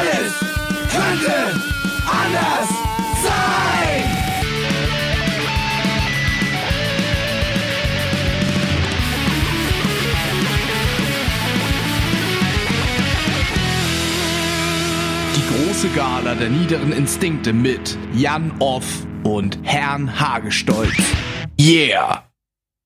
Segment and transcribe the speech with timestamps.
[0.00, 0.32] Alles
[0.90, 1.34] könnte
[2.06, 2.68] anders
[3.22, 4.02] sein.
[15.36, 20.96] Die große Gala der niederen Instinkte mit Jan Off und Herrn Hagestolz.
[21.60, 22.24] Yeah!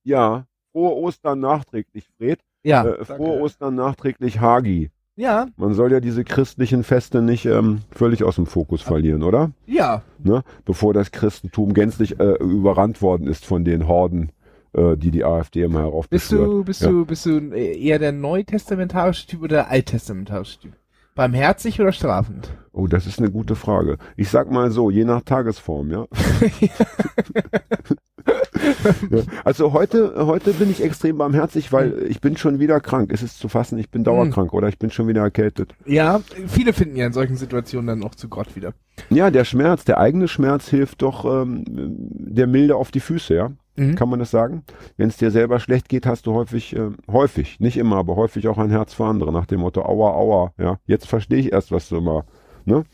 [0.02, 2.40] Ja, frohe Ostern nachträglich, Fred.
[2.64, 2.84] Ja.
[2.84, 4.90] Äh, frohe Ostern nachträglich, Hagi.
[5.16, 9.52] Ja, Man soll ja diese christlichen Feste nicht ähm, völlig aus dem Fokus verlieren, oder?
[9.66, 10.02] ja.
[10.18, 10.42] Ne?
[10.64, 14.32] Bevor das Christentum gänzlich äh, überrannt worden ist von den Horden,
[14.72, 16.40] äh, die die AfD immer heraufbeschwört.
[16.40, 16.88] Bist du, bist ja.
[16.88, 20.72] du, bist du eher der neutestamentarische Typ oder der alttestamentarische Typ?
[21.14, 22.50] Barmherzig oder strafend?
[22.72, 23.98] Oh, das ist eine gute Frage.
[24.16, 26.06] Ich sag mal so, je nach Tagesform, ja.
[26.60, 26.68] ja.
[29.44, 33.10] Also heute, heute bin ich extrem barmherzig, weil ich bin schon wieder krank.
[33.12, 35.74] Es ist zu fassen, ich bin dauerkrank oder ich bin schon wieder erkältet.
[35.84, 38.72] Ja, viele finden ja in solchen Situationen dann auch zu Gott wieder.
[39.10, 43.52] Ja, der Schmerz, der eigene Schmerz hilft doch ähm, der Milde auf die Füße, ja.
[43.76, 43.96] Mhm.
[43.96, 44.62] Kann man das sagen?
[44.96, 48.46] Wenn es dir selber schlecht geht, hast du häufig, äh, häufig, nicht immer, aber häufig
[48.48, 50.78] auch ein Herz für andere, nach dem Motto, aua, aua, ja.
[50.86, 52.24] Jetzt verstehe ich erst, was du immer,
[52.64, 52.84] ne,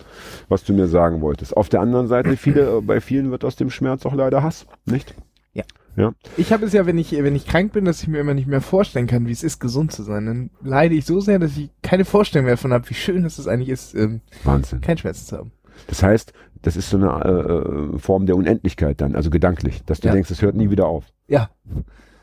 [0.48, 1.56] was du mir sagen wolltest.
[1.56, 4.67] Auf der anderen Seite, viele, äh, bei vielen wird aus dem Schmerz auch leider Hass,
[4.87, 5.14] nicht?
[5.53, 5.64] Ja.
[5.97, 6.12] Ja.
[6.37, 8.47] Ich habe es ja, wenn ich, wenn ich krank bin, dass ich mir immer nicht
[8.47, 10.25] mehr vorstellen kann, wie es ist, gesund zu sein.
[10.25, 13.47] Dann leide ich so sehr, dass ich keine Vorstellung mehr davon habe, wie schön es
[13.47, 14.81] eigentlich ist, ähm, Wahnsinn.
[14.81, 15.53] keinen Schmerz zu haben.
[15.89, 20.00] Das heißt, das ist so eine äh, äh, Form der Unendlichkeit dann, also gedanklich, dass
[20.00, 20.14] du Ja.
[20.14, 21.05] denkst, es hört nie wieder auf.
[21.28, 21.50] Ja.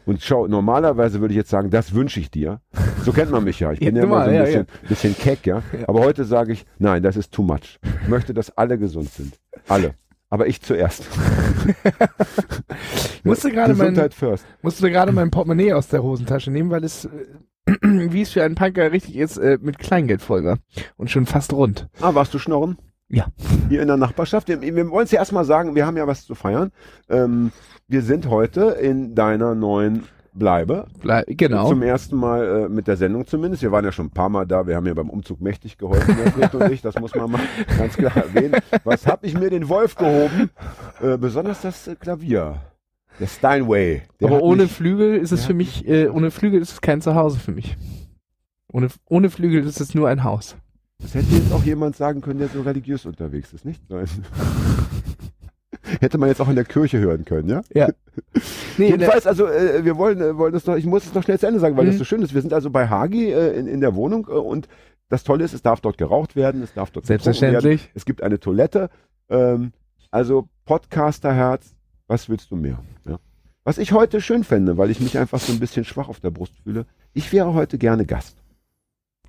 [0.05, 2.61] Und schau, normalerweise würde ich jetzt sagen, das wünsche ich dir.
[3.03, 3.71] So kennt man mich ja.
[3.73, 5.61] Ich Ja, bin ja immer so ein normal, ja, bisschen, bisschen keck, ja?
[5.77, 5.89] Ja.
[5.89, 7.79] Aber heute sage ich, nein, das ist too much.
[8.03, 9.37] Ich möchte, dass alle gesund sind.
[9.67, 9.95] Alle.
[10.29, 11.05] Aber ich zuerst.
[13.15, 14.45] Ich musste gerade mein, Gesundheit first.
[14.61, 17.09] musste gerade mein Portemonnaie aus der Hosentasche nehmen, weil es, äh,
[17.81, 20.59] wie es für einen Punker richtig ist, äh, mit Kleingeld voll war.
[20.95, 21.89] Und schon fast rund.
[21.99, 22.77] Ah, warst du schnorren?
[23.09, 23.27] Ja.
[23.69, 24.47] Hier in der Nachbarschaft.
[24.49, 26.71] Wir, wir wollen es ja erstmal sagen, wir haben ja was zu feiern.
[27.09, 27.51] Ähm,
[27.87, 30.87] wir sind heute in deiner neuen Bleibe.
[31.01, 31.69] Ble genau.
[31.69, 33.63] Zum ersten Mal äh, mit der Sendung zumindest.
[33.63, 34.67] Wir waren ja schon ein paar Mal da.
[34.67, 36.15] Wir haben ja beim Umzug mächtig geholfen,
[36.53, 36.81] und ich.
[36.81, 37.41] Das muss man mal
[37.77, 38.55] ganz klar erwähnen.
[38.83, 40.49] Was hab ich mir den Wolf gehoben?
[41.01, 42.61] Äh, besonders das äh, Klavier.
[43.19, 44.03] Der Steinway.
[44.19, 47.01] Der Aber ohne mich- Flügel ist es für mich, äh, ohne Flügel ist es kein
[47.01, 47.77] Zuhause für mich.
[48.71, 50.55] Ohne, ohne Flügel ist es nur ein Haus.
[50.99, 53.81] Das hätte jetzt auch jemand sagen können, der so religiös unterwegs ist, nicht?
[53.89, 54.05] Nein.
[55.99, 57.61] Hätte man jetzt auch in der Kirche hören können, ja?
[57.73, 57.87] Ja.
[58.79, 61.39] Nee, Jedenfalls, also äh, wir wollen, äh, wollen das noch, ich muss es noch schnell
[61.39, 61.89] zu Ende sagen, weil Mhm.
[61.89, 62.33] das so schön ist.
[62.35, 64.67] Wir sind also bei Hagi äh, in, in der Wohnung äh, und
[65.09, 67.33] das Tolle ist, es darf dort geraucht werden, es darf dort getrunken werden.
[67.33, 67.91] Selbstverständlich.
[67.95, 68.89] Es gibt eine Toilette.
[69.29, 69.71] Ähm,
[70.11, 71.73] also Podcasterherz,
[72.07, 72.83] was willst du mehr?
[73.07, 73.17] Ja.
[73.63, 76.29] Was ich heute schön fände, weil ich mich einfach so ein bisschen schwach auf der
[76.31, 78.36] Brust fühle, ich wäre heute gerne Gast.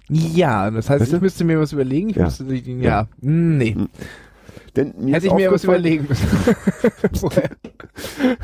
[0.09, 1.17] Ja, das heißt, Weißt du?
[1.17, 2.11] ich müsste mir was überlegen.
[2.11, 2.25] Ich Ja.
[2.25, 2.83] müsste, Ja.
[2.83, 3.75] ja, nee.
[3.77, 3.89] Mhm.
[4.77, 6.27] Denn mir Hätte ich mir was überlegen müssen.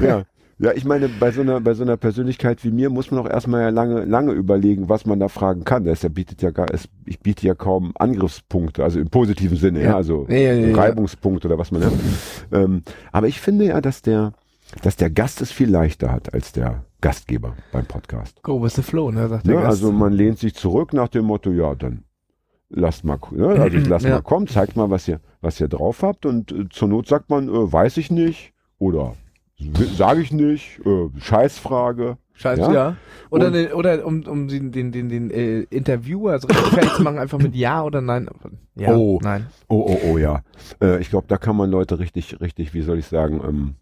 [0.01, 0.23] Ja.
[0.61, 3.29] Ja, ich meine, bei so einer, bei so einer Persönlichkeit wie mir muss man auch
[3.29, 5.85] erstmal ja lange, lange überlegen, was man da fragen kann.
[5.85, 9.87] Das bietet ja gar, es, ich biete ja kaum Angriffspunkte, also im positiven Sinne, ja,
[9.91, 9.97] Ja.
[9.97, 10.77] also Ja, ja, ja, ja.
[10.77, 11.93] Reibungspunkte oder was man nennt.
[12.53, 14.33] Ähm, aber ich finde ja, dass der,
[14.83, 18.43] dass der Gast es viel leichter hat als der Gastgeber beim Podcast.
[18.43, 19.61] Go with the flow, ne, sagt der Ne?
[19.61, 19.83] Gast.
[19.83, 22.05] Also man lehnt sich zurück nach dem Motto, ja, dann
[22.71, 23.49] lasst mal, ne?
[23.49, 24.15] also lasst Ja.
[24.15, 27.29] mal kommen, zeigt mal, was ihr, was ihr drauf habt und äh, zur Not sagt
[27.29, 29.15] man, äh, weiß ich nicht oder
[29.97, 32.17] sage ich nicht, äh, Scheißfrage.
[32.37, 32.73] Scheiße, Ja.
[32.73, 32.97] ja.
[33.31, 36.93] Oder, Und- ne, oder um, um den, den, den, den äh, Interviewer also richtig fertig
[36.95, 38.29] zu machen, einfach mit Ja oder Nein.
[38.77, 39.21] Ja, Oh.
[39.23, 39.47] nein.
[39.69, 40.43] Oh, oh, oh, ja.
[40.83, 43.75] Äh, ich glaube, da kann man Leute richtig, richtig, wie soll ich sagen, ähm,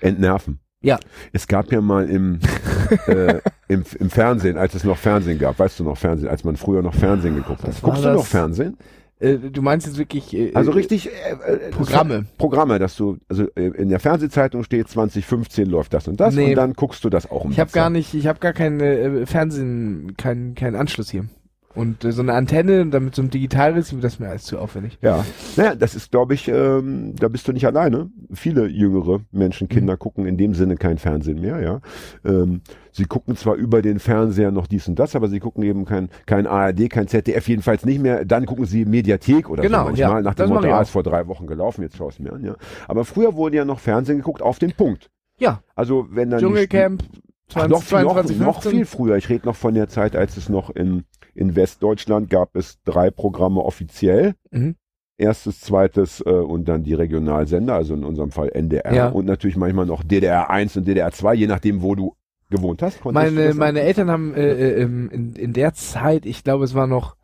[0.00, 0.58] entnerven.
[0.84, 0.98] Ja.
[1.32, 2.38] Es gab ja mal im,
[3.06, 6.56] äh, im, im Fernsehen, als es noch Fernsehen gab, weißt du noch Fernsehen, als man
[6.56, 7.80] früher noch Fernsehen geguckt hat.
[7.82, 8.76] Guckst du noch Fernsehen?
[9.20, 12.26] Äh, du meinst jetzt wirklich äh, Also äh, richtig äh, Programme.
[12.36, 16.50] Programme, dass du, also in der Fernsehzeitung steht 2015 läuft das und das Nee.
[16.50, 19.26] und dann guckst du das auch um Ich habe gar nicht, ich habe gar keinen
[19.26, 21.26] Fernsehen, keinen keinen Anschluss hier.
[21.74, 24.44] Und äh, so eine Antenne und dann mit so einem Digitalreceiver, das ist mir alles
[24.44, 24.98] zu aufwendig.
[25.02, 25.24] Ja,
[25.56, 28.10] naja, das ist, glaube ich, ähm, da bist du nicht alleine.
[28.32, 31.80] Viele jüngere Menschen, Kinder gucken in dem Sinne kein Fernsehen mehr, ja.
[32.24, 32.60] Ähm,
[32.92, 36.10] sie gucken zwar über den Fernseher noch dies und das, aber sie gucken eben kein,
[36.26, 38.24] kein ARD, kein ZDF, jedenfalls nicht mehr.
[38.24, 40.90] Dann gucken sie Mediathek oder Genau, so manchmal, ja, nach dem Motto, ich ah, ist
[40.90, 42.54] vor drei Wochen gelaufen, jetzt schau es mir an, ja.
[42.86, 45.10] Aber früher wurde ja noch Fernsehen geguckt auf den Punkt.
[45.38, 45.62] Ja.
[45.74, 47.02] Also wenn dann Dschungelcamp,
[47.50, 48.72] Ach, 20, noch, 22, noch, noch 15.
[48.72, 49.16] viel früher.
[49.16, 51.04] Ich rede noch von der Zeit, als es noch in,
[51.34, 54.34] in Westdeutschland gab es drei Programme offiziell.
[54.50, 54.76] Mhm.
[55.16, 59.08] Erstes, zweites äh, und dann die Regionalsender, also in unserem Fall NDR Ja.
[59.08, 62.16] und natürlich manchmal noch DDR 1 und DDR 2, je nachdem, wo du
[62.50, 63.04] gewohnt hast.
[63.04, 66.88] Meine, meine Eltern haben äh, äh, ähm, in, in der Zeit, ich glaube, es war
[66.88, 67.14] noch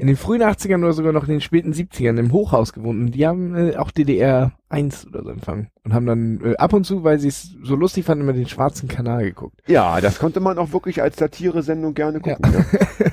[0.00, 3.10] in den frühen 80ern oder sogar noch in den späten 70ern im Hochhaus gewohnt und
[3.12, 6.84] die haben äh, auch DDR 1 oder so empfangen und haben dann äh, ab und
[6.84, 9.60] zu, weil sie es so lustig fanden, immer den schwarzen Kanal geguckt.
[9.66, 12.50] Ja, das konnte man auch wirklich als Satire-Sendung gerne gucken.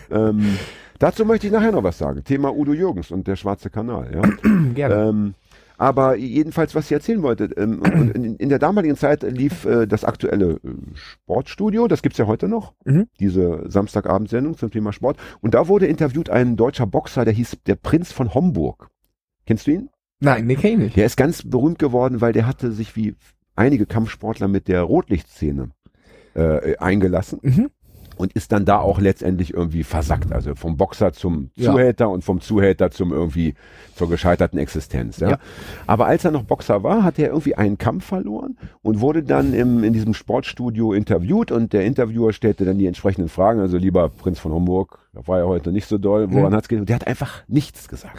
[0.09, 0.29] Ja.
[0.29, 0.57] ähm,
[0.97, 2.23] dazu möchte ich nachher noch was sagen.
[2.23, 4.09] Thema Udo Jürgens und der schwarze Kanal.
[4.13, 4.21] Ja.
[4.73, 5.09] Gerne.
[5.09, 5.33] Ähm,
[5.77, 7.81] aber jedenfalls, was ich erzählen wollte, ähm,
[8.15, 10.59] in, in der damaligen Zeit lief äh, das aktuelle äh,
[10.93, 13.07] Sportstudio, das gibt's ja heute noch, Mhm.
[13.19, 15.17] diese Samstagabendsendung zum Thema Sport.
[15.41, 18.89] Und da wurde interviewt ein deutscher Boxer, der hieß der Prinz von Homburg.
[19.45, 19.89] Kennst du ihn?
[20.19, 20.95] Nein, nee, kenn ich nicht.
[20.97, 23.15] Der ist ganz berühmt geworden, weil der hatte sich wie
[23.55, 25.69] einige Kampfsportler mit der Rotlichtszene
[26.35, 27.69] äh, eingelassen Mhm.
[28.17, 30.31] Und ist dann da auch letztendlich irgendwie versackt.
[30.31, 31.71] Also vom Boxer zum Ja.
[31.71, 33.53] Zuhälter und vom Zuhälter zum irgendwie
[33.95, 35.19] zur gescheiterten Existenz.
[35.19, 35.29] Ja?
[35.31, 35.39] Ja.
[35.85, 39.53] Aber als er noch Boxer war, hat er irgendwie einen Kampf verloren und wurde dann
[39.53, 43.59] im, in diesem Sportstudio interviewt und der Interviewer stellte dann die entsprechenden Fragen.
[43.59, 46.55] Also lieber Prinz von Homburg, da war ja heute nicht so doll, woran Mhm.
[46.55, 46.69] hat's?
[46.69, 48.17] Und der hat einfach nichts gesagt.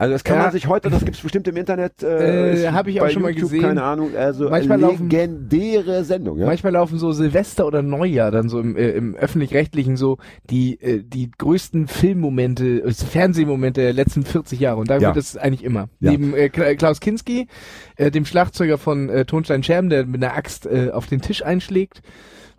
[0.00, 0.44] Also das kann Ja.
[0.44, 2.02] man sich heute, das gibt's bestimmt im Internet.
[2.02, 3.60] Äh, Äh, ist hab ich auch schon mal YouTube, gesehen.
[3.62, 6.38] Keine Ahnung, also Manchmal laufen- legendäre Sendung.
[6.38, 6.46] Ja?
[6.46, 10.16] Manchmal laufen so Silvester oder Neujahr dann so im, äh, im öffentlich-rechtlichen so
[10.48, 15.08] die äh, die größten Filmmomente, äh, Fernsehmomente der letzten 40 Jahre und da Ja.
[15.08, 15.90] wird das eigentlich immer.
[16.00, 16.12] Ja.
[16.12, 17.46] Neben äh, Kla- Klaus Kinski,
[17.96, 21.44] äh, dem Schlagzeuger von äh, Tonstein Scherben, der mit einer Axt äh, auf den Tisch
[21.44, 22.00] einschlägt.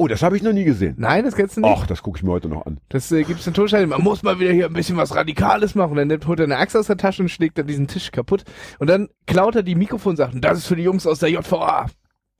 [0.02, 0.96] Oh, das habe ich noch nie gesehen.
[0.98, 1.70] Nein, das kennst du nicht.
[1.72, 2.80] Ach, das gucke ich mir heute noch an.
[2.90, 3.88] Das äh, gibt's in Tonstein.
[3.88, 5.96] Man muss mal wieder hier ein bisschen was Radikales machen.
[5.96, 8.44] Dann nimmt, holt er eine Axt aus der Tasche und schlägt dann diesen Tisch kaputt.
[8.80, 10.42] Und dann klaut er die Mikrofonsachen.
[10.42, 11.86] Das ist für die Jungs aus der JVA.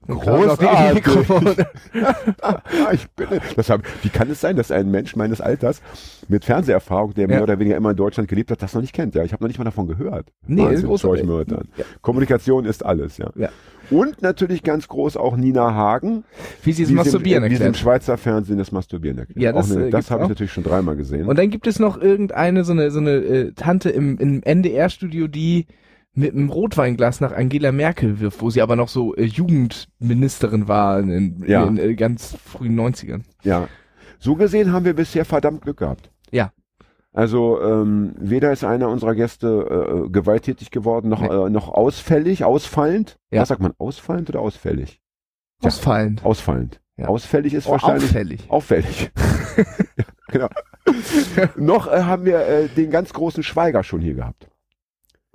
[0.08, 1.04] Großartig.
[2.42, 2.60] Ah,
[2.92, 5.80] ich bin, das hab, wie kann es sein, dass ein Mensch meines Alters
[6.28, 7.42] mit Fernseherfahrung, der mehr Ja.
[7.44, 9.14] oder weniger immer in Deutschland gelebt hat, das noch nicht kennt?
[9.14, 10.26] Ja, ich habe noch nicht mal davon gehört.
[10.46, 11.20] Nee, Wahnsinn, ist großartig.
[11.20, 11.68] schau ich mir heute an.
[11.76, 11.84] Ja.
[12.00, 13.30] Kommunikation ist alles, ja.
[13.36, 13.50] Ja.
[13.90, 16.24] Und natürlich ganz groß auch Nina Hagen,
[16.62, 17.82] Wie sie es Masturbieren im, in diesem erklärt.
[17.82, 19.40] Schweizer Fernsehen das Masturbieren erklärt.
[19.40, 21.26] Ja, das, eine, äh, das habe ich natürlich schon dreimal gesehen.
[21.26, 25.28] Und dann gibt es noch irgendeine, so eine, so eine äh, Tante im, im NDR-Studio,
[25.28, 25.66] die
[26.14, 30.98] mit einem Rotweinglas nach Angela Merkel wirft, wo sie aber noch so äh, Jugendministerin war
[31.00, 31.64] in, in, Ja.
[31.64, 33.22] in äh, ganz frühen 90ern.
[33.42, 33.68] Ja.
[34.18, 36.10] So gesehen haben wir bisher verdammt Glück gehabt.
[36.30, 36.52] Ja.
[37.14, 41.28] Also ähm, weder ist einer unserer Gäste äh, gewalttätig geworden, noch, Nee.
[41.28, 43.18] äh, noch ausfällig, ausfallend.
[43.30, 43.42] Ja.
[43.42, 45.00] Was sagt man, ausfallend oder ausfällig?
[45.62, 46.24] Ausfallend.
[46.24, 46.80] Ausfallend.
[46.96, 47.06] Ja.
[47.08, 48.50] Ausfällig ist Oh, wahrscheinlich auffällig.
[48.50, 49.10] auffällig.
[49.96, 50.48] ja, genau.
[51.56, 54.48] noch äh, haben wir äh, den ganz großen Schweiger schon hier gehabt.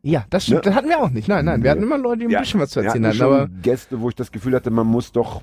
[0.03, 0.57] Ja, das stimmt.
[0.65, 0.71] Ne?
[0.71, 1.27] Das hatten wir auch nicht.
[1.27, 1.63] Nein, nein.
[1.63, 4.09] Wir hatten immer Leute, die ein Ja, bisschen was zu erzählen hatten Aber Gäste, wo
[4.09, 5.41] ich das Gefühl hatte, man muss doch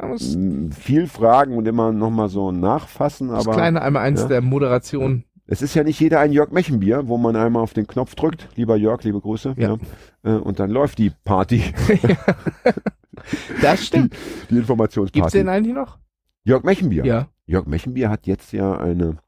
[0.00, 3.28] mh, viel fragen und immer noch mal so nachfassen.
[3.28, 4.28] das Aber kleine einmal eins ja.
[4.28, 5.24] der Moderation.
[5.50, 8.48] Es ist ja nicht jeder ein Jörg Mechenbier, wo man einmal auf den Knopf drückt,
[8.56, 9.76] lieber Jörg, liebe Grüße, Ja.
[10.22, 10.36] ja.
[10.36, 11.62] äh, und dann läuft die Party,
[13.62, 14.14] Das stimmt.
[14.50, 15.18] die Informationsparty.
[15.20, 15.98] Gibt's den eigentlich noch?
[16.44, 17.04] Jörg Mechenbier.
[17.04, 17.28] Ja.
[17.46, 19.18] Jörg Mechenbier hat jetzt ja eine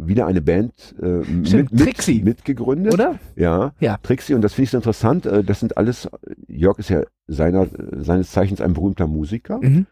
[0.00, 2.16] wieder eine Band äh, Stimmt, mit, Trixie.
[2.16, 2.94] mit, mitgegründet.
[2.94, 3.18] Oder?
[3.34, 3.96] Ja, Ja.
[4.00, 5.26] Trixie und das finde ich so interessant.
[5.26, 6.08] Äh, das sind alles,
[6.46, 9.86] Jörg ist ja seiner, seines Zeichens ein berühmter Musiker Mhm.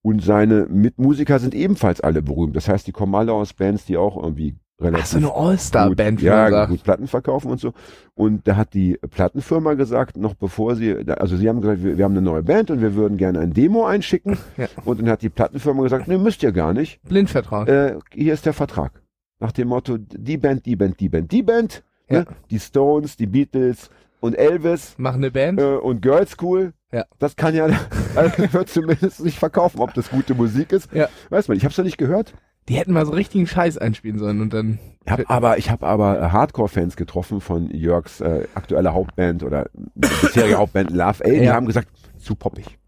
[0.00, 2.56] und seine Mitmusiker sind ebenfalls alle berühmt.
[2.56, 6.20] Das heißt, die kommen alle aus Bands, die auch irgendwie relativ Ach, so eine All-Star-Band,
[6.22, 6.70] ja, sagt.
[6.70, 7.72] gut Platten verkaufen und so.
[8.14, 12.04] Und da hat die Plattenfirma gesagt, noch bevor sie, also sie haben gesagt, wir, wir
[12.04, 14.36] haben eine neue Band und wir würden gerne ein Demo einschicken.
[14.56, 14.66] Ja.
[14.84, 17.00] Und dann hat die Plattenfirma gesagt, ne, müsst ihr gar nicht.
[17.04, 17.68] Blindvertrag.
[17.68, 19.00] Äh, hier ist der Vertrag.
[19.40, 22.20] Nach dem Motto, die Band, die Band, die Band, die Band, Ja.
[22.20, 22.26] ne?
[22.50, 25.60] die Stones, die Beatles und Elvis Machen eine Band.
[25.60, 26.74] äh, und Girls School.
[26.92, 27.06] Ja.
[27.18, 27.66] Das kann ja,
[28.14, 30.92] also wird zumindest nicht verkaufen, ob das gute Musik ist.
[30.92, 31.08] Ja.
[31.30, 32.34] Weiß man, ich habe es noch nicht gehört.
[32.68, 34.78] Die hätten mal so richtigen Scheiß einspielen sollen und dann.
[35.04, 39.68] Ich hab aber, ich habe aber äh, Hardcore-Fans getroffen von Jörgs äh, aktueller Hauptband oder
[39.94, 41.28] bisherige Hauptband Love A.
[41.28, 41.54] Die Ja.
[41.54, 41.88] haben gesagt,
[42.18, 42.78] zu poppig.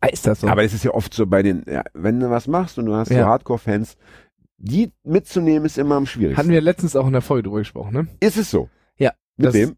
[0.00, 0.48] Ah, ist das so?
[0.48, 2.94] Aber es ist ja oft so bei den, ja, wenn du was machst und du
[2.94, 3.26] hast so Ja.
[3.26, 3.96] Hardcore-Fans,
[4.56, 6.38] die mitzunehmen ist immer am schwierigsten.
[6.38, 8.08] Hatten wir letztens auch in der Folge drüber gesprochen, ne?
[8.20, 8.68] ist es so?
[8.96, 9.76] Ja, Mit dem?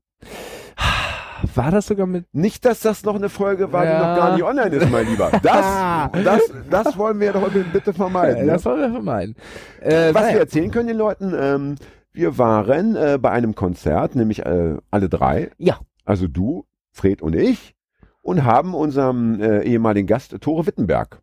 [1.55, 2.27] War das sogar mit.
[2.33, 3.99] Nicht, dass das noch eine Folge war, die Ja.
[3.99, 5.31] noch gar nicht online ist, mein Lieber.
[5.43, 8.47] Das, das, das wollen wir doch bitte vermeiden.
[8.47, 8.55] Ja?
[8.55, 9.37] das wollen wir vermeiden.
[9.81, 11.75] Äh, Was wir erzählen können den Leuten, ähm,
[12.13, 15.51] wir waren äh, bei einem Konzert, nämlich äh, alle drei.
[15.59, 15.79] Ja.
[16.05, 17.75] Also du, Fred und ich.
[18.23, 21.21] Und haben unserem äh, ehemaligen Gast Tore Wittenberg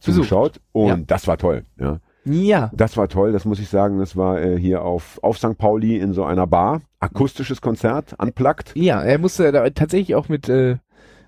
[0.00, 0.60] zugeschaut.
[0.72, 0.96] Und Ja.
[1.06, 1.64] das war toll.
[1.78, 1.98] Ja.
[2.28, 2.70] Ja.
[2.74, 3.98] Das war toll, das muss ich sagen.
[3.98, 5.56] Das war äh, hier auf, auf St.
[5.58, 6.82] Pauli in so einer Bar.
[7.00, 8.72] Akustisches Konzert, unplugged.
[8.74, 10.76] Ja, er musste da tatsächlich auch mit, äh,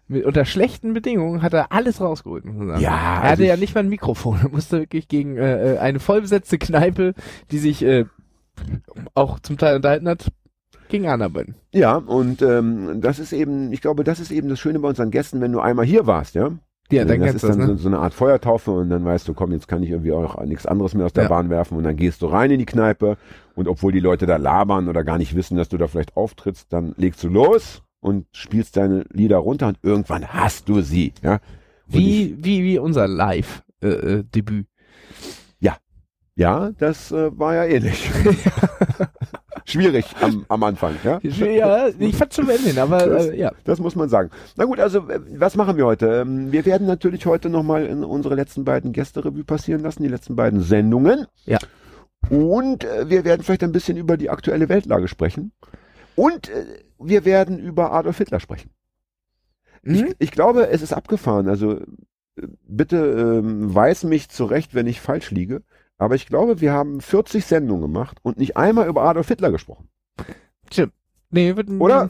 [0.08, 2.80] mit unter schlechten Bedingungen hat er alles rausgeholt, muss man sagen.
[2.82, 4.38] Ja, Er also hatte ja ich- nicht mal ein Mikrofon.
[4.42, 7.14] Er musste wirklich gegen äh, äh, eine vollbesetzte Kneipe,
[7.50, 8.04] die sich äh,
[9.14, 10.28] auch zum Teil unterhalten hat,
[10.88, 11.54] gegen anarbeiten.
[11.72, 15.10] Ja, und ähm, das ist eben, ich glaube, das ist eben das Schöne bei unseren
[15.12, 16.50] Gästen, wenn du einmal hier warst, ja,
[16.90, 17.76] Ja, dann das ist du das, dann ne?
[17.76, 20.42] so, so eine Art Feuertaufe und dann weißt du, komm, jetzt kann ich irgendwie auch
[20.44, 21.28] nichts anderes mehr aus der Ja.
[21.28, 23.16] Bahn werfen und dann gehst du rein in die Kneipe
[23.54, 26.72] und obwohl die Leute da labern oder gar nicht wissen, dass du da vielleicht auftrittst,
[26.72, 31.40] dann legst du los und spielst deine Lieder runter und irgendwann hast du sie, ja.
[31.92, 34.66] Und ich, Wie, wie, wie unser Live-Debüt.
[36.36, 38.10] ja, das äh, war ja ähnlich.
[39.64, 41.18] Schwierig am, am Anfang, ja.
[41.22, 43.52] ja, ich fand's schon Ende hin, aber Das- äh, ja.
[43.64, 44.30] Das muss man sagen.
[44.56, 46.06] Na gut, also äh, was machen wir heute?
[46.22, 50.36] Ähm, Wir werden natürlich heute nochmal in unsere letzten beiden Gästerevue passieren lassen, die letzten
[50.36, 51.26] beiden Sendungen.
[51.46, 51.58] Ja.
[52.28, 55.52] Und äh, wir werden vielleicht ein bisschen über die aktuelle Weltlage sprechen.
[56.16, 56.64] Und äh,
[56.98, 58.70] wir werden über Adolf Hitler sprechen.
[59.82, 60.14] Ich, Hm?
[60.18, 61.48] ich glaube, es ist abgefahren.
[61.48, 61.80] Also
[62.66, 62.96] bitte
[63.42, 65.62] ähm, weiß mich zurecht, wenn ich falsch liege.
[66.00, 69.90] Aber ich glaube, wir haben 40 Sendungen gemacht und nicht einmal über Adolf Hitler gesprochen.
[71.30, 72.08] Nee, wird, Oder?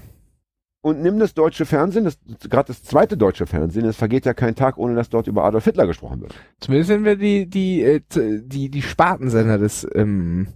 [0.80, 2.16] Und nimm das deutsche Fernsehen, das
[2.48, 5.64] gerade das zweite deutsche Fernsehen, es vergeht ja kein Tag, ohne dass dort über Adolf
[5.64, 6.34] Hitler gesprochen wird.
[6.60, 10.54] Zumindest wenn wir die, die, äh, die, die Spartensender des ähm,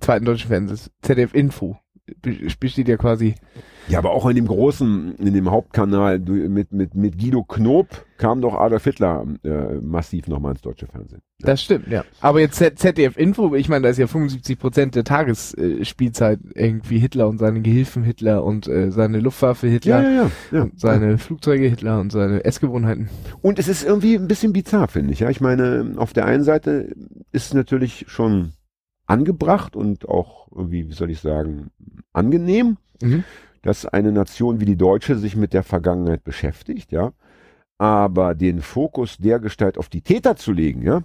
[0.00, 1.76] zweiten deutschen Fernsehens, ZDF Info,
[2.58, 3.34] besteht ja quasi.
[3.88, 7.88] Ja, aber auch in dem großen, in dem Hauptkanal mit, mit, mit Guido Knob
[8.18, 11.22] kam doch Adolf Hitler äh, massiv nochmal ins deutsche Fernsehen.
[11.40, 12.04] Das stimmt, ja.
[12.20, 16.98] Aber jetzt ZDF Info, ich meine, da ist ja 75 Prozent der Tagesspielzeit Spielzeit irgendwie
[16.98, 20.02] Hitler und seine Gehilfen Hitler und äh, seine Luftwaffe Hitler.
[20.02, 20.30] ja, ja.
[20.52, 20.62] ja.
[20.62, 23.08] Und seine Flugzeuge Hitler und seine Essgewohnheiten.
[23.40, 25.20] Und es ist irgendwie ein bisschen bizarr, finde ich.
[25.20, 26.94] Ja, ich meine, auf der einen Seite
[27.32, 28.52] ist es natürlich schon
[29.10, 31.70] angebracht und auch irgendwie, wie soll ich sagen,
[32.12, 33.24] angenehm, Mhm.
[33.62, 37.12] dass eine Nation wie die deutsche sich mit der Vergangenheit beschäftigt, ja.
[37.78, 41.00] Aber den Fokus der Gestalt auf die Täter zu legen, ja,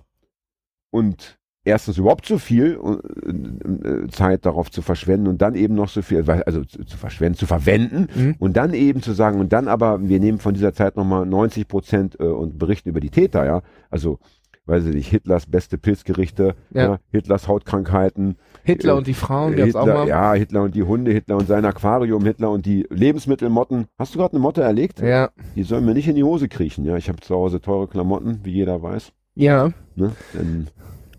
[0.92, 5.90] und erstens überhaupt so viel äh, äh, Zeit darauf zu verschwenden und dann eben noch
[5.90, 8.36] so viel, also zu, zu verschwenden, zu verwenden Mhm.
[8.40, 11.68] und dann eben zu sagen, und dann aber, wir nehmen von dieser Zeit nochmal 90
[11.68, 13.62] Prozent äh, und berichten über die Täter, ja.
[13.90, 14.20] Also,
[14.68, 16.84] weiß ich nicht, Hitlers beste Pilzgerichte, Ja.
[16.84, 17.00] ja.
[17.12, 20.08] Hitlers Hautkrankheiten, Hitler Äh, und die Frauen gab's auch Hitler, mal.
[20.08, 23.86] ja, Hitler und die Hunde, Hitler und sein Aquarium, Hitler und die Lebensmittelmotten.
[24.00, 25.00] Hast du gerade eine Motte erlegt?
[25.02, 25.30] Ja.
[25.56, 26.98] Die sollen mir nicht in die Hose kriechen, ja.
[26.98, 29.12] Ich habe zu Hause teure Klamotten, wie jeder weiß.
[29.36, 29.72] Ja.
[29.96, 30.12] Ne?
[30.34, 30.68] Denn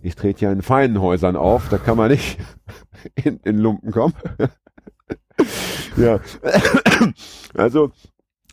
[0.02, 2.38] ich trete ja in feinen Häusern auf, da kann man nicht
[3.24, 4.14] in, in Lumpen kommen.
[5.96, 6.20] ja.
[7.54, 7.90] Also,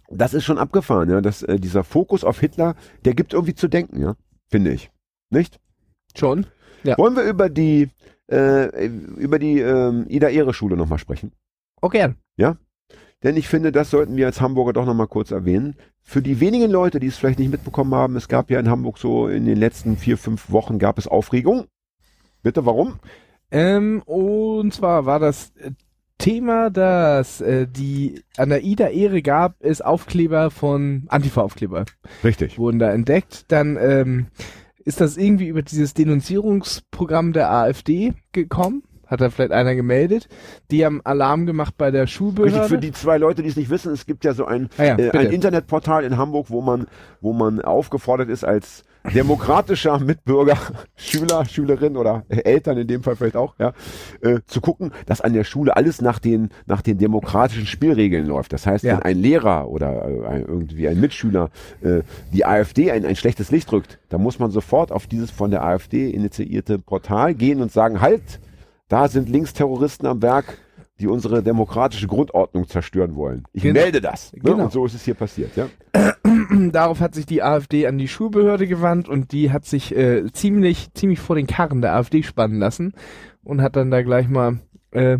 [0.09, 1.19] das ist schon abgefahren, ja.
[1.21, 4.15] Das, äh, dieser Fokus auf Hitler, der gibt irgendwie zu denken, ja.
[4.53, 4.91] Finde ich.
[5.31, 5.59] Nicht?
[6.15, 6.45] Schon.
[6.83, 6.95] Ja.
[6.99, 7.89] Wollen wir über die,
[8.31, 11.31] äh, über die ähm, Ida-Ehre-Schule nochmal sprechen?
[11.81, 12.17] Oh, gern.
[13.23, 15.75] Denn ich finde, das sollten wir als Hamburger doch nochmal kurz erwähnen.
[16.03, 18.99] Für die wenigen Leute, die es vielleicht nicht mitbekommen haben, es gab ja in Hamburg
[18.99, 21.65] so in den letzten vier, fünf Wochen gab es Aufregung.
[22.43, 22.99] Bitte, warum?
[23.49, 25.51] Ähm, und zwar war das
[26.23, 31.83] Thema, dass äh, die an der Ida-Ehre gab, es Aufkleber von Antifa-Aufkleber
[32.23, 32.57] Richtig.
[32.57, 33.51] wurden da entdeckt.
[33.51, 34.27] Dann ähm,
[34.85, 38.83] ist das irgendwie über dieses Denunzierungsprogramm der AfD gekommen.
[39.05, 40.29] Hat da vielleicht einer gemeldet.
[40.71, 42.55] Die haben Alarm gemacht bei der Schulbehörde.
[42.55, 44.83] Richtig, für die zwei Leute, die es nicht wissen, es gibt ja so ein, Ah
[44.85, 46.87] ja, äh, ein Internetportal in Hamburg, wo man,
[47.19, 50.57] wo man aufgefordert ist, als demokratischer Mitbürger,
[50.95, 53.73] Schüler, Schülerin oder Eltern in dem Fall vielleicht auch, ja,
[54.21, 58.53] äh, zu gucken, dass an der Schule alles nach den, nach den demokratischen Spielregeln läuft.
[58.53, 58.93] Das heißt, Ja.
[58.97, 61.49] wenn ein Lehrer oder äh, ein, irgendwie ein Mitschüler
[61.81, 65.51] äh, die AfD ein, ein schlechtes Licht rückt, dann muss man sofort auf dieses von
[65.51, 68.39] der AfD initiierte Portal gehen und sagen, halt,
[68.87, 70.57] da sind Linksterroristen am Werk,
[70.99, 73.43] die unsere demokratische Grundordnung zerstören wollen.
[73.51, 73.79] Ich Genau.
[73.81, 74.31] melde das.
[74.33, 74.41] Ne?
[74.43, 74.65] Genau.
[74.65, 75.67] Und so ist es hier passiert, ja.
[76.71, 80.93] Darauf hat sich die AfD an die Schulbehörde gewandt und die hat sich äh, ziemlich,
[80.93, 82.93] ziemlich vor den Karren der AfD spannen lassen
[83.43, 84.59] und hat dann da gleich mal,
[84.91, 85.17] äh,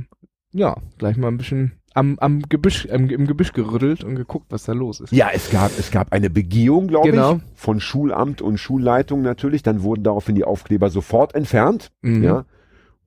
[0.51, 4.63] ja, gleich mal ein bisschen am, am Gebüsch, am, im Gebüsch gerüttelt und geguckt, was
[4.65, 5.11] da los ist.
[5.11, 7.35] Ja, es gab, es gab eine Begehung, glaube Genau.
[7.35, 9.61] ich, von Schulamt und Schulleitung natürlich.
[9.63, 11.91] Dann wurden daraufhin die Aufkleber sofort entfernt.
[12.01, 12.23] Mhm.
[12.23, 12.45] Ja.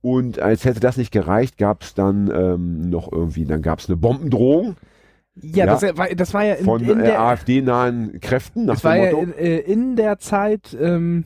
[0.07, 3.89] Und als hätte das nicht gereicht, gab es dann ähm, noch irgendwie, dann gab es
[3.89, 4.77] eine Bombendrohung
[5.35, 5.67] Ja, Ja.
[5.67, 8.95] Das, war, das war ja in, von in äh, der, AfD-nahen Kräften nach das war
[8.95, 9.23] dem ja Motto.
[9.25, 11.25] in, äh, in der Zeit ähm,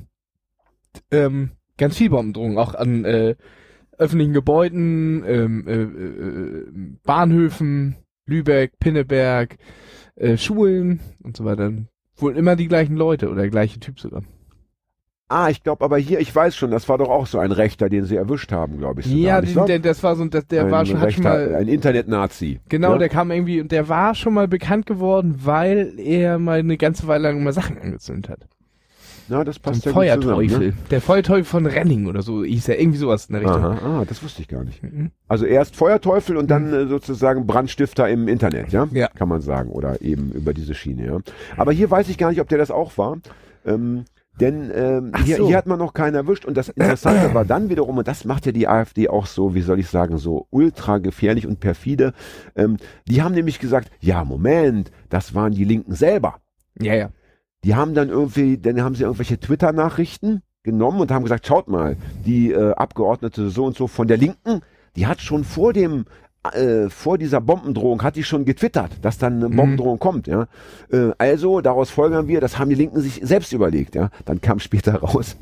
[1.11, 3.35] ähm, ganz viel Bombendrohungen, auch an äh,
[3.99, 9.59] öffentlichen Gebäuden, ähm, äh, äh, Bahnhöfen, Lübeck, Pinneberg,
[10.17, 11.71] äh, Schulen und so weiter.
[12.17, 14.23] Wohl immer die gleichen Leute oder der gleiche Typ sogar.
[15.31, 17.89] Ah, ich glaube aber hier, ich weiß schon, das war doch auch so ein Rechter,
[17.89, 19.07] den sie erwischt haben, glaube ich.
[19.07, 21.69] sogar, ja, den, der, das war so, das, der ein war schon, Rechter, mal, ein
[21.69, 22.61] Internet-Nazi.
[22.69, 22.99] genau, ja?
[22.99, 27.07] der kam irgendwie und der war schon mal bekannt geworden, weil er mal eine ganze
[27.07, 28.49] Weile lang mal Sachen angezündet hat.
[29.31, 30.49] Na, das So ein passt ja gut Feuerteufel.
[30.49, 30.67] zusammen.
[30.67, 30.75] Ne?
[30.91, 33.65] Der Feuerteufel von Renning oder so hieß ja irgendwie sowas in der Richtung.
[33.65, 34.83] Aha, ah, das wusste ich gar nicht.
[34.83, 35.13] Mhm.
[35.29, 38.89] Also erst Feuerteufel und dann äh, sozusagen Brandstifter im Internet, ja?
[38.91, 39.07] Ja.
[39.09, 39.71] Kann man sagen.
[39.71, 41.19] Oder eben über diese Schiene, ja.
[41.57, 43.19] Aber hier weiß ich gar nicht, ob der das auch war.
[43.65, 44.05] Ähm,
[44.39, 45.49] denn ähm, hier, so.
[45.49, 46.45] hier hat man noch keinen erwischt.
[46.45, 49.61] Und das Interessante war dann wiederum, und das macht ja die AfD auch so, wie
[49.61, 52.13] soll ich sagen, so ultra gefährlich und perfide.
[52.57, 56.37] Ähm, die haben nämlich gesagt, ja, Moment, das waren die Linken selber.
[56.81, 57.11] Ja, ja.
[57.65, 61.97] Die haben dann irgendwie, dann haben sie irgendwelche Twitter-Nachrichten genommen und haben gesagt, schaut mal,
[62.25, 64.61] die äh, Abgeordnete so und so von der Linken,
[64.97, 66.07] die hat schon vor dem
[66.55, 69.57] äh, vor dieser Bombendrohung hat die schon getwittert, dass dann eine Mhm.
[69.57, 70.47] Bombendrohung kommt, ja.
[70.91, 74.11] Äh, also daraus folgern wir, das haben die Linken sich selbst überlegt, ja.
[74.25, 75.37] Dann kam später raus,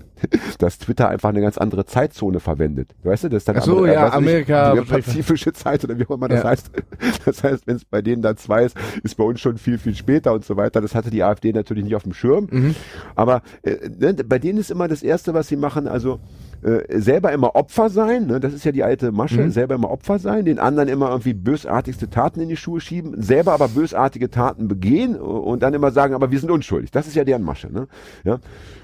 [0.59, 2.91] dass Twitter einfach eine ganz andere Zeitzone verwendet.
[3.05, 5.07] Weißt du, das ist dann Ach so, andere- ja, nicht, Amerika, die wahrscheinlich.
[5.07, 6.49] pazifische Zeit oder wie auch immer das Ja.
[6.51, 6.71] heißt.
[7.25, 9.95] Das heißt, wenn es bei denen dann zwei ist, ist bei uns schon viel, viel
[9.95, 10.81] später und so weiter.
[10.81, 12.49] Das hatte die AfD natürlich nicht auf dem Schirm.
[12.51, 12.75] Mhm.
[13.15, 16.19] Aber äh, ne, bei denen ist immer das Erste, was sie machen, also
[16.63, 18.41] äh, selber immer Opfer sein, ne?
[18.41, 19.51] das ist ja die alte Masche, Mhm.
[19.51, 23.53] selber immer Opfer sein, den anderen immer irgendwie bösartigste Taten in die Schuhe schieben, selber
[23.53, 26.91] aber bösartige Taten begehen und dann immer sagen, aber wir sind unschuldig.
[26.91, 27.73] Das ist ja deren Masche.
[27.73, 27.87] Ne?
[28.25, 28.39] Ja?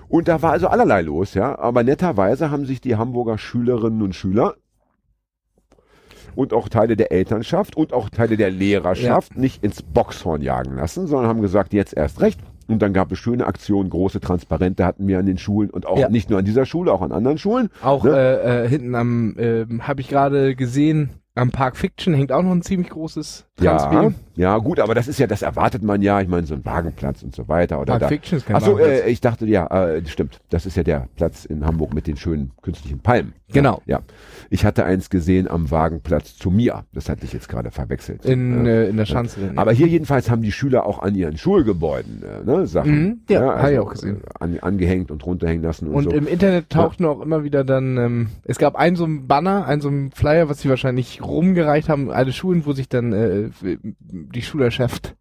[0.08, 1.58] Und da war also allerlei los, ja.
[1.58, 4.54] Aber netterweise haben sich die Hamburger Schülerinnen und Schüler
[6.36, 11.06] und auch Teile der Elternschaft und auch Teile der Lehrerschaft nicht ins Boxhorn jagen lassen,
[11.06, 12.40] sondern haben gesagt, jetzt erst recht.
[12.66, 15.98] Und dann gab es schöne Aktionen, große Transparente hatten wir an den Schulen und auch
[15.98, 16.08] Ja.
[16.08, 17.68] nicht nur an dieser Schule, auch an anderen Schulen.
[17.82, 18.10] Auch Ne?
[18.16, 22.52] äh, äh, hinten am, ähm, habe ich gerade gesehen, am Park Fiction hängt auch noch
[22.52, 24.12] ein ziemlich großes Ja, Transfer.
[24.36, 26.20] ja, gut, aber das ist ja, das erwartet man ja.
[26.20, 27.80] Ich meine, so ein Wagenplatz und so weiter.
[27.80, 28.08] Oder Park da.
[28.08, 30.38] Fiction ist kein Achso, äh, ich dachte, ja, äh, stimmt.
[30.50, 33.32] Das ist ja der Platz in Hamburg mit den schönen künstlichen Palmen.
[33.52, 33.82] Genau.
[33.86, 34.00] Ja.
[34.50, 36.84] Ich hatte eins gesehen am Wagenplatz zu mir.
[36.92, 38.24] Das hatte ich jetzt gerade verwechselt.
[38.24, 38.70] In, Ja.
[38.72, 39.40] äh, in der Schanze.
[39.40, 39.50] ja.
[39.56, 43.60] Aber hier jedenfalls haben die Schüler auch an ihren Schulgebäuden äh, ne, Sachen Mhm, ja,
[43.60, 44.22] hab ich auch gesehen.
[44.24, 46.10] äh, An, angehängt und runterhängen lassen und, Und so.
[46.10, 49.80] im Internet tauchten auch immer wieder dann, ähm, es gab einen so einen Banner, einen
[49.80, 54.42] so einen Flyer, was sie wahrscheinlich rumgereicht haben, alle Schulen, wo sich dann äh, die
[54.42, 55.16] Schülerschaft,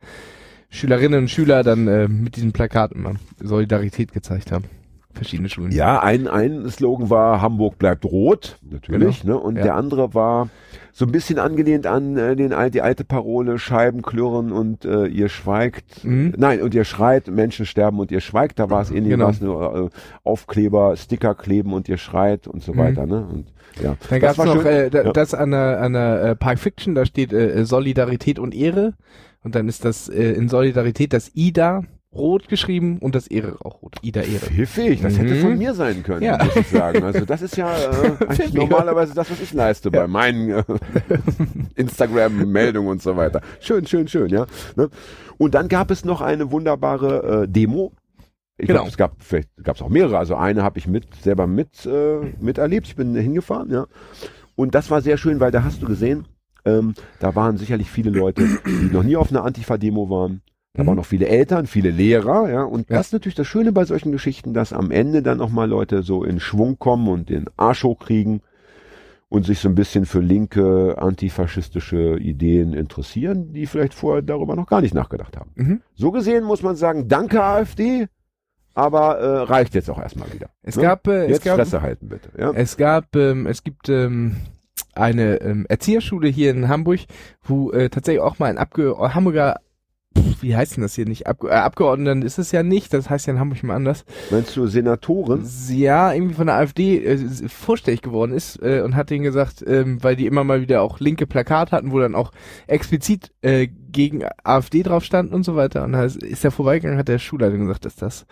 [0.69, 4.65] Schülerinnen und Schüler dann äh, mit diesen Plakaten Solidarität gezeigt haben.
[5.13, 5.71] Verschiedene Schulen.
[5.71, 9.37] Ja, ein, ein Slogan war Hamburg bleibt rot, natürlich, ne?
[9.37, 9.63] Und Ja.
[9.63, 10.49] der andere war
[10.91, 15.29] so ein bisschen angelehnt an äh, den die alte Parole Scheiben klirren und äh, ihr
[15.29, 16.03] schweigt.
[16.03, 16.33] Mhm.
[16.37, 18.59] Nein, und ihr schreit, Menschen sterben und ihr schweigt.
[18.59, 19.29] Da war es ähnlich, Genau.
[19.29, 22.77] es nur äh, Aufkleber, Sticker kleben und ihr schreit und so Mhm.
[22.77, 23.25] weiter, ne?
[23.31, 23.47] Und
[23.81, 23.95] ja.
[24.09, 24.65] Dann Das gab's war noch schön.
[24.67, 25.11] äh, da, Ja.
[25.11, 28.93] das an der, an der äh, Park Fiction, da steht äh, Solidarität und Ehre.
[29.43, 31.83] Und dann ist das äh, in Solidarität das Ida
[32.15, 33.95] rot geschrieben und das Ehre auch rot.
[34.01, 34.45] Ida Ehre.
[34.45, 35.41] Pfiffig, das hätte Mhm.
[35.41, 36.37] von mir sein können, Ja.
[36.43, 37.03] muss ich sagen.
[37.03, 38.11] Also das ist ja äh,
[38.53, 40.63] normalerweise das, was ich leiste bei meinen äh,
[41.75, 43.41] Instagram-Meldungen und so weiter.
[43.59, 44.45] Schön, schön, schön, ja.
[44.75, 44.89] Ne?
[45.37, 47.91] Und dann gab es noch eine wunderbare äh, Demo.
[48.57, 48.79] Ich Genau.
[48.81, 50.17] glaube, es gab vielleicht gab es auch mehrere.
[50.17, 52.87] Also eine habe ich mit selber mit äh, miterlebt.
[52.87, 53.87] Ich bin hingefahren, ja.
[54.55, 56.25] Und das war sehr schön, weil da hast du gesehen,
[56.65, 60.41] ähm, da waren sicherlich viele Leute, die noch nie auf einer Antifa-Demo waren.
[60.75, 60.87] Da Mhm.
[60.87, 62.63] waren noch viele Eltern, viele Lehrer, ja.
[62.63, 62.97] Und Ja.
[62.97, 66.01] das ist natürlich das Schöne bei solchen Geschichten, dass am Ende dann auch mal Leute
[66.01, 68.41] so in Schwung kommen und den Arsch hochkriegen
[69.29, 74.67] und sich so ein bisschen für linke, antifaschistische Ideen interessieren, die vielleicht vorher darüber noch
[74.67, 75.51] gar nicht nachgedacht haben.
[75.55, 75.81] Mhm.
[75.93, 78.07] So gesehen muss man sagen, danke AfD,
[78.73, 80.49] aber äh, reicht jetzt auch erstmal wieder.
[80.63, 80.81] Es ne?
[80.81, 82.29] gab, äh, es jetzt gab, Fresse halten bitte.
[82.35, 82.51] Ja?
[82.51, 84.37] Es gab, ähm, es gibt ähm,
[84.95, 87.01] eine ähm, Erzieherschule hier in Hamburg,
[87.43, 89.59] wo äh, tatsächlich auch mal ein Abge Hamburger,
[90.41, 91.27] wie heißt denn das hier nicht?
[91.27, 94.05] Abge äh, Abgeordneten ist es ja nicht, das heißt ja in Hamburg mal anders.
[94.29, 95.47] Meinst du Senatoren?
[95.69, 100.03] Ja, irgendwie von der AfD äh, vorstellig geworden ist äh, und hat denen gesagt, ähm,
[100.03, 102.31] weil die immer mal wieder auch linke Plakate hatten, wo dann auch
[102.67, 105.83] explizit äh, gegen AfD drauf standen und so weiter.
[105.83, 108.25] Und da ist ist er vorbeigegangen, hat der Schulleiter gesagt, dass das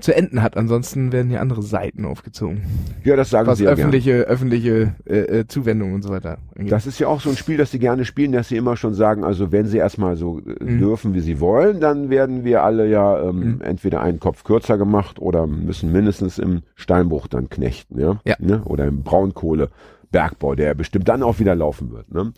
[0.00, 0.56] zu enden hat.
[0.56, 2.60] Ansonsten werden hier andere Seiten aufgezogen
[3.04, 3.82] Ja, das sagen was sie ja gerne.
[3.88, 6.70] öffentliche, öffentliche äh, äh, Zuwendung und so weiter angeht.
[6.72, 8.94] Das ist ja auch so ein Spiel, das sie gerne spielen, dass sie immer schon
[8.94, 10.78] sagen, also wenn sie erstmal so äh, Mhm.
[10.78, 13.60] dürfen, wie sie wollen, dann werden wir alle ja ähm, Mhm.
[13.62, 18.20] entweder einen Kopf kürzer gemacht oder müssen mindestens im Steinbruch dann knechten, ja?
[18.24, 18.36] Ja.
[18.38, 18.62] Ne?
[18.64, 22.12] Oder im Braunkohlebergbau, der bestimmt dann auch wieder laufen wird.
[22.12, 22.32] Ne?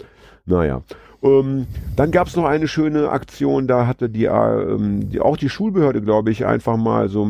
[0.49, 0.83] Naja.
[1.21, 5.37] Ähm, dann gab es noch eine schöne Aktion, da hatte die, äh, ähm, die auch
[5.37, 7.29] die Schulbehörde, glaube ich, einfach mal so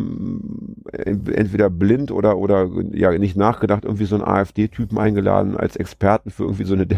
[0.92, 6.30] ent- entweder blind oder oder ja nicht nachgedacht, irgendwie so einen AfD-Typen eingeladen als Experten
[6.30, 6.86] für irgendwie so eine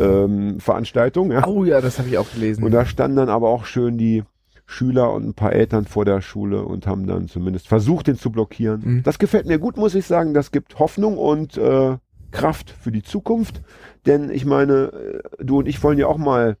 [0.00, 1.32] Demokratie-Veranstaltung.
[1.32, 1.46] ja.
[1.46, 2.64] oh ja, das habe ich auch gelesen.
[2.64, 4.24] Und da standen dann aber auch schön die
[4.66, 8.30] Schüler und ein paar Eltern vor der Schule und haben dann zumindest versucht, den zu
[8.30, 8.80] blockieren.
[8.84, 9.02] Mhm.
[9.02, 10.32] Das gefällt mir gut, muss ich sagen.
[10.32, 11.96] Das gibt Hoffnung und äh,
[12.30, 13.60] Kraft für die Zukunft.
[14.06, 16.56] Denn ich meine, äh, du und ich wollen ja auch mal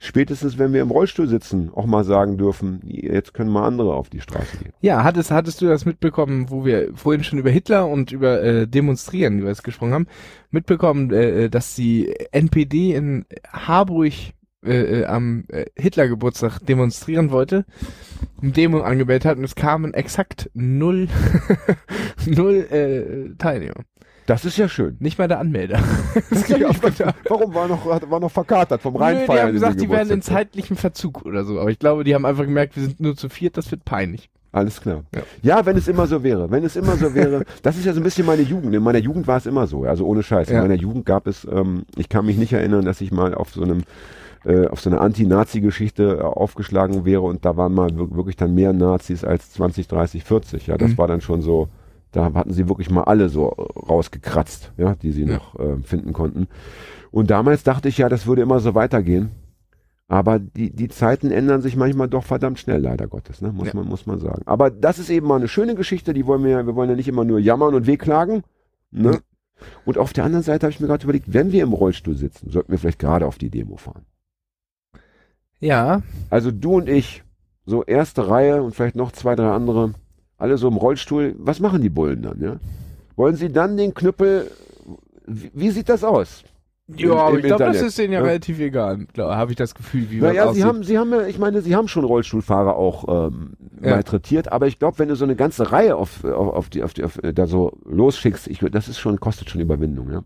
[0.00, 4.08] spätestens wenn wir im Rollstuhl sitzen, auch mal sagen dürfen, jetzt können mal andere auf
[4.08, 4.72] die Straße gehen.
[4.80, 8.66] Ja, hattest, hattest du das mitbekommen, wo wir vorhin schon über Hitler und über äh,
[8.66, 10.06] Demonstrieren über das gesprochen haben,
[10.50, 14.14] mitbekommen, äh, äh dass die NPD in Harburg
[14.64, 17.64] äh, äh, am äh, Hitler-Geburtstag demonstrieren wollte,
[18.42, 21.08] eine Demo angemeldet hat und es kamen exakt null,
[22.26, 23.84] null äh, Teilnehmer.
[24.30, 24.96] Das ist ja schön.
[25.00, 25.80] Nicht mal der Anmelder.
[26.30, 29.26] Das ging nicht, warum war noch, war noch verkatert vom Rheinfeiern?
[29.26, 31.58] Nö, die haben gesagt, die werden in zeitlichem Verzug oder so.
[31.58, 34.30] Aber ich glaube, die haben einfach gemerkt, wir sind nur zu viert, das wird peinlich.
[34.52, 35.02] Alles klar.
[35.12, 35.22] Ja.
[35.42, 35.66] ja.
[35.66, 36.48] wenn es immer so wäre.
[36.48, 37.44] Wenn es immer so wäre.
[37.62, 38.72] das ist ja so ein bisschen meine Jugend.
[38.72, 39.82] In meiner Jugend war es immer so.
[39.82, 40.48] Also ohne Scheiß.
[40.48, 40.62] In ja.
[40.62, 43.64] meiner Jugend gab es, ähm, ich kann mich nicht erinnern, dass ich mal auf so
[43.64, 43.82] einem
[44.44, 48.72] äh, auf so eine Anti-Nazi-Geschichte äh, aufgeschlagen wäre und da waren mal wirklich dann mehr
[48.72, 50.66] Nazis als 20, 30, 40.
[50.68, 50.98] Ja, das mhm.
[50.98, 51.68] war dann schon so,
[52.12, 55.34] da hatten sie wirklich mal alle so rausgekratzt, ja, die sie ja.
[55.34, 56.48] noch äh, finden konnten.
[57.10, 59.30] Und damals dachte ich ja, das würde immer so weitergehen.
[60.08, 63.52] Aber die, die Zeiten ändern sich manchmal doch verdammt schnell, leider Gottes, ne?
[63.52, 63.74] muss, ja.
[63.74, 64.42] man, muss man sagen.
[64.44, 67.06] Aber das ist eben mal eine schöne Geschichte, die wollen wir, wir wollen ja nicht
[67.06, 68.42] immer nur jammern und wehklagen.
[68.90, 69.20] Ne?
[69.84, 72.50] Und auf der anderen Seite habe ich mir gerade überlegt, wenn wir im Rollstuhl sitzen,
[72.50, 74.04] sollten wir vielleicht gerade auf die Demo fahren.
[75.60, 76.02] Ja.
[76.28, 77.22] Also du und ich,
[77.64, 79.92] so erste Reihe und vielleicht noch zwei, drei andere,
[80.40, 81.34] alle so im Rollstuhl.
[81.38, 82.56] Was machen die Bullen dann, ja?
[83.16, 84.50] Wollen sie dann den Knüppel,
[85.26, 86.42] wie, wie sieht das aus?
[86.96, 88.24] Ja, aber ich glaube, das ist denen ja, ja?
[88.24, 89.06] relativ egal.
[89.16, 91.86] Habe ich das Gefühl, wie naja, sie haben, sie haben ja, ich meine, sie haben
[91.86, 93.90] schon Rollstuhlfahrer auch ähm, ja.
[93.90, 96.92] malträtiert, aber ich glaube, wenn du so eine ganze Reihe auf, auf, auf die, auf
[96.92, 100.24] die, auf, äh, da so losschickst, ich, das ist schon, kostet schon Überwindung, ja.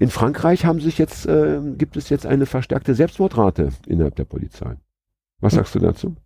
[0.00, 4.76] In Frankreich haben sich jetzt, äh, gibt es jetzt eine verstärkte Selbstmordrate innerhalb der Polizei.
[5.40, 6.16] Was sagst du dazu?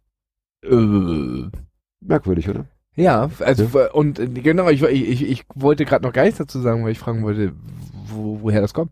[0.62, 1.50] Äh,
[2.00, 2.66] Merkwürdig, oder?
[2.98, 6.84] Ja, also und äh, genau, ich, ich, ich wollte gerade noch gar nichts dazu sagen,
[6.84, 7.52] weil ich fragen wollte,
[8.08, 8.90] wo, woher das kommt.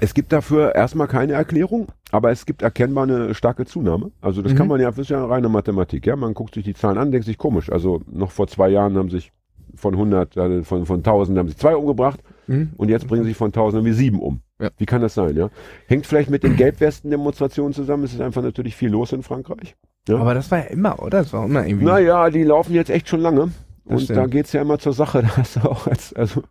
[0.00, 4.10] Es gibt dafür erstmal keine Erklärung, aber es gibt erkennbar eine starke Zunahme.
[4.20, 4.56] Also das mhm.
[4.56, 6.06] kann man ja, das ist ja reine Mathematik.
[6.06, 7.72] Ja, man guckt sich die Zahlen an, denkt sich komisch.
[7.72, 9.32] Also noch vor zwei Jahren haben sich
[9.76, 12.72] von 100, also von, von 1000 haben sich zwei umgebracht mhm.
[12.76, 14.40] und jetzt bringen sich von 1000 irgendwie sieben um.
[14.60, 14.70] Ja.
[14.76, 15.48] Wie kann das sein, ja?
[15.86, 18.04] Hängt vielleicht mit den Gelbwesten-Demonstrationen zusammen.
[18.04, 19.76] Es ist einfach natürlich viel los in Frankreich.
[20.08, 20.18] Ja?
[20.18, 21.18] Aber das war ja immer, oder?
[21.18, 21.86] Das war immer irgendwie.
[21.86, 23.50] Naja, die laufen jetzt echt schon lange.
[23.84, 24.18] Das und stimmt.
[24.18, 25.22] da geht's ja immer zur Sache.
[25.26, 26.42] Da hast du auch als, also,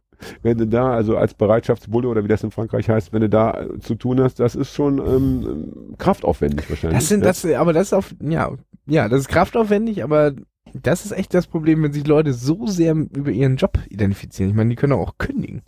[0.42, 3.66] wenn du da, also als Bereitschaftsbulle oder wie das in Frankreich heißt, wenn du da
[3.80, 7.00] zu tun hast, das ist schon ähm, kraftaufwendig wahrscheinlich.
[7.00, 7.28] Das sind, ja?
[7.28, 8.52] das, aber das ist auf, ja,
[8.86, 10.34] ja, das ist kraftaufwendig, aber
[10.74, 14.50] das ist echt das Problem, wenn sich Leute so sehr über ihren Job identifizieren.
[14.50, 15.62] Ich meine, die können auch kündigen.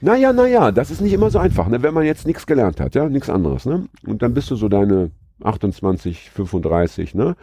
[0.00, 1.82] Naja, naja, das ist nicht immer so einfach, ne?
[1.82, 3.86] wenn man jetzt nichts gelernt hat, ja, nichts anderes, ne?
[4.06, 5.12] Und dann bist du so deine
[5.44, 7.36] 28, 35, ne?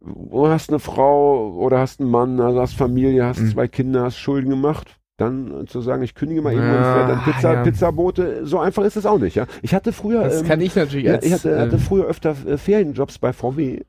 [0.00, 3.50] Du hast eine Frau oder hast einen Mann, also hast Familie, hast mhm.
[3.50, 7.24] zwei Kinder, hast Schulden gemacht, dann zu sagen, ich kündige mal eben ja, und dann
[7.24, 7.62] Pizza, ja.
[7.62, 9.46] Pizzabote, so einfach ist es auch nicht, ja.
[9.62, 12.34] Ich hatte früher, das ähm, kann ich natürlich als, ich hatte, hatte äh, früher öfter
[12.46, 13.82] äh, Ferienjobs bei VW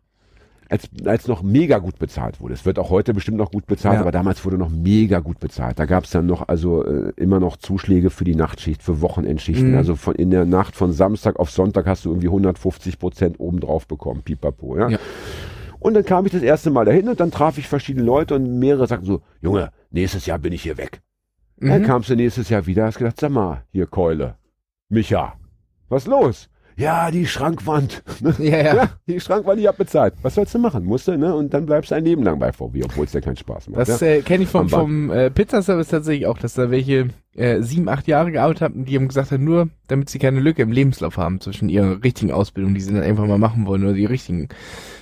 [0.70, 2.54] als, als noch mega gut bezahlt wurde.
[2.54, 4.02] Es wird auch heute bestimmt noch gut bezahlt, ja.
[4.02, 5.80] aber damals wurde noch mega gut bezahlt.
[5.80, 9.72] Da gab es dann noch also äh, immer noch Zuschläge für die Nachtschicht, für Wochenendschichten.
[9.72, 9.78] Mhm.
[9.78, 13.88] Also von in der Nacht von Samstag auf Sonntag hast du irgendwie 150 Prozent obendrauf
[13.88, 14.90] bekommen, pipapo, ja?
[14.90, 15.00] ja.
[15.80, 18.60] Und dann kam ich das erste Mal dahin und dann traf ich verschiedene Leute und
[18.60, 21.02] mehrere sagten so, Junge, nächstes Jahr bin ich hier weg.
[21.58, 21.70] Mhm.
[21.70, 24.36] Dann kamst du nächstes Jahr wieder, hast gedacht, sag mal, hier Keule,
[24.90, 25.34] Micha,
[25.90, 26.50] was los?
[26.76, 28.04] Ja, die Schrankwand.
[28.24, 28.34] Ne?
[28.40, 28.76] Ja, ja.
[28.76, 30.14] ja, die Schrankwand, die hat bezahlt.
[30.22, 30.86] Was sollst du machen?
[30.86, 31.36] Musst du, ne?
[31.36, 33.82] Und dann bleibst du ein Leben lang bei VW, obwohl es dir keinen Spaß macht.
[33.82, 34.08] Das ja?
[34.08, 38.08] äh, kenne ich vom, vom äh, Pizzaservice tatsächlich auch, dass da welche äh, sieben, acht
[38.08, 41.42] Jahre gearbeitet haben, die haben gesagt haben, nur damit sie keine Lücke im Lebenslauf haben
[41.42, 44.48] zwischen ihrer richtigen Ausbildung, die sie dann einfach mal machen wollen, oder die richtigen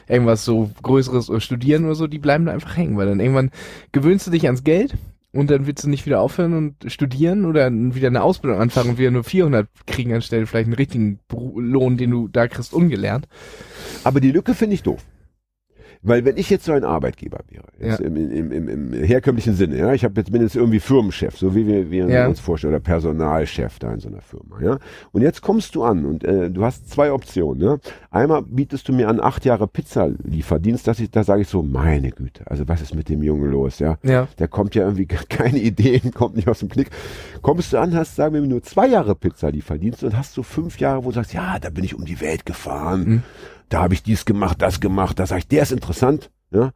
[0.08, 3.52] irgendwas so Größeres oder studieren oder so, die bleiben da einfach hängen, weil dann irgendwann
[3.92, 4.96] gewöhnst du dich ans Geld
[5.34, 8.98] und dann willst du nicht wieder aufhören und studieren oder wieder eine Ausbildung anfangen und
[8.98, 13.28] wieder nur 400 kriegen anstelle vielleicht einen richtigen Lohn, den du da kriegst, ungelernt.
[14.04, 15.04] Aber die Lücke finde ich doof.
[16.04, 17.96] Weil wenn ich jetzt so ein Arbeitgeber wäre, ja.
[17.98, 21.54] im, im, im, im, herkömmlichen Sinne, ja, ich habe jetzt bin jetzt irgendwie Firmenchef, so
[21.54, 22.28] wie wir, wir ja.
[22.28, 24.80] uns vorstellen, oder Personalchef da in so einer Firma, ja.
[25.12, 27.78] Und jetzt kommst du an und äh, du hast zwei Optionen, ja.
[28.10, 32.10] Einmal bietest du mir an acht Jahre Pizzalieferdienst, dass ich, da sage ich so, meine
[32.10, 34.00] Güte, also was ist mit dem Jungen los, ja?
[34.02, 34.28] ja.
[34.40, 36.90] Der kommt ja irgendwie keine Ideen, kommt nicht aus dem Knick.
[37.44, 41.06] Kommst du an, hast, sagen wir nur zwei Jahre Pizzalieferdienst und hast so fünf Jahre,
[41.06, 43.04] wo du sagst, ja, da bin ich um die Welt gefahren.
[43.04, 43.24] Mhm
[43.72, 46.72] da habe ich dies gemacht, das gemacht, da sage ich, der ist interessant, ja,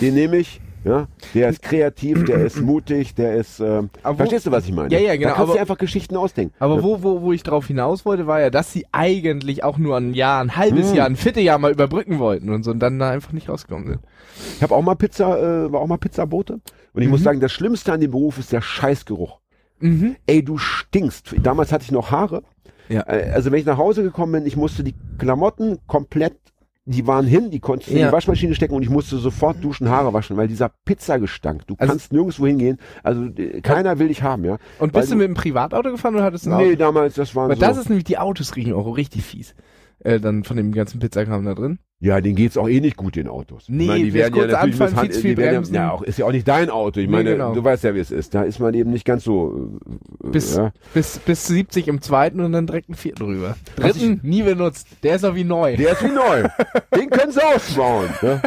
[0.00, 4.46] den nehme ich, ja, der ist kreativ, der ist mutig, der ist, äh, wo, verstehst
[4.46, 4.92] du, was ich meine?
[4.92, 5.30] Ja, ja, genau.
[5.30, 6.54] Da kannst du dir einfach Geschichten ausdenken.
[6.58, 6.82] Aber ja.
[6.82, 10.12] wo, wo, wo ich drauf hinaus wollte, war ja, dass sie eigentlich auch nur ein
[10.12, 10.96] Jahr, ein halbes hm.
[10.96, 14.00] Jahr, ein Vierteljahr mal überbrücken wollten und so und dann da einfach nicht rausgekommen sind.
[14.56, 16.60] Ich habe auch mal Pizza, äh, war auch mal Pizzabote
[16.92, 17.12] und ich mhm.
[17.12, 19.40] muss sagen, das Schlimmste an dem Beruf ist der Scheißgeruch.
[19.80, 20.16] Mhm.
[20.26, 21.34] Ey, du stinkst.
[21.42, 22.42] Damals hatte ich noch Haare
[22.88, 23.02] Ja.
[23.08, 26.36] Äh, Also wenn ich nach Hause gekommen bin, ich musste die Klamotten komplett,
[26.86, 28.08] die waren hin, die konntest du in Ja.
[28.08, 31.90] die Waschmaschine stecken und ich musste sofort duschen, Haare waschen, weil dieser Pizzagestank, du Also-
[31.92, 34.58] kannst nirgendwo hingehen, also äh, keiner will dich haben, ja.
[34.78, 36.76] Und bist du mit dem Privatauto gefahren oder hattest du ein Nee, Auto?
[36.76, 37.62] damals, das waren Weil so.
[37.62, 39.54] das ist nämlich, die Autos riechen auch richtig fies.
[40.00, 41.78] Äh, dann von dem ganzen Pizzakram da drin.
[42.00, 43.64] Ja, denen geht's auch eh nicht gut, den Autos.
[43.68, 45.74] Nee, ich meine, die werden ja natürlich anfangen, viel zu viel werden bremsen.
[45.74, 47.00] Ja, auch, ist ja auch nicht dein Auto.
[47.00, 47.54] Ich Nee, meine, genau.
[47.54, 48.34] du weißt ja, wie es ist.
[48.34, 49.78] Da ist man eben nicht ganz so.
[50.22, 50.72] äh, Bis, ja.
[50.92, 53.56] bis, bis 70 im zweiten und dann direkt einen vierten rüber.
[53.76, 54.86] Dritten nie benutzt.
[55.02, 55.76] Der ist auch wie neu.
[55.76, 56.48] Der ist wie neu.
[56.94, 58.08] Den können sie ausbauen.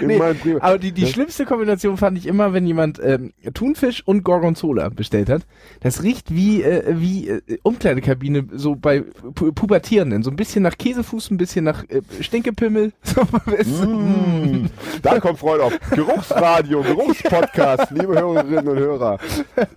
[0.00, 0.18] In Nee,
[0.60, 1.08] Aber die, die Ja.
[1.08, 5.42] schlimmste Kombination fand ich immer, wenn jemand ähm, Thunfisch und Gorgonzola bestellt hat.
[5.80, 9.02] Das riecht wie, äh, wie äh, Umkleidekabine, so bei
[9.34, 10.22] Pu Pubertierenden.
[10.22, 12.77] So ein bisschen nach Käsefuß, ein bisschen nach äh, Stinkepimmel.
[12.86, 12.92] Du?
[13.88, 14.66] Mm,
[15.02, 15.72] da kommt Freude auf.
[15.90, 19.18] Geruchsradio, Geruchspodcast, liebe Hörerinnen und Hörer.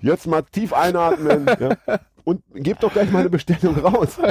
[0.01, 1.45] Jetzt mal tief einatmen.
[1.59, 1.99] Ja.
[2.23, 4.17] Und gebt doch gleich mal eine Bestellung raus.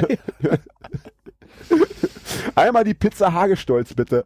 [2.54, 4.24] Einmal die Pizza Hagestolz, bitte.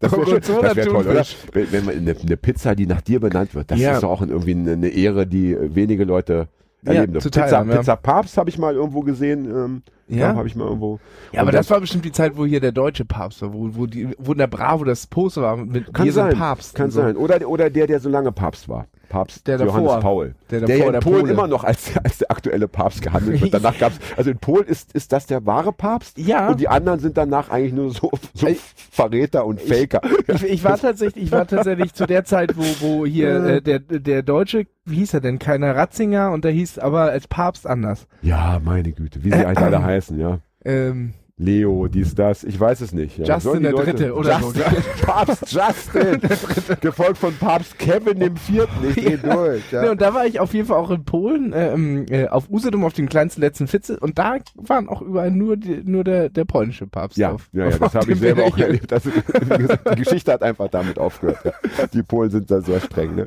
[0.00, 1.24] Das wäre wär toll, oder?
[1.52, 3.94] Wenn, wenn man eine, eine Pizza, die nach dir benannt wird, das Ja.
[3.94, 6.48] ist doch auch irgendwie eine, eine Ehre, die wenige Leute
[6.84, 7.14] erleben.
[7.20, 7.76] total, Pizza, ja.
[7.76, 9.44] Pizza Papst habe ich mal irgendwo gesehen.
[9.44, 10.34] Ähm, Ja?
[10.34, 10.98] habe ich mal irgendwo.
[11.32, 13.86] Ja, aber das war bestimmt die Zeit, wo hier der deutsche Papst war, wo, wo,
[13.86, 16.74] die, wo in der Bravo das Poster war mit Kann sein, Papst.
[16.74, 17.00] kann so.
[17.00, 17.16] sein.
[17.16, 18.86] Oder, oder der, der so lange Papst war.
[19.12, 20.00] Papst Der Johannes davor.
[20.00, 20.34] Paul.
[20.50, 21.32] Der Der, davor, ja in der Polen Pole.
[21.32, 23.52] immer noch als, als der aktuelle Papst gehandelt wird.
[23.52, 26.48] Danach gab's, also in Polen ist, ist das der wahre Papst Ja.
[26.48, 30.00] und die anderen sind danach eigentlich nur so, so Ich- Verräter und Faker.
[30.28, 33.78] Ich, ich war tatsächlich, ich war tatsächlich zu der Zeit, wo, wo hier äh, der,
[33.80, 38.06] der Deutsche, wie hieß er denn, keiner Ratzinger und der hieß aber als Papst anders.
[38.22, 40.38] Ja, meine Güte, wie sie halt alle heißen, ja.
[40.64, 43.18] Ähm, Leo, dies, das, ich weiß es nicht.
[43.18, 43.34] Ja.
[43.36, 44.62] Justin der Leute- Dritte oder so, Justin,
[45.02, 46.20] Papst Justin,
[46.80, 48.72] gefolgt von Papst Kevin dem Vierten.
[48.88, 49.62] Ich dreh durch.
[49.72, 49.82] Ja.
[49.82, 52.84] Ne, und da war ich auf jeden Fall auch in Polen, ähm, äh, auf Usedom,
[52.84, 56.44] auf dem kleinsten letzten Fitze und da waren auch überall nur, die, nur der, der
[56.44, 57.48] polnische Papst Ja, drauf.
[57.52, 58.66] ja, ja, Auf das habe ich selber auch Bildchen.
[58.66, 58.92] erlebt.
[58.92, 61.38] Also, die Geschichte hat einfach damit aufgehört.
[61.44, 61.52] Ja.
[61.92, 63.16] Die Polen sind da sehr streng.
[63.16, 63.26] Ne?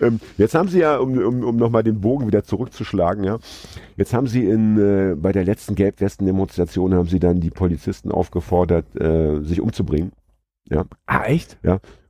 [0.00, 3.38] Ähm, jetzt haben sie ja, um, um, um nochmal den Bogen wieder zurückzuschlagen, ja,
[3.96, 8.86] jetzt haben sie in, äh, bei der letzten Gelbwesten-Demonstration haben sie dann die Polizisten aufgefordert,
[9.00, 10.12] äh, sich umzubringen.
[11.06, 11.58] Ah, echt?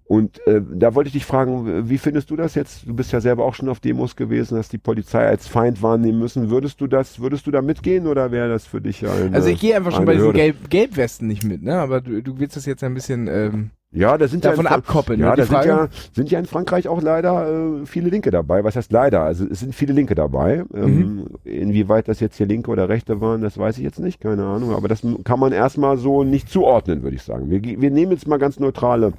[0.08, 2.86] Und äh, da wollte ich dich fragen, wie findest du das jetzt?
[2.86, 6.20] Du bist ja selber auch schon auf Demos gewesen, hast die Polizei als Feind wahrnehmen
[6.20, 6.48] müssen.
[6.48, 9.60] Würdest du das, würdest du da mitgehen oder wäre das für dich ein Also ich
[9.60, 10.32] gehe einfach schon bei diesen.
[10.32, 11.78] Gelb Gelbwesten nicht mit, ne?
[11.78, 15.20] Aber du, du willst das jetzt ein bisschen ähm, Ja, da sind davon ja abkoppeln.
[15.20, 15.36] Ja, ne?
[15.36, 18.62] da sind ja, sind ja in Frankreich auch leider äh, viele Linke dabei.
[18.64, 19.22] Was heißt leider?
[19.22, 20.64] Also es sind viele Linke dabei.
[20.74, 21.26] Ähm, Mhm.
[21.44, 24.72] Inwieweit das jetzt hier Linke oder Rechte waren, das weiß ich jetzt nicht, keine Ahnung.
[24.74, 27.48] Aber das kann man erstmal so nicht zuordnen, würde ich sagen.
[27.48, 29.12] Wir, wir nehmen jetzt mal ganz neutrale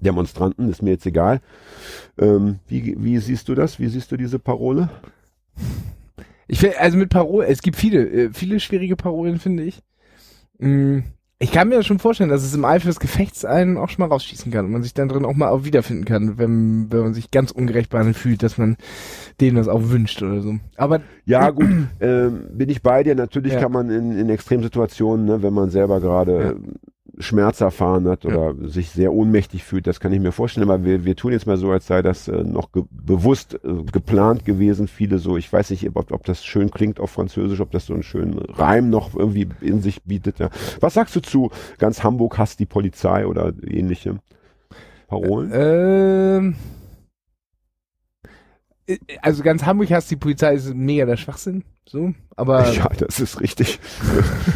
[0.00, 1.40] Demonstranten, ist mir jetzt egal.
[2.18, 3.78] Ähm, wie, wie siehst du das?
[3.78, 4.88] Wie siehst du diese Parole?
[6.48, 9.80] Ich finde, also mit Parolen, es gibt viele, äh, viele schwierige Parolen, finde ich.
[10.58, 11.00] Mm,
[11.42, 14.14] Ich kann mir schon vorstellen, dass es im Eifer des Gefechts einen auch schon mal
[14.14, 17.14] rausschießen kann und man sich dann drin auch mal auch wiederfinden kann, wenn, wenn man
[17.14, 18.76] sich ganz ungerecht behandelt fühlt, dass man
[19.40, 20.54] denen das auch wünscht oder so.
[20.76, 21.66] Aber Ja, gut,
[22.00, 23.16] ähm, bin ich bei dir.
[23.16, 23.60] Natürlich Ja.
[23.60, 26.54] kann man in, in Extremsituationen, ne, wenn man selber gerade Ja.
[27.18, 30.70] Schmerz erfahren hat oder sich sehr ohnmächtig fühlt, das kann ich mir vorstellen.
[30.70, 33.82] Aber wir, wir tun jetzt mal so, als sei das äh, noch ge bewusst äh,
[33.92, 34.88] geplant gewesen.
[34.88, 37.94] Viele so, ich weiß nicht, ob, ob das schön klingt auf Französisch, ob das so
[37.94, 40.38] einen schönen Reim noch irgendwie in sich bietet.
[40.38, 40.50] Ja.
[40.80, 44.18] Was sagst du zu ganz Hamburg hasst die Polizei oder ähnliche
[45.08, 45.50] Parolen?
[45.54, 46.81] ähm, äh,
[49.20, 52.12] also ganz Hamburg hasst die Polizei ist mega der Schwachsinn, so.
[52.36, 53.78] Aber Ja, das ist richtig.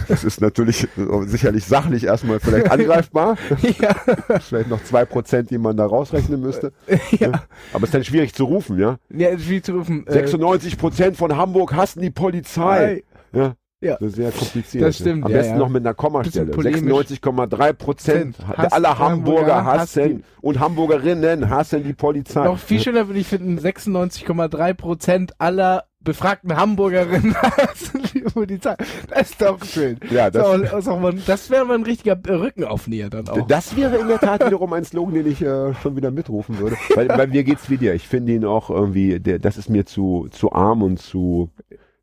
[0.08, 3.36] Das ist natürlich äh, sicherlich sachlich erstmal vielleicht angreifbar.
[3.80, 3.94] ja,
[4.40, 6.72] Vielleicht noch zwei Prozent, die man da rausrechnen müsste.
[7.18, 8.98] ja, Aber es ist dann schwierig zu rufen, ja?
[9.10, 10.06] ja, ist wie zu rufen.
[10.06, 13.04] Äh, 96 Prozent von Hamburg hassen die Polizei.
[13.32, 13.54] Ja.
[13.86, 13.96] Ja.
[14.00, 14.84] Das ist sehr kompliziert.
[14.84, 15.58] Das stimmt, Am ja, besten ja.
[15.58, 16.46] noch mit einer Kommastelle.
[16.46, 17.06] Bisschen polemisch.
[17.10, 22.44] 96,3 Prozent aller Hamburger hassen und Hamburgerinnen hassen die Polizei.
[22.44, 28.76] Noch viel schöner würde ich finden, 96,3 Prozent aller befragten Hamburgerinnen hassen die Polizei.
[29.10, 29.98] Das ist doch schön.
[30.10, 33.46] Ja, das- mal, das wäre mal ein richtiger Rückenaufnäher dann auch.
[33.46, 36.76] Das wäre in der Tat wiederum ein Slogan, den ich äh, schon wieder mitrufen würde.
[36.94, 37.92] Weil bei mir geht's wie dir.
[37.94, 41.50] Ich finde ihn auch irgendwie, der, das ist mir zu, zu arm und zu,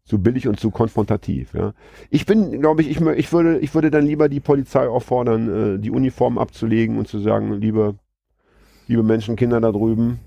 [0.05, 1.53] zu billig und zu konfrontativ.
[1.53, 1.73] Ja.
[2.09, 5.79] Ich bin, glaube ich, ich, ich würde, ich würde dann lieber die Polizei auffordern, äh,
[5.79, 7.95] die Uniform abzulegen und zu sagen, liebe,
[8.87, 10.19] liebe Menschen, Kinder da drüben,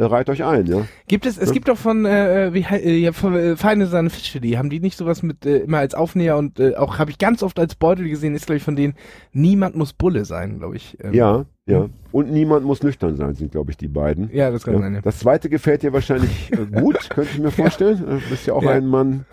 [0.00, 0.86] äh, reiht euch ein, ja.
[1.08, 1.52] Gibt es, es Ja.
[1.54, 4.80] gibt doch von, äh, wie, hei- äh, ja, von äh, Feine Sahne Fischfilet, haben die
[4.80, 7.74] nicht sowas mit, äh, immer als Aufnäher und äh, auch, habe ich ganz oft als
[7.74, 8.94] Beutel gesehen, ist glaube ich von denen,
[9.32, 10.96] niemand muss Bulle sein, glaube ich.
[11.02, 11.88] Ähm, Ja, ja.
[12.12, 14.30] Und niemand muss nüchtern sein, sind, glaube ich, die beiden.
[14.32, 14.80] Ja, das kann Ja.
[14.80, 15.00] sein, ja.
[15.02, 17.98] Das zweite gefällt dir wahrscheinlich äh, gut, könnte ich mir vorstellen.
[17.98, 19.24] Du bist ja auch ein Mann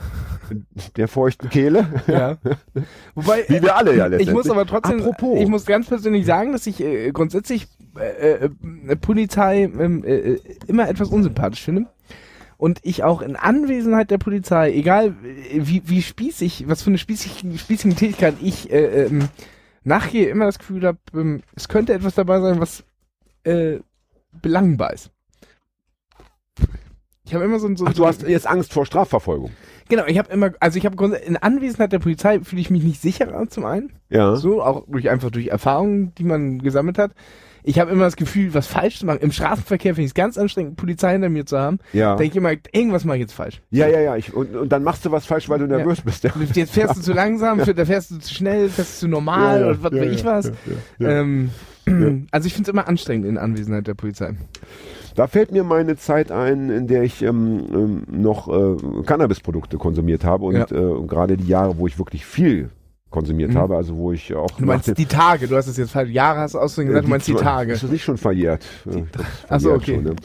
[0.95, 1.86] der feuchten Kehle.
[2.08, 2.38] Ja.
[3.15, 4.34] Wobei, Wie wir alle ja ich letztendlich.
[4.36, 5.39] muss aber trotzdem, Apropos.
[5.41, 8.49] ich muss ganz persönlich sagen, dass ich äh, grundsätzlich äh,
[8.88, 11.88] äh, Polizei ähm, äh, immer etwas unsympathisch finde.
[12.57, 16.97] Und ich auch in Anwesenheit der Polizei, egal äh, wie, wie spießig, was für eine
[16.97, 19.29] spießige, spießige Tätigkeit ich äh, ähm,
[19.83, 22.83] nachgehe, immer das Gefühl habe, ähm, es könnte etwas dabei sein, was
[23.43, 23.79] äh,
[24.41, 25.12] belangbar ist.
[27.25, 29.51] Ich habe immer so ein so, Ach, du hast jetzt Angst vor Strafverfolgung.
[29.89, 33.01] genau, ich habe immer, also ich habe in Anwesenheit der Polizei fühle ich mich nicht
[33.01, 33.91] sicherer zum einen.
[34.10, 34.36] Ja.
[34.38, 37.12] So, auch durch einfach durch Erfahrungen, die man gesammelt hat.
[37.67, 39.19] Ich habe immer das Gefühl, was falsch zu machen.
[39.19, 41.80] Im Straßenverkehr finde ich es ganz anstrengend, Polizei hinter mir zu haben.
[41.91, 42.15] Ja.
[42.15, 43.62] Denke ich immer, irgendwas mache ich jetzt falsch.
[43.71, 44.15] Ja, ja, ja.
[44.15, 46.23] Ich, und, und dann machst du was falsch, weil du nervös bist.
[46.23, 46.32] Ja.
[46.53, 49.84] Jetzt fährst du zu langsam, da fährst du zu schnell, fährst du zu normal oder
[49.84, 50.51] was weiß ich was.
[50.99, 51.49] Ähm,
[52.32, 54.34] Also ich finde es immer anstrengend in Anwesenheit der Polizei.
[55.15, 60.23] Da fällt mir meine Zeit ein, in der ich ähm, ähm, noch äh, Cannabisprodukte konsumiert
[60.25, 60.65] habe und Ja.
[60.65, 62.69] äh, gerade die Jahre, wo ich wirklich viel
[63.10, 63.58] konsumiert Mhm.
[63.58, 66.10] habe, also wo ich auch Du meinst die Tage, du hast es jetzt falsch.
[66.12, 67.74] Jahre hast du ausdrücken gesagt, du meinst die Tage.
[67.74, 68.63] Ist das nicht schon verjährt?
[68.86, 69.96] Äh, das ist Ach so, verjährt okay.
[69.96, 70.15] Schon, ne?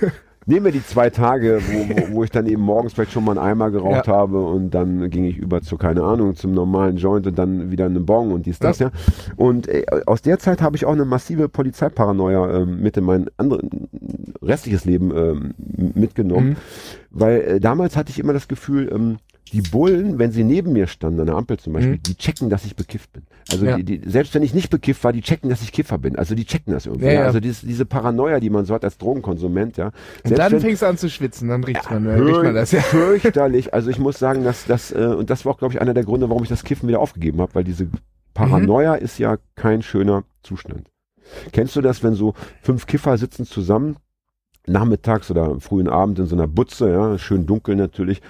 [0.00, 0.10] ähm,
[0.46, 3.46] nehmen wir die zwei Tage, wo, wo, ich dann eben morgens vielleicht schon mal einen
[3.46, 4.14] Eimer geraucht Ja.
[4.14, 7.84] habe und dann ging ich über zu, keine Ahnung, zum normalen Joint und dann wieder
[7.84, 8.90] einen Bon und dies, das, ja.
[9.36, 13.26] Und äh, aus der Zeit habe ich auch eine massive Polizeiparanoia ähm, mit in mein
[13.36, 13.88] anderen
[14.40, 15.54] restliches Leben ähm,
[15.94, 16.50] mitgenommen.
[16.50, 16.56] Mhm.
[17.10, 19.18] Weil äh, damals hatte ich immer das Gefühl, ähm,
[19.50, 22.02] die Bullen, wenn sie neben mir standen, an der Ampel zum Beispiel, Mhm.
[22.02, 23.22] die checken, dass ich bekifft bin.
[23.50, 23.76] Also Ja.
[23.76, 26.16] die, die, selbst wenn ich nicht bekifft war, die checken, dass ich Kiffer bin.
[26.16, 27.06] Also die checken das irgendwie.
[27.06, 27.22] Ja, Ja.
[27.24, 29.86] Also dieses, diese Paranoia, die man so hat als Drogenkonsument, ja.
[29.86, 29.92] Und
[30.24, 32.72] Selbst dann wenn- fängst du an zu schwitzen, dann riecht man, riecht man das.
[32.72, 32.80] Ja.
[32.80, 33.72] fürchterlich.
[33.74, 36.04] Also ich muss sagen, dass das, äh, und das war auch, glaube ich, einer der
[36.04, 37.88] Gründe, warum ich das Kiffen wieder aufgegeben habe, weil diese
[38.34, 39.02] Paranoia Mhm.
[39.02, 40.88] ist ja kein schöner Zustand.
[41.52, 43.96] Kennst du das, wenn so fünf Kiffer sitzen zusammen,
[44.66, 48.20] nachmittags oder am frühen Abend in so einer Butze, ja, schön dunkel natürlich,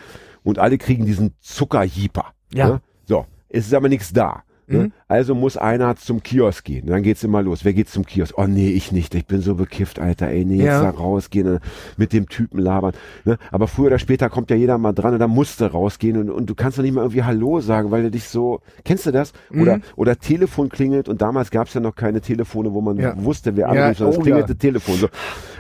[0.48, 2.26] und alle kriegen diesen Zuckerjieper.
[2.52, 2.68] Ja.
[2.68, 2.80] Ne?
[3.04, 4.42] So, es ist aber nichts da.
[4.70, 4.78] Ne?
[4.78, 4.92] Mhm.
[5.06, 6.88] Also muss einer zum Kiosk gehen.
[6.88, 7.64] Dann geht's immer los.
[7.64, 8.34] Wer geht zum Kiosk?
[8.36, 9.14] Oh nee, ich nicht.
[9.14, 10.28] Ich bin so bekifft, Alter.
[10.28, 10.82] Ey, nee, jetzt Ja.
[10.82, 11.60] da rausgehen und
[11.96, 12.92] mit dem Typen labern.
[13.24, 13.38] Ne?
[13.50, 16.28] Aber früher oder später kommt ja jeder mal dran und dann musst du rausgehen und,
[16.30, 19.10] und du kannst doch nicht mal irgendwie Hallo sagen, weil du dich so, kennst du
[19.10, 19.32] das?
[19.58, 19.82] Oder, Mhm.
[19.96, 23.14] oder Telefon klingelt und damals gab's ja noch keine Telefone, wo man Ja.
[23.24, 24.58] wusste, wer Ja, anruft, sondern es oh klingelte ja.
[24.58, 24.96] Telefon.
[24.96, 25.08] So,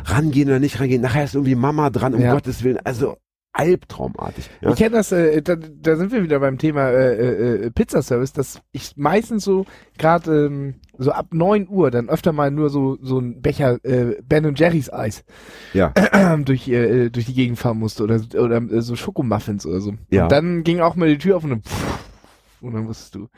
[0.04, 1.00] rangehen oder nicht rangehen.
[1.00, 2.34] Nachher ist irgendwie Mama dran, um Ja.
[2.34, 2.78] Gottes Willen.
[2.84, 3.16] Also,
[3.52, 4.48] albtraumartig.
[4.60, 4.70] Ja?
[4.70, 8.60] Ich kenne das, äh, da, da sind wir wieder beim Thema äh, äh, Pizzaservice, dass
[8.72, 9.66] ich meistens so
[9.98, 14.16] gerade ähm, so ab 9 Uhr dann öfter mal nur so so ein Becher äh,
[14.22, 15.24] Ben Jerry's Eis
[15.72, 15.92] ja.
[16.44, 19.94] durch äh, durch die Gegend fahren musste oder oder äh, so Schokomuffins oder so.
[20.10, 20.24] Ja.
[20.24, 21.62] Und dann ging auch mal die Tür auf und dann,
[22.60, 23.28] und dann wusstest du,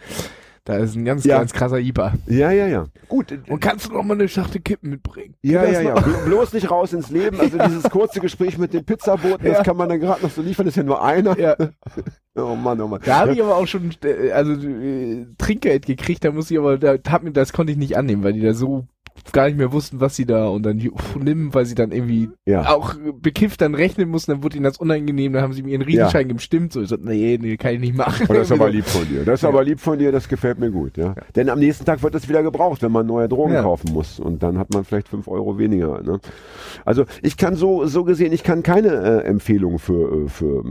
[0.64, 1.38] da ist ein ganz Ja.
[1.38, 2.14] ganz krasser IPA.
[2.26, 2.86] Ja, ja, ja.
[3.08, 3.36] Gut.
[3.48, 5.34] Und kannst du noch mal eine Schachtel Kippen mitbringen?
[5.42, 5.94] Ja, ja, ja.
[5.94, 7.40] Bloß nicht raus ins Leben.
[7.40, 9.54] Also dieses kurze Gespräch mit dem Pizzaboten, Ja.
[9.54, 10.66] das kann man dann gerade noch so liefern.
[10.66, 11.38] Das ist ja nur einer.
[11.38, 11.56] Ja.
[12.36, 13.00] Oh Mann, oh Mann.
[13.04, 16.78] Da habe ich aber auch schon äh, also äh, Trinkgeld gekriegt, da muss ich aber
[16.78, 18.86] da hab mir das konnte ich nicht annehmen, weil die da so
[19.32, 20.80] gar nicht mehr wussten, was sie da und dann
[21.20, 22.68] nimm, weil sie dann irgendwie Ja.
[22.74, 25.82] auch bekifft dann rechnen mussten, dann wurde ihnen das unangenehm, dann haben sie mir ihren
[25.82, 28.26] Riesenschein gestimmt, so ich so, nee, nee, kann ich nicht machen.
[28.30, 29.24] Oh, das ist aber lieb von dir.
[29.24, 29.50] Das ist Ja.
[29.50, 31.14] aber lieb von dir, das gefällt mir gut, ja.
[31.36, 33.62] Denn am nächsten Tag wird es wieder gebraucht, wenn man neue Drogen Ja.
[33.62, 34.18] kaufen muss.
[34.20, 36.00] Und dann hat man vielleicht fünf Euro weniger.
[36.02, 36.18] Ne?
[36.86, 40.64] Also ich kann so, so gesehen, ich kann keine äh, Empfehlung für, äh, für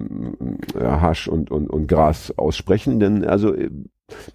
[0.75, 3.69] äh, Hasch und, und, und Gras aussprechen, denn also äh,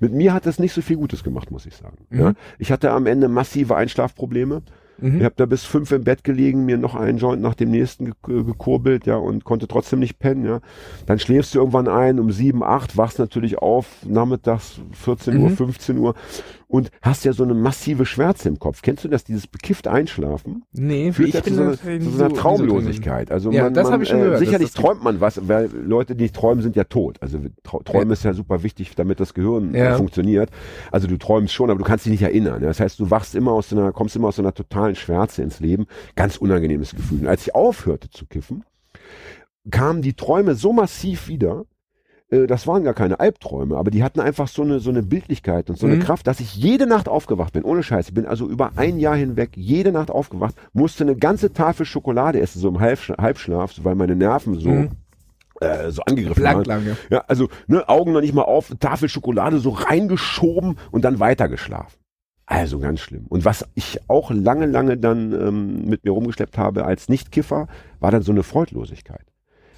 [0.00, 2.06] mit mir hat das nicht so viel Gutes gemacht, muss ich sagen.
[2.10, 2.20] Mhm.
[2.20, 2.34] Ja?
[2.58, 4.62] Ich hatte am Ende massive Einschlafprobleme.
[4.98, 5.18] Mhm.
[5.18, 8.12] Ich habe da bis fünf im Bett gelegen, mir noch einen Joint nach dem nächsten
[8.24, 10.60] ge gekurbelt, ja, und konnte trotzdem nicht pennen, ja.
[11.06, 15.56] Dann schläfst du irgendwann ein um sieben, acht, wachst natürlich auf, nachmittags 14 Uhr, Mhm.
[15.56, 16.14] 15 Uhr
[16.68, 18.82] und hast ja so eine massive Schwärze im Kopf.
[18.82, 20.64] Kennst du das, dieses bekifft Einschlafen?
[20.72, 22.34] Nee, Führt ich ja zu bin so, einer- zu so einer nicht so drin.
[22.36, 23.30] Traumlosigkeit.
[23.30, 26.16] Also Ja, man, das man, ich schon äh, gehört, Sicherlich träumt man was, weil Leute,
[26.16, 27.18] die nicht träumen, sind ja tot.
[27.20, 28.12] Also Träumen Ja.
[28.12, 29.94] ist ja super wichtig, damit das Gehirn Ja.
[29.94, 30.50] äh, funktioniert.
[30.90, 32.60] Also du träumst schon, aber du kannst dich nicht erinnern.
[32.62, 32.68] Ja?
[32.68, 35.42] Das heißt, du wachst immer aus so einer, kommst immer aus so einer totalen Schwärze
[35.42, 35.86] ins Leben.
[36.16, 37.20] Ganz unangenehmes Gefühl.
[37.20, 38.64] Und als ich aufhörte zu kiffen,
[39.70, 41.64] kamen die Träume so massiv wieder,
[42.30, 45.70] äh, das waren gar keine Albträume, aber die hatten einfach so eine, so eine Bildlichkeit
[45.70, 46.00] und so eine Mhm.
[46.00, 48.08] Kraft, dass ich jede Nacht aufgewacht bin, ohne Scheiß.
[48.08, 52.40] Ich bin also über ein Jahr hinweg jede Nacht aufgewacht, musste eine ganze Tafel Schokolade
[52.40, 54.90] essen, so im Halbsch Halbschlaf, weil meine Nerven so, Mhm.
[55.60, 56.84] äh, so angegriffen Blank waren.
[56.84, 56.96] lange.
[57.10, 61.98] Ja, also ne, Augen noch nicht mal auf, Tafel Schokolade so reingeschoben und dann weitergeschlafen.
[62.46, 63.24] Also ganz schlimm.
[63.30, 67.68] Und was ich auch lange, lange dann ähm, mit mir rumgeschleppt habe als Nichtkiffer,
[68.00, 69.24] war dann so eine Freudlosigkeit.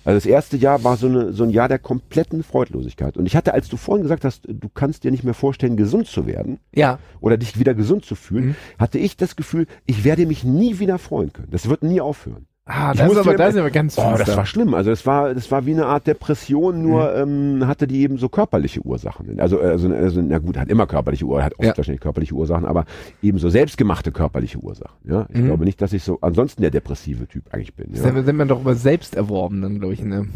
[0.07, 3.17] Also das erste Jahr war so, eine, so ein Jahr der kompletten Freudlosigkeit.
[3.17, 6.07] Und ich hatte, als du vorhin gesagt hast, du kannst dir nicht mehr vorstellen, gesund
[6.07, 7.01] zu werden Ja.
[7.21, 8.55] oder dich wieder gesund zu fühlen, Mhm.
[8.79, 11.49] hatte ich das Gefühl, ich werde mich nie wieder freuen können.
[11.51, 12.47] Das wird nie aufhören.
[12.69, 14.75] Ah, das ist aber, das ist aber ganz Oh, das war schlimm.
[14.75, 17.61] Also es war, das war wie eine Art Depression, nur Mhm.
[17.61, 19.39] ähm, hatte die eben so körperliche Ursachen.
[19.39, 21.77] Also, also, also na gut, hat immer körperliche Ursachen, hat oft Ja.
[21.77, 22.85] wahrscheinlich körperliche Ursachen, aber
[23.23, 24.97] eben so selbstgemachte körperliche Ursachen.
[25.09, 25.47] Ja, ich Mhm.
[25.47, 27.93] glaube nicht, dass ich so ansonsten der depressive Typ eigentlich bin.
[27.93, 30.03] Das Ja, nennt man doch über selbst erworben, dann glaube ich.
[30.03, 30.27] Ne?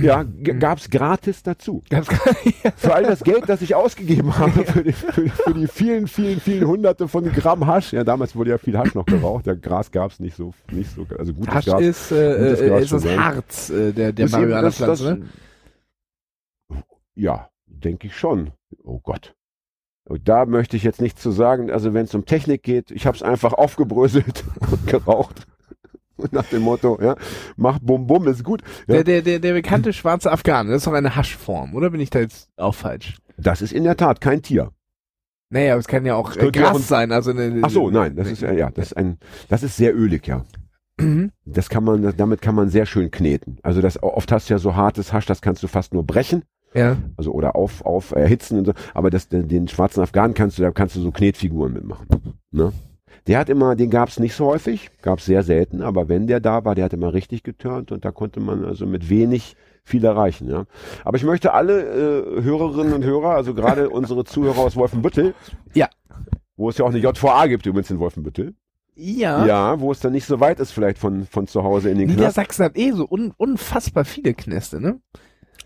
[0.00, 1.82] Ja g- gab's gratis dazu.
[1.90, 2.08] Ganz
[2.76, 6.40] Für all das Geld, das ich ausgegeben habe, für die, für, für die vielen, vielen,
[6.40, 7.92] vielen Hunderte von Gramm Hasch.
[7.92, 9.46] Ja, damals wurde ja viel Hasch noch geraucht.
[9.46, 11.80] Der Gras gab's nicht so, nicht so, also gutes Hasch Gras.
[11.82, 13.16] ist, äh, äh, Gras ist das ja.
[13.24, 15.26] Harz äh, der, der Marihuana-Pflanze, ne?
[17.14, 18.52] Ja, denke ich schon.
[18.82, 19.34] Oh Gott.
[20.04, 21.70] Und da möchte ich jetzt nichts zu sagen.
[21.70, 25.46] Also wenn es um Technik geht, ich habe es einfach aufgebröselt und geraucht.
[26.30, 27.16] Nach dem Motto, ja,
[27.56, 28.62] mach Bum Bum, ist gut.
[28.86, 28.94] Ja.
[28.96, 32.10] Der, der, der, der bekannte schwarze Afghaner, das ist doch eine Haschform, oder bin ich
[32.10, 33.16] da jetzt auch falsch?
[33.36, 34.70] Das ist in der Tat kein Tier.
[35.50, 37.90] Naja, aber es kann ja auch äh, Gras auch ein- sein, also eine, Ach so,
[37.90, 40.44] nein, das ist ja, ja, das ist ein, das ist sehr ölig, ja.
[40.98, 41.32] Mhm.
[41.44, 43.58] Das kann man, damit kann man sehr schön kneten.
[43.62, 46.44] Also das, oft hast du ja so hartes Hasch, das kannst du fast nur brechen.
[46.74, 46.96] Ja.
[47.18, 50.62] also oder auf, auf erhitzen und so, aber das, den, den schwarzen Afghanen kannst du,
[50.62, 52.06] da kannst du so Knetfiguren mitmachen.
[52.50, 52.72] Ne?
[53.28, 56.64] Der hat immer, den gab's nicht so häufig, gab's sehr selten, aber wenn der da
[56.64, 59.54] war, der hat immer richtig geturnt und da konnte man also mit wenig
[59.84, 60.48] viel erreichen.
[60.50, 60.64] Ja.
[61.04, 65.34] Aber ich möchte alle äh, Hörerinnen und Hörer, also gerade unsere Zuhörer aus Wolfenbüttel,
[65.74, 65.88] Ja.
[66.56, 68.54] wo es ja auch eine JVA gibt übrigens in Wolfenbüttel,
[68.96, 69.46] Ja.
[69.46, 72.06] ja, wo es dann nicht so weit ist vielleicht von, von zu Hause in den
[72.08, 72.18] Knast.
[72.18, 75.00] Niedersachsen hat eh so un unfassbar viele Knäste, ne?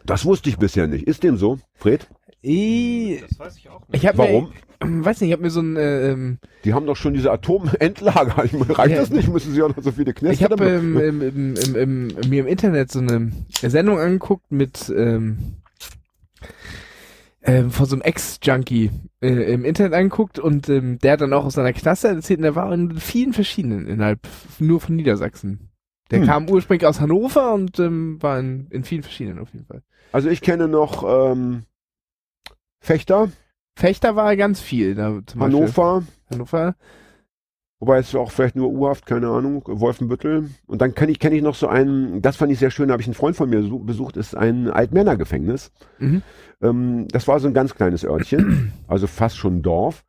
[0.04, 1.06] Das wusste ich bisher nicht.
[1.08, 2.06] Ist dem so, Fred?
[2.42, 4.02] Eh, Das weiß ich auch nicht.
[4.02, 4.52] ich habe Warum?
[4.82, 7.30] Mir, weiß nicht, ich habe mir so ein, äh, ähm, Die haben doch schon diese
[7.32, 8.44] Atomendlager.
[8.44, 9.00] Ich meine, Reicht Ja.
[9.00, 9.28] das nicht?
[9.28, 12.40] Müssen sie auch noch so viele Knäste ich habe ähm, im, im, im, im, mir
[12.40, 13.32] im Internet so eine
[13.62, 15.56] Sendung angeguckt mit ähm,
[17.42, 18.90] ähm, von so einem Ex-Junkie
[19.22, 22.42] äh, im Internet angeguckt und ähm, der hat dann auch aus seiner Klasse erzählt und
[22.44, 24.20] der war in vielen verschiedenen innerhalb
[24.58, 25.70] nur von Niedersachsen.
[26.10, 26.26] Der Hm.
[26.26, 29.82] kam ursprünglich aus Hannover und ähm, war in, in vielen verschiedenen auf jeden Fall.
[30.12, 31.64] Also ich kenne noch ähm,
[32.80, 33.30] Fechter,
[33.76, 34.94] Fechter war ganz viel.
[34.94, 35.40] Da zum Beispiel.
[35.40, 36.74] Hannover, Hannover.
[37.80, 40.50] wobei es auch vielleicht nur U-Haft, keine Ahnung, Wolfenbüttel.
[40.66, 42.92] Und dann kenne ich, kenne ich noch so einen, das fand ich sehr schön, da
[42.92, 45.72] habe ich einen Freund von mir besu- besucht, ist ein Altmännergefängnis.
[45.98, 46.22] Mhm.
[46.62, 50.04] Ähm, das war so ein ganz kleines Örtchen, also fast schon Dorf.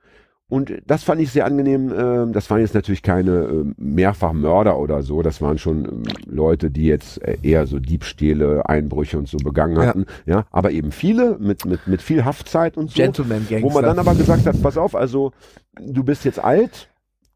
[0.50, 1.91] Und das fand ich sehr angenehm.
[1.93, 5.22] Ähm, das waren jetzt natürlich keine ähm, Mehrfachmörder oder so.
[5.22, 9.76] Das waren schon ähm, Leute, die jetzt äh, eher so Diebstähle, Einbrüche und so begangen
[9.76, 9.86] Ja.
[9.88, 10.06] hatten.
[10.26, 12.95] Ja, aber eben viele mit, mit, mit viel Haftzeit und so.
[12.95, 13.62] Gentleman Gangster.
[13.70, 15.34] Wo man dann aber gesagt hat, pass auf, also
[15.82, 16.89] du bist jetzt alt,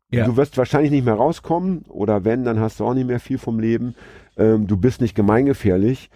[0.09, 0.25] Ja.
[0.25, 3.37] du wirst wahrscheinlich nicht mehr rauskommen oder wenn, dann hast du auch nicht mehr viel
[3.37, 3.93] vom Leben.
[4.37, 6.09] Du bist nicht gemeingefährlich.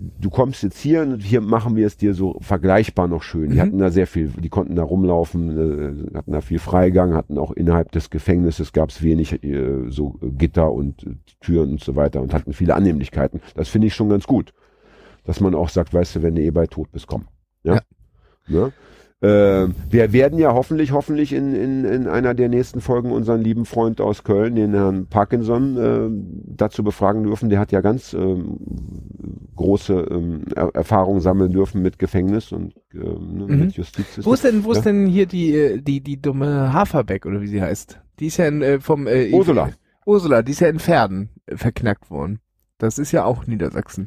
[0.00, 3.50] Du kommst jetzt hier und hier machen wir es dir so vergleichbar noch schön.
[3.50, 3.60] Die Mhm.
[3.60, 7.50] hatten da sehr viel, die konnten da rumlaufen, äh, hatten da viel Freigang, hatten auch
[7.50, 12.22] innerhalb des Gefängnisses gab es wenig äh, so Gitter und äh, Türen und so weiter
[12.22, 13.40] und hatten viele Annehmlichkeiten.
[13.56, 14.52] Das finde ich schon ganz gut.
[15.24, 17.26] Dass man auch sagt, weißt du, wenn du eh bei tot bist, komm.
[17.64, 17.80] Ja.
[18.46, 18.72] Ne?
[19.20, 23.64] Ähm, wir werden ja hoffentlich, hoffentlich in, in, in einer der nächsten Folgen unseren lieben
[23.64, 26.08] Freund aus Köln, den Herrn Parkinson, äh,
[26.56, 27.50] dazu befragen dürfen.
[27.50, 28.58] Der hat ja ganz ähm,
[29.56, 33.58] große ähm, er Erfahrungen sammeln dürfen mit Gefängnis und ähm, ne, Mhm.
[33.58, 34.06] mit Justiz.
[34.22, 34.92] Wo ist denn, wo ist Ja.
[34.92, 38.00] denn hier die, äh, die, die dumme Haferbeck oder wie sie heißt?
[38.20, 39.70] Die ist ja in, äh, vom äh, Ursula.
[40.06, 42.38] Ursula, die ist ja in Pferden äh, verknackt worden.
[42.78, 44.06] Das ist ja auch Niedersachsen.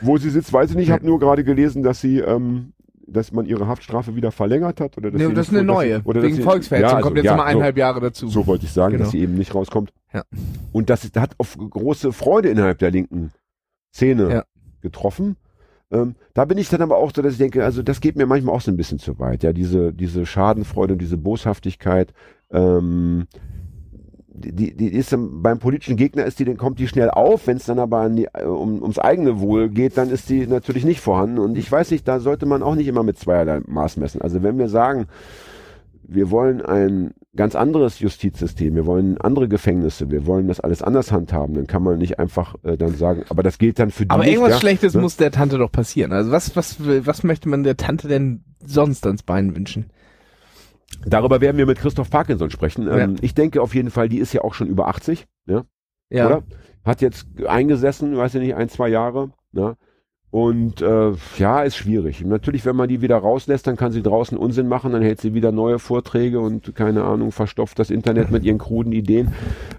[0.00, 0.86] Wo sie sitzt, weiß ich nicht.
[0.86, 2.72] Ich habe nur gerade gelesen, dass sie, ähm,
[3.06, 5.98] dass man ihre Haftstrafe wieder verlängert hat oder dass Nee, sie das ist eine neue.
[5.98, 8.26] Sie, oder Wegen sie, Volksverhetzung Ja, also, kommt jetzt ja, nochmal eineinhalb Jahre dazu.
[8.28, 9.04] So, so wollte ich sagen, Genau.
[9.04, 9.92] dass sie eben nicht rauskommt.
[10.12, 10.22] Ja.
[10.72, 13.32] Und das ist, hat auf große Freude innerhalb der linken
[13.94, 14.44] Szene Ja.
[14.80, 15.36] getroffen.
[15.90, 18.24] Ähm, da bin ich dann aber auch so, dass ich denke, also das geht mir
[18.26, 19.42] manchmal auch so ein bisschen zu weit.
[19.42, 22.14] Ja, diese, diese Schadenfreude und diese Boshaftigkeit,
[22.50, 23.26] ähm,
[24.34, 27.66] die, die, ist beim politischen Gegner ist die, dann kommt die schnell auf, wenn es
[27.66, 31.38] dann aber die, äh, um, ums eigene Wohl geht, dann ist die natürlich nicht vorhanden.
[31.38, 34.22] Und ich weiß nicht, da sollte man auch nicht immer mit zweierlei Maß messen.
[34.22, 35.06] Also wenn wir sagen,
[36.02, 41.12] wir wollen ein ganz anderes Justizsystem, wir wollen andere Gefängnisse, wir wollen das alles anders
[41.12, 44.10] handhaben, dann kann man nicht einfach äh, dann sagen, aber das gilt dann für die
[44.10, 44.60] Aber nicht, irgendwas ja?
[44.60, 45.00] Schlechtes Ne?
[45.00, 46.12] muss der Tante doch passieren.
[46.12, 49.86] Also was, was, was möchte man der Tante denn sonst ans Bein wünschen?
[51.06, 52.88] Darüber werden wir mit Christoph Parkinson sprechen.
[52.88, 53.16] Ähm, Ja.
[53.22, 55.62] Ich denke auf jeden Fall, die ist ja auch schon über 80, ja,
[56.10, 56.26] Ja.
[56.26, 56.42] oder?
[56.84, 59.76] Hat jetzt eingesessen, weiß ich nicht, ein, zwei Jahre, ne?
[60.32, 62.24] Und äh, ja, ist schwierig.
[62.24, 65.34] Natürlich, wenn man die wieder rauslässt, dann kann sie draußen Unsinn machen, dann hält sie
[65.34, 69.32] wieder neue Vorträge und keine Ahnung, verstopft das Internet mit ihren kruden Ideen.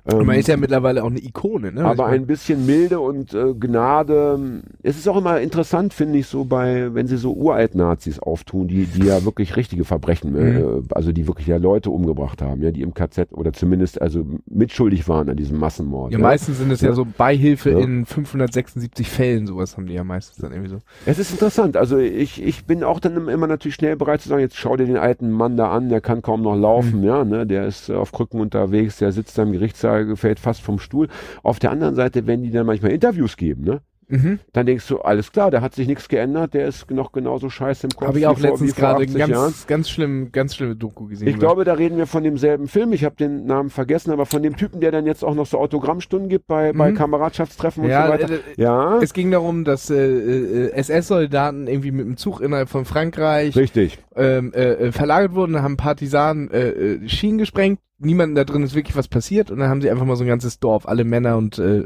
[0.04, 1.84] Und man Ähm, ist ja mittlerweile auch eine Ikone, ne?
[1.84, 4.62] aber ein bisschen Milde und äh, Gnade.
[4.84, 8.86] Es ist auch immer interessant, finde ich, so bei, wenn sie so Uralt-Nazis auftun, die,
[8.86, 12.84] die ja wirklich richtige Verbrechen, äh, also die wirklich ja Leute umgebracht haben, ja, die
[12.84, 16.12] im KZ oder zumindest also mitschuldig waren an diesem Massenmord.
[16.12, 16.24] ja, ja.
[16.24, 16.94] meistens sind es ja, Ja.
[16.94, 17.80] so Beihilfe Ja.
[17.80, 20.80] in 576 Fällen, sowas haben die ja meistens dann irgendwie so.
[21.06, 21.76] Es ist interessant.
[21.78, 24.86] Also ich, ich bin auch dann immer natürlich schnell bereit zu sagen, jetzt schau dir
[24.86, 27.04] den alten Mann da an, der kann kaum noch laufen, Mhm.
[27.06, 30.62] ja, ne, der ist äh, auf Krücken unterwegs, der sitzt da im Gerichtssaal, fällt fast
[30.62, 31.08] vom Stuhl.
[31.42, 34.40] Auf der anderen Seite, wenn die dann manchmal Interviews geben, ne, Mhm.
[34.54, 37.88] dann denkst du, alles klar, da hat sich nichts geändert, der ist noch genauso scheiße
[37.88, 38.08] im Kopf.
[38.08, 39.32] Habe ich auch vor- letztens gerade 80 Jahren.
[39.32, 41.28] ganz, ganz schlimm, ganz schlimme Doku gesehen.
[41.28, 42.94] Ich glaube, da reden wir von demselben Film.
[42.94, 45.58] Ich habe den Namen vergessen, aber von dem Typen, der dann jetzt auch noch so
[45.60, 46.96] Autogrammstunden gibt bei, bei Mhm.
[46.96, 48.30] Kameradschaftstreffen und Ja, so weiter.
[48.34, 52.86] äh, ja, Es ging darum, dass äh, äh, SS-Soldaten irgendwie mit dem Zug innerhalb von
[52.86, 54.00] Frankreich richtig.
[54.16, 57.80] ähm, äh, äh, verlagert wurden, haben Partisanen äh, äh, Schienen gesprengt.
[58.00, 60.28] Niemanden da drin ist wirklich was passiert und dann haben sie einfach mal so ein
[60.28, 61.84] ganzes Dorf, alle Männer und äh,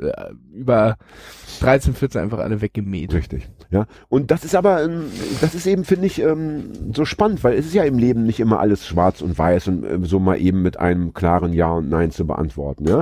[0.54, 0.98] über
[1.60, 3.14] 13, 14 einfach alle weggemäht.
[3.14, 3.50] Richtig.
[3.70, 3.88] Ja.
[4.10, 5.06] Und das ist aber, ähm,
[5.42, 8.40] das ist eben, finde ich, ähm, so spannend, weil es ist ja im Leben nicht
[8.40, 11.90] immer alles schwarz und weiß und ähm, so mal eben mit einem klaren Ja und
[11.90, 12.88] Nein zu beantworten.
[12.88, 13.02] Ja.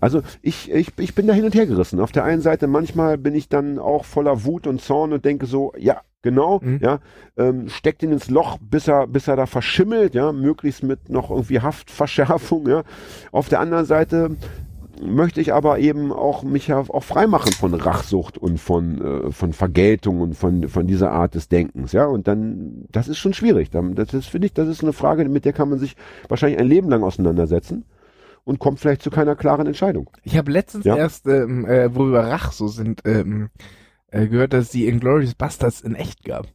[0.00, 2.00] Also ich, ich, ich bin da hin und her gerissen.
[2.00, 5.46] Auf der einen Seite manchmal bin ich dann auch voller Wut und Zorn und denke
[5.46, 6.80] so, ja, genau, Mhm.
[6.82, 6.98] ja,
[7.36, 11.30] ähm, steckt ihn ins Loch, bis er, bis er da verschimmelt, ja, möglichst mit noch
[11.30, 12.82] irgendwie Haftverschärfung, ja.
[13.32, 14.36] Auf der anderen Seite
[15.00, 19.52] möchte ich aber eben auch mich ja auch freimachen von Rachsucht und von, äh, von
[19.52, 22.06] Vergeltung und von, von dieser Art des Denkens, ja.
[22.06, 23.70] Und dann, das ist schon schwierig.
[23.70, 25.94] Das ist, finde ich, das ist eine Frage, mit der kann man sich
[26.28, 27.84] wahrscheinlich ein Leben lang auseinandersetzen
[28.48, 30.08] und kommt vielleicht zu keiner klaren Entscheidung.
[30.24, 30.96] Ich habe letztens Ja.
[30.96, 33.50] erst, ähm, äh, wo wir Rach so sind, ähm,
[34.10, 36.46] äh, gehört, dass es die Inglourious Bastards in echt gab.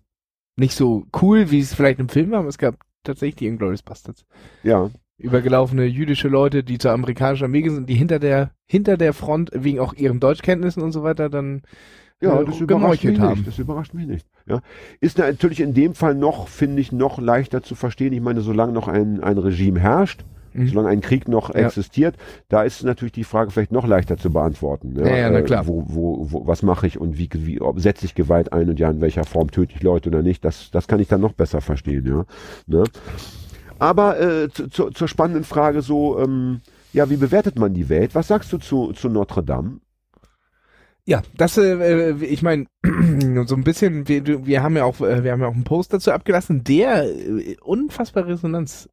[0.56, 3.84] Nicht so cool, wie es vielleicht im Film war, aber es gab tatsächlich die Inglourious
[3.84, 4.26] Bastards.
[4.64, 4.90] Ja.
[5.20, 9.80] Übergelaufene jüdische Leute, die zur amerikanischen Armee sind, die hinter der, hinter der Front wegen
[9.80, 11.62] auch ihren Deutschkenntnissen und so weiter dann
[12.22, 13.36] Ja, äh, das überrascht mich haben.
[13.36, 13.48] nicht.
[13.48, 14.28] Das überrascht mich nicht.
[14.48, 14.62] Ja.
[15.00, 18.14] Ist natürlich in dem Fall noch, finde ich, noch leichter zu verstehen.
[18.14, 20.26] Ich meine, solange noch ein, ein Regime herrscht,
[20.56, 20.68] Mhm.
[20.68, 21.62] solange ein Krieg noch Ja.
[21.68, 22.16] existiert,
[22.50, 24.96] da ist natürlich die Frage vielleicht noch leichter zu beantworten.
[24.98, 25.68] Ja, ja, na Äh, klar.
[25.68, 28.90] Wo, wo, wo, was mache ich und wie, wie setze ich Gewalt ein und ja,
[28.90, 31.62] in welcher Form töte ich Leute oder nicht, das, das kann ich dann noch besser
[31.62, 32.26] verstehen, ja.
[32.68, 32.84] Ne?
[33.80, 36.62] Aber äh, zu, zu, zur spannenden Frage so, ähm,
[36.94, 38.16] ja, wie bewertet man die Welt?
[38.16, 39.80] Was sagst du zu, zu Notre Dame?
[41.06, 42.68] Ja, das, äh, äh, ich meine,
[43.46, 45.92] so ein bisschen, wir, wir haben ja auch, äh, wir haben ja auch einen Post
[45.92, 48.88] dazu abgelassen, der äh, unfassbare Resonanz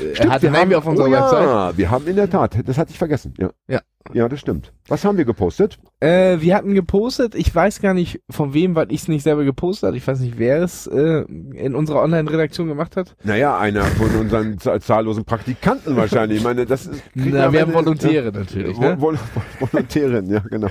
[0.00, 1.42] äh, hatte, haben wir auf unserer oh Website.
[1.44, 3.34] Ja, wir haben in der Tat, das hatte ich vergessen.
[3.38, 3.50] Ja.
[3.68, 3.80] Ja.
[4.14, 4.72] Ja, das stimmt.
[4.86, 5.78] Was haben wir gepostet?
[6.00, 9.44] Äh, wir hatten gepostet, ich weiß gar nicht von wem, weil ich es nicht selber
[9.44, 9.98] gepostet habe.
[9.98, 13.16] Ich weiß nicht, wer es äh, in unserer Online-Redaktion gemacht hat.
[13.22, 16.38] Naja, einer von unseren za- zahllosen Praktikanten wahrscheinlich.
[16.38, 17.02] Ich meine, das ist.
[17.14, 19.00] Na, wir haben Volontäre natürlich, Ja, ne?
[19.00, 19.18] Vol
[19.58, 20.68] Vol Volontärin, ja, genau.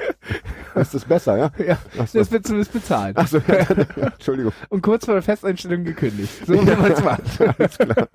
[0.73, 1.51] Ist das besser, ja?
[1.63, 2.17] Ja, Ach so.
[2.17, 3.17] das wird zumindest bezahlt.
[3.19, 3.65] Ach so, ja,
[4.13, 4.51] Entschuldigung.
[4.69, 6.31] Und kurz vor der Festeinstellung gekündigt.
[6.47, 7.21] So wie man es macht.
[7.39, 8.07] Alles klar.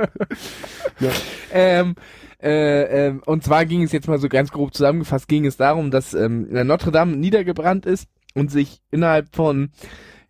[1.00, 1.10] Ja.
[1.54, 1.96] Ähm,
[2.42, 5.90] äh, ähm, und zwar ging es jetzt mal so ganz grob zusammengefasst, ging es darum,
[5.90, 9.70] dass ähm, Notre Dame niedergebrannt ist und sich innerhalb von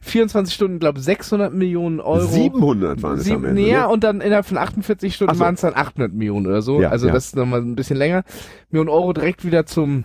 [0.00, 3.62] 24 Stunden, glaube 600 Millionen Euro 700 waren es am Ende.
[3.62, 3.88] ja, ne?
[3.88, 5.40] und dann innerhalb von 48 Stunden so.
[5.40, 6.80] waren es dann 800 Millionen oder so.
[6.82, 7.12] Ja, also ja.
[7.12, 8.24] das ist nochmal ein bisschen länger.
[8.70, 10.04] Millionen Euro direkt wieder zum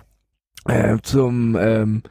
[0.67, 2.03] äh, zum ähm,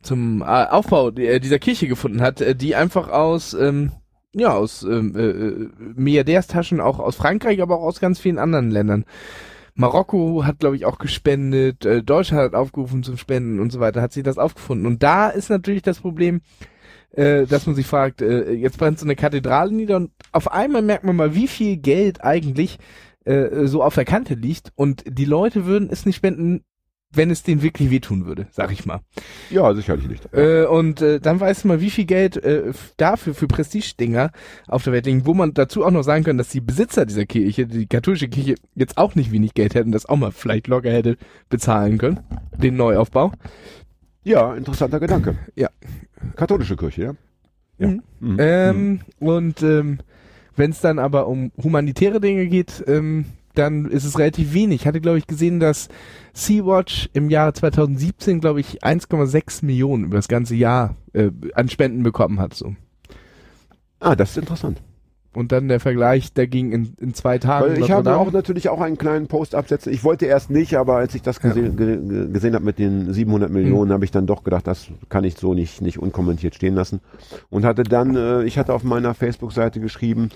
[0.00, 3.92] zum äh, Aufbau die- dieser Kirche gefunden hat, äh, die einfach aus ähm,
[4.40, 8.70] ja aus ähm, äh, äh, Milliardärstaschen auch aus Frankreich, aber auch aus ganz vielen anderen
[8.70, 9.04] Ländern.
[9.76, 14.02] Marokko hat, glaube ich, auch gespendet, äh, Deutschland hat aufgerufen zum Spenden und so weiter,
[14.02, 14.86] hat sich das aufgefunden.
[14.86, 16.42] Und da ist natürlich das Problem,
[17.10, 20.82] äh, dass man sich fragt, äh, jetzt brennt so eine Kathedrale nieder und auf einmal
[20.82, 22.78] merkt man mal, wie viel Geld eigentlich
[23.24, 26.64] äh, so auf der Kante liegt und die Leute würden es nicht spenden,
[27.16, 29.00] wenn es denen wirklich wehtun würde, sag ich mal.
[29.50, 30.32] Ja, sicherlich nicht.
[30.32, 34.30] Äh, und äh, dann weiß man, wie viel Geld äh, dafür für Prestige-Dinger
[34.68, 37.26] auf der Welt liegen, wo man dazu auch noch sagen kann, dass die Besitzer dieser
[37.26, 40.90] Kirche, die katholische Kirche, jetzt auch nicht wenig Geld hätten, das auch mal vielleicht locker
[40.90, 41.16] hätte
[41.48, 42.20] bezahlen können,
[42.56, 43.32] den Neuaufbau.
[44.24, 45.36] Ja, interessanter Gedanke.
[45.54, 45.68] Ja.
[46.36, 47.14] Katholische Kirche, ja?
[47.78, 47.88] Ja.
[47.88, 48.02] Mhm.
[48.20, 48.36] Mhm.
[48.38, 49.98] Ähm, Und ähm,
[50.56, 54.82] wenn es dann aber um humanitäre Dinge geht, ähm, dann ist es relativ wenig.
[54.82, 55.88] Ich hatte, glaube ich, gesehen, dass
[56.32, 62.02] Sea-Watch im Jahre 2017, glaube ich, 1,6 Millionen über das ganze Jahr äh, an Spenden
[62.02, 62.54] bekommen hat.
[62.54, 62.74] So.
[64.00, 64.82] Ah, das ist interessant.
[65.32, 67.72] Und dann der Vergleich, der ging in, in zwei Tagen.
[67.72, 69.92] Weil ich habe auch natürlich auch einen kleinen Post absetzen.
[69.92, 71.48] Ich wollte erst nicht, aber als ich das Ja.
[71.48, 74.86] gesehen, ge, ge- gesehen habe mit den 700 Millionen, habe ich dann doch gedacht, das
[75.08, 77.00] kann ich so nicht, nicht unkommentiert stehen lassen.
[77.50, 80.28] Und hatte dann, äh, ich hatte auf meiner Facebook-Seite geschrieben,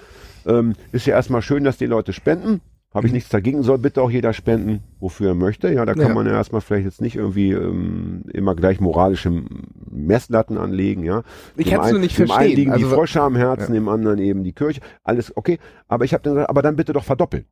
[0.47, 2.61] ähm, ist ja erstmal schön, dass die Leute spenden.
[2.95, 5.71] Habe ich nichts dagegen, soll bitte auch jeder spenden, wofür er möchte.
[5.71, 6.15] Ja, da kann Ja.
[6.15, 9.43] man ja erstmal vielleicht jetzt nicht irgendwie ähm, immer gleich moralische
[9.91, 11.23] Messlatten anlegen, ja.
[11.57, 12.57] Ich kann's einen- nur nicht dem einen verstehen.
[12.57, 13.81] liegen die Also- Frösche am Herzen, Ja.
[13.81, 14.81] dem anderen eben die Kirche.
[15.05, 15.59] Alles okay.
[15.87, 17.45] Aber ich habe dann gesagt, aber dann bitte doch verdoppeln.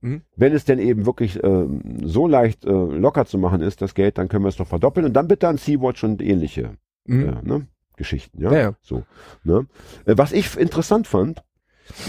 [0.00, 0.22] Mhm.
[0.34, 4.18] Wenn es denn eben wirklich ähm, so leicht äh, locker zu machen ist, das Geld,
[4.18, 6.70] dann können wir es doch verdoppeln und dann bitte an Sea-Watch und ähnliche
[7.06, 7.28] Mhm.
[7.28, 7.66] äh, ne,
[7.96, 8.42] Geschichten.
[8.42, 8.52] Ja?
[8.52, 8.74] Ja, ja.
[8.80, 9.04] So,
[9.44, 9.66] ne?
[10.06, 11.44] Äh, was ich interessant fand,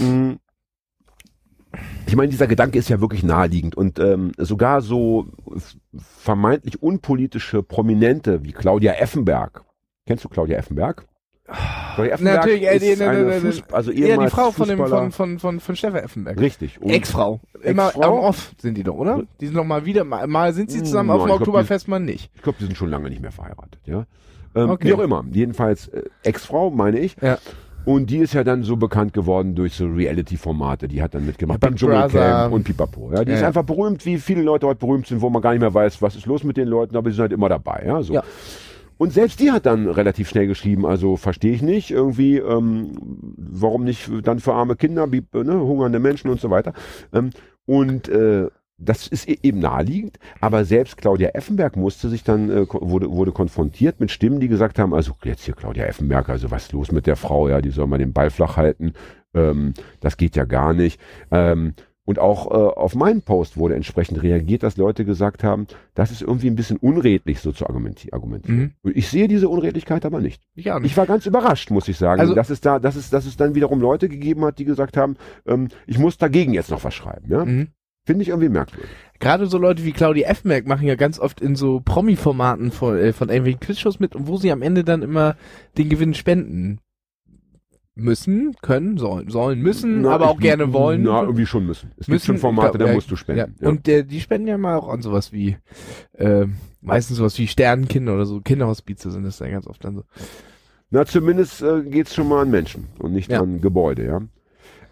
[0.00, 0.38] mh,
[2.06, 5.26] ich meine, dieser Gedanke ist ja wirklich naheliegend und ähm, sogar so
[5.96, 9.62] vermeintlich unpolitische Prominente wie Claudia Effenberg.
[10.06, 11.06] Kennst du Claudia Effenberg?
[11.94, 14.66] Claudia Natürlich, äh, die, ist ne, eine ne, ne, Fuß- also Ja, die Frau von
[14.66, 16.40] dem, von, von, von, von Stefan Effenberg.
[16.40, 16.78] Richtig.
[16.82, 17.40] Ex-Frau.
[17.62, 18.18] Immer Ex-Frau?
[18.18, 19.22] am Off sind die doch, oder?
[19.40, 22.00] Die sind noch mal wieder, mal, mal sind sie zusammen Nein, auf dem Oktoberfest, mal
[22.00, 22.30] nicht.
[22.34, 24.06] Ich glaube, die sind schon lange nicht mehr verheiratet, ja.
[24.56, 24.88] Ähm, Okay.
[24.88, 25.24] Wie auch immer.
[25.32, 27.16] Jedenfalls äh, Ex-Frau, meine ich.
[27.20, 27.38] Ja.
[27.84, 30.88] Und die ist ja dann so bekannt geworden durch so Reality-Formate.
[30.88, 31.76] Die hat dann mitgemacht Ja, beim.
[31.76, 33.10] Dschungelcamp und Pipapo.
[33.12, 33.48] Ja, die Ja, ist ja.
[33.48, 36.16] einfach berühmt, wie viele Leute heute berühmt sind, wo man gar nicht mehr weiß, was
[36.16, 37.82] ist los mit den Leuten, aber sie sind halt immer dabei.
[37.86, 38.20] Ja, so.
[38.96, 42.92] Und selbst die hat dann relativ schnell geschrieben, also verstehe ich nicht, irgendwie, ähm,
[43.36, 46.72] warum nicht dann für arme Kinder, wie, ne, hungernde Menschen und so weiter.
[47.12, 47.30] Ähm,
[47.66, 48.46] und äh,
[48.78, 53.32] das ist e- eben naheliegend, aber selbst Claudia Effenberg musste sich dann, äh, wurde, wurde
[53.32, 56.90] konfrontiert mit Stimmen, die gesagt haben, also jetzt hier Claudia Effenberg, also was ist los
[56.92, 58.92] mit der Frau, ja, die soll mal den Ball flach halten,
[59.34, 61.00] ähm, das geht ja gar nicht.
[61.30, 61.74] Ähm,
[62.06, 66.20] und auch äh, auf meinen Post wurde entsprechend reagiert, dass Leute gesagt haben, das ist
[66.20, 68.74] irgendwie ein bisschen unredlich, so zu argumenti argumentieren.
[68.82, 68.92] Mhm.
[68.94, 70.42] Ich sehe diese Unredlichkeit aber nicht.
[70.54, 73.24] Ja, Ich war ganz überrascht, muss ich sagen, Also- dass es da, dass es, dass
[73.24, 75.16] es dann wiederum Leute gegeben hat, die gesagt haben,
[75.46, 77.30] ähm, ich muss dagegen jetzt noch was schreiben.
[77.30, 77.44] Ja?
[77.46, 77.68] mhm.
[78.06, 78.90] Finde ich irgendwie merkwürdig.
[79.18, 83.12] Gerade so Leute wie Claudia Effenberg machen ja ganz oft in so Promi-Formaten von, äh,
[83.12, 85.36] von irgendwelchen Quizshows mit, wo sie am Ende dann immer
[85.78, 86.80] den Gewinn spenden
[87.94, 91.04] müssen, können, sollen, sollen, müssen, Na, aber auch gerne wollen.
[91.04, 91.90] Na, irgendwie schon müssen.
[91.92, 93.18] Es gibt Müssen, schon Formate, glaub, da ja, musst du ja.
[93.18, 93.54] spenden.
[93.60, 93.68] Ja.
[93.68, 95.56] Und äh, die spenden ja mal auch an sowas wie,
[96.14, 96.46] äh,
[96.80, 100.02] meistens sowas wie Sternenkinder oder so, Kinderhospize sind das ja ganz oft dann so.
[100.90, 103.40] Na, zumindest äh, geht's schon mal an Menschen und nicht Ja.
[103.40, 104.20] an Gebäude, ja.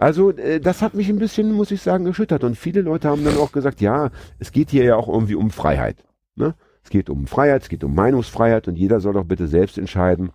[0.02, 2.42] Also äh, das hat mich ein bisschen, muss ich sagen, geschüttert.
[2.42, 5.50] Und viele Leute haben dann auch gesagt, ja, es geht hier ja auch irgendwie um
[5.50, 6.04] Freiheit.
[6.34, 6.54] Ne?
[6.82, 10.32] Es geht um Freiheit, es geht um Meinungsfreiheit und jeder soll doch bitte selbst entscheiden,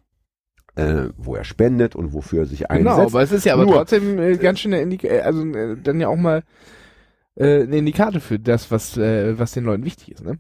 [0.76, 2.96] äh, wo er spendet und wofür er sich einsetzt.
[2.96, 5.76] Genau, aber es ist ja aber Nur- trotzdem äh, ganz schön eine äh, also äh,
[5.84, 6.44] dann ja auch mal
[7.36, 10.40] äh, eine Indikator für das, was äh, was den Leuten wichtig ist, ne?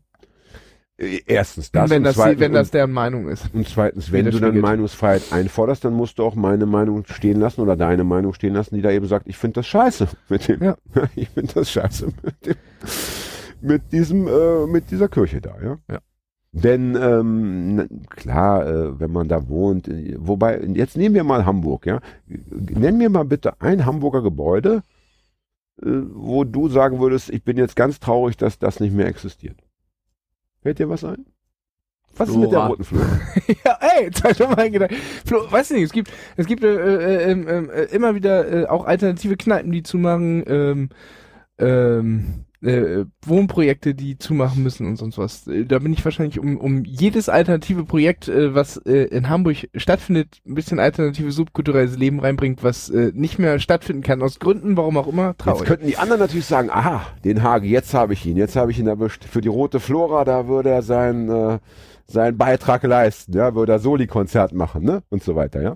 [0.97, 3.53] Äh, Erstens das, wenn das zweitens, wenn das deren Meinung ist.
[3.53, 4.57] und, zweitens, wenn du dann.
[4.59, 8.75] Meinungsfreiheit einforderst, dann musst du auch meine Meinung stehen lassen oder deine Meinung stehen lassen,
[8.75, 10.77] die da eben sagt, ich finde das scheiße mit dem, Ja.
[11.15, 12.55] ich finde das scheiße mit dem,
[13.61, 15.77] mit diesem, äh, mit dieser Kirche da, ja.
[15.89, 15.99] Ja.
[16.53, 21.85] Denn ähm, klar, äh, wenn man da wohnt, äh, wobei, jetzt nehmen wir mal Hamburg,
[21.85, 21.99] ja.
[22.25, 24.81] Nenn mir mal bitte ein Hamburger Gebäude,
[25.81, 29.57] äh, wo du sagen würdest, ich bin jetzt ganz traurig, dass das nicht mehr existiert.
[30.67, 31.25] Fällt dir was ein?
[32.17, 32.67] Was ist mit der Flora.
[32.67, 32.99] roten Flur?
[33.63, 34.93] ja, ey, jetzt hab ich schon mal gedacht.
[35.25, 38.65] Flo, weißt du nicht, es gibt, es gibt äh, äh, ähm, äh, immer wieder äh,
[38.65, 40.89] auch alternative Kneipen, die zumachen, ähm,
[41.57, 45.47] ähm, äh, Wohnprojekte, die zumachen müssen und sonst was.
[45.47, 49.69] Äh, Da bin ich wahrscheinlich um, um jedes alternative Projekt, äh, was äh, in Hamburg
[49.75, 54.75] stattfindet, ein bisschen alternatives subkulturelles Leben reinbringt, was äh, nicht mehr stattfinden kann, aus Gründen,
[54.77, 55.67] warum auch immer, Jetzt traurig.
[55.67, 58.79] könnten die anderen natürlich sagen, aha, den Hage, jetzt habe ich ihn, jetzt habe ich
[58.79, 59.23] ihn erwischt.
[59.25, 61.59] Für die rote Flora, da würde er seinen, äh,
[62.09, 65.75] seinen Beitrag leisten, ja, würde er Soli-Konzert machen, ne, und so weiter, ja.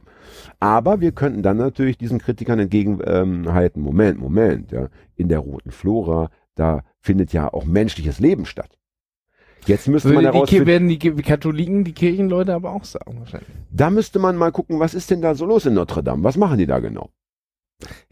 [0.60, 5.72] Aber wir könnten dann natürlich diesen Kritikern entgegenhalten, ähm, Moment, Moment, ja, in der roten
[5.72, 6.30] Flora,
[6.62, 8.78] da findet ja auch menschliches Leben statt.
[9.68, 12.84] Jetzt müsste man Würde die, Ki- herausfinden, werden die Ki- Katholiken, die Kirchenleute aber auch
[12.86, 13.50] sagen wahrscheinlich.
[13.72, 16.24] da müsste man mal gucken, was ist denn da so los in Notre Dame?
[16.24, 17.10] Was machen die da genau?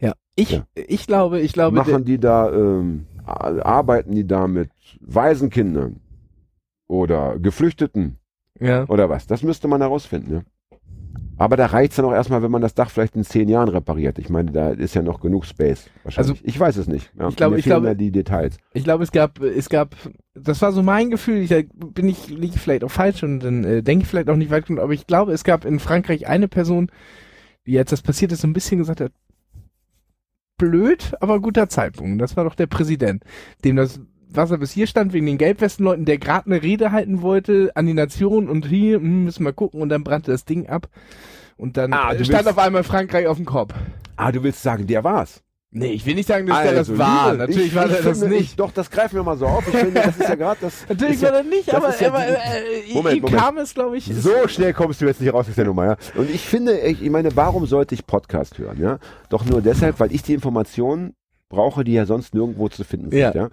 [0.00, 0.66] Ja, ich, Ja.
[0.74, 4.70] ich glaube, ich glaube, Machen die da, ähm, arbeiten die da mit
[5.00, 6.00] Waisenkindern
[6.88, 8.18] oder Geflüchteten
[8.60, 8.84] ja.
[8.88, 9.26] oder was?
[9.26, 10.42] Das müsste man herausfinden, ja.
[11.36, 14.18] Aber da reicht's dann auch erstmal, wenn man das Dach vielleicht in zehn Jahren repariert.
[14.18, 15.88] Ich meine, da ist ja noch genug Space.
[16.02, 16.32] Wahrscheinlich.
[16.36, 17.10] Also, ich weiß es nicht.
[17.18, 18.58] Ja, ich glaube- ich glaube- die Details.
[18.74, 19.96] Ich glaube, es gab, es gab,
[20.34, 23.64] das war so mein Gefühl, ich, da bin ich, liege vielleicht auch falsch und dann
[23.64, 26.26] äh, denke ich vielleicht auch nicht weit genug, aber ich glaube, es gab in Frankreich
[26.28, 26.90] eine Person,
[27.66, 29.12] die als das passiert ist, so ein bisschen gesagt hat,
[30.58, 32.20] blöd, aber guter Zeitpunkt.
[32.20, 33.24] Das war doch der Präsident,
[33.64, 33.98] dem das
[34.32, 37.94] Wasser bis hier stand, wegen den Gelbwestenleuten, der gerade eine Rede halten wollte an die
[37.94, 40.88] Nation und hier hm, müssen wir gucken und dann brannte das Ding ab.
[41.56, 43.74] Und dann Ah, äh, du stand willst- auf einmal Frankreich auf dem Kopf.
[44.16, 45.42] Ah, du willst sagen, der war's.
[45.72, 47.26] Nee, ich will nicht sagen, dass der das Also, war.
[47.30, 48.40] Liebe, Natürlich ich, war ich der das nicht.
[48.40, 49.68] Ich, doch, das greifen wir mal so auf.
[49.68, 50.84] Ich finde, das ist ja gerade das.
[50.88, 53.40] Natürlich war ja, er nicht, aber, ja aber die- äh, Moment, ihm Moment.
[53.40, 54.04] kam es, glaube ich.
[54.12, 55.96] So schnell kommst du jetzt nicht raus aus der Nummer, ja.
[56.16, 58.98] Und ich finde, ich, ich meine, warum sollte ich Podcast hören, ja?
[59.28, 61.14] Doch nur deshalb, weil ich die Informationen
[61.48, 63.32] brauche, die ja sonst nirgendwo zu finden sind, Ja.
[63.32, 63.48] ja.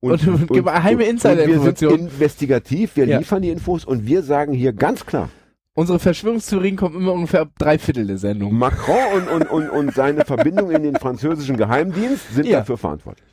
[0.00, 1.90] Und du gib geheime Insider-Informationen.
[1.92, 3.18] Wir sind investigativ, wir Ja.
[3.18, 5.28] liefern die Infos und wir sagen hier ganz klar,
[5.74, 8.52] Unsere Verschwörungstheorien kommen immer ungefähr ab drei Viertel der Sendung.
[8.52, 12.58] Macron und, und, und, und seine Verbindung in den französischen Geheimdienst sind Ja.
[12.58, 13.24] dafür verantwortlich.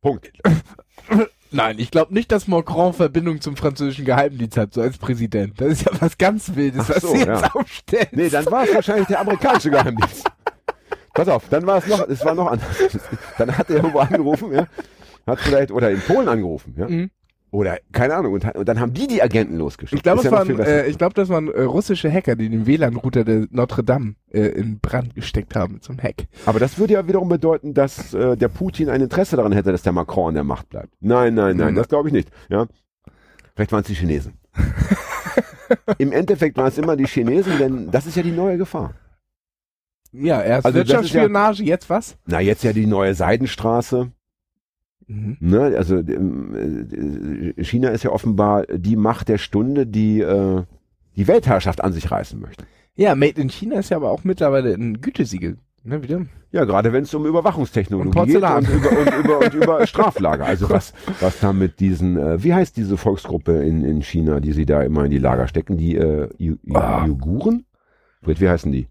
[0.00, 0.32] Punkt.
[1.50, 5.60] Nein, ich glaube nicht, dass Macron Verbindung zum französischen Geheimdienst hat, so als Präsident.
[5.60, 7.50] Das ist ja was ganz Wildes, Ach was so, sie jetzt ja.
[7.52, 8.06] aufstellen.
[8.12, 10.24] Nee, dann war es wahrscheinlich der amerikanische Geheimdienst.
[11.12, 12.66] Pass auf, dann war es noch, es war noch anders.
[13.36, 14.66] Dann hat er irgendwo angerufen, ja.
[15.26, 16.88] Hat vielleicht, oder in Polen angerufen, ja.
[16.88, 17.10] Mhm.
[17.52, 19.98] Oder, keine Ahnung, und, und dann haben die die Agenten losgeschickt.
[19.98, 23.24] Ich glaube, es ja äh, ich glaube, das waren äh, russische Hacker, die den WLAN-Router
[23.24, 26.28] der Notre Dame äh, in Brand gesteckt haben mit so einem Hack.
[26.46, 29.82] Aber das würde ja wiederum bedeuten, dass äh, der Putin ein Interesse daran hätte, dass
[29.82, 30.94] der Macron an der Macht bleibt.
[31.00, 31.76] Nein, nein, nein, Mhm.
[31.76, 32.30] das glaube ich nicht.
[32.50, 32.66] Ja.
[33.56, 34.34] Vielleicht waren es die Chinesen.
[35.98, 38.94] Im Endeffekt waren es immer die Chinesen, denn das ist ja die neue Gefahr.
[40.12, 42.16] Ja, erst Also das Wirtschaftsspionage, jetzt was?
[42.26, 44.10] Na, jetzt ja die neue Seidenstraße.
[45.10, 45.36] Mhm.
[45.40, 45.60] Ne?
[45.76, 50.62] Also ähm, äh, China ist ja offenbar die Macht der Stunde, die äh,
[51.16, 52.64] die Weltherrschaft an sich reißen möchte.
[52.94, 55.56] Ja, Made in China ist ja aber auch mittlerweile ein Gütesiegel.
[55.82, 56.26] Ne, wieder?
[56.52, 60.44] Ja, gerade wenn es um Überwachungstechnologie Und geht und über, und über, und über Straflager.
[60.44, 64.52] Also was, was da mit diesen, äh, wie heißt diese Volksgruppe in, in China, die
[64.52, 67.04] sie da immer in die Lager stecken, die äh, Ju- Ah.
[67.04, 67.64] Uiguren?
[68.22, 68.86] Fred, wie heißen die?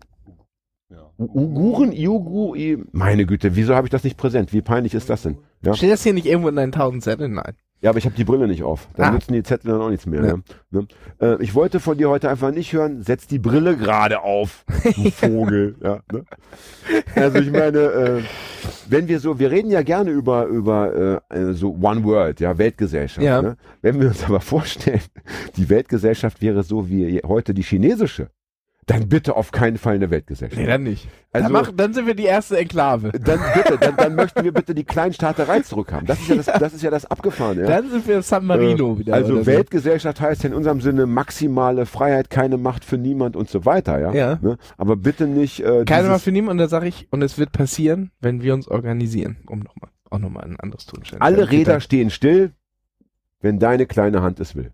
[1.19, 4.51] U- Uiguren, Iugu, I meine Güte, wieso habe ich das nicht präsent?
[4.53, 5.37] Wie peinlich ist das denn?
[5.63, 7.33] Ja, Steht das hier nicht irgendwo in deinen tausend Zetteln?
[7.33, 7.53] Nein.
[7.81, 8.87] ja aber ich habe die Brille nicht auf.
[8.95, 9.11] Dann Ah.
[9.11, 10.23] nützen die Zettel dann auch nichts mehr.
[10.23, 10.33] Ja.
[10.35, 10.43] Ne?
[10.71, 10.87] Ne?
[11.21, 14.63] Äh, ich wollte von dir heute einfach nicht hören, setz die Brille gerade auf,
[14.95, 15.75] du Vogel.
[15.83, 16.23] ja, ne?
[17.15, 18.21] Also ich meine, äh,
[18.89, 22.57] wenn wir so, wir reden ja gerne über über äh, äh, so One World, ja
[22.57, 23.25] Weltgesellschaft.
[23.25, 23.41] Ja.
[23.41, 23.57] Ne?
[23.81, 25.01] Wenn wir uns aber vorstellen,
[25.57, 28.29] die Weltgesellschaft wäre so wie heute die chinesische,
[28.89, 30.59] dann bitte auf keinen Fall eine Weltgesellschaft.
[30.59, 31.07] Nee, dann nicht.
[31.31, 33.11] Also- dann, mach, dann sind wir die erste Enklave.
[33.11, 36.07] Dann bitte, dann, dann möchten wir bitte die Kleinstaaterei zurückhaben.
[36.07, 37.61] Das ist ja das, das ist ja das Abgefahrene.
[37.61, 37.67] Ja?
[37.67, 39.13] Dann sind wir San Marino Äh, wieder.
[39.13, 39.45] Also oder so.
[39.47, 43.99] Weltgesellschaft heißt ja in unserem Sinne maximale Freiheit, keine Macht für niemand und so weiter,
[43.99, 44.11] ja.
[44.13, 44.39] Ja.
[44.41, 44.57] Ne?
[44.77, 48.09] Aber bitte nicht äh, Keine dieses, für niemanden, da sage ich, und es wird passieren,
[48.21, 51.21] wenn wir uns organisieren, um nochmal, auch nochmal ein anderes Ton stellen.
[51.21, 52.53] alle Räder stehen still,
[53.41, 54.71] wenn deine kleine Hand es will.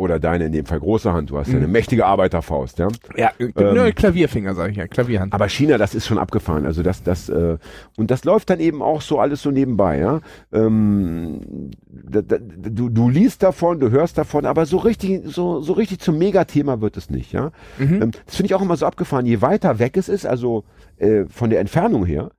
[0.00, 1.30] Oder deine in dem Fall große Hand.
[1.30, 1.72] Du hast ja eine Mhm.
[1.72, 2.86] mächtige Arbeiterfaust, ja.
[3.16, 5.32] Ja, ähm, nur Klavierfinger, sage ich ja, Klavierhand.
[5.34, 6.66] Aber China, das ist schon abgefahren.
[6.66, 7.58] Also das, das äh,
[7.96, 10.20] und das läuft dann eben auch so alles so nebenbei, ja.
[10.52, 15.72] Ähm, da, da, du, du liest davon, du hörst davon, aber so richtig, so, so
[15.72, 17.50] richtig zum Megathema wird es nicht, ja.
[17.78, 18.02] Mhm.
[18.02, 19.26] Ähm, das finde ich auch immer so abgefahren.
[19.26, 20.62] Je weiter weg es ist, also
[20.98, 22.30] äh, von der Entfernung her,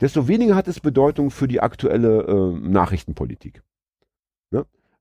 [0.00, 3.60] desto weniger hat es Bedeutung für die aktuelle äh, Nachrichtenpolitik.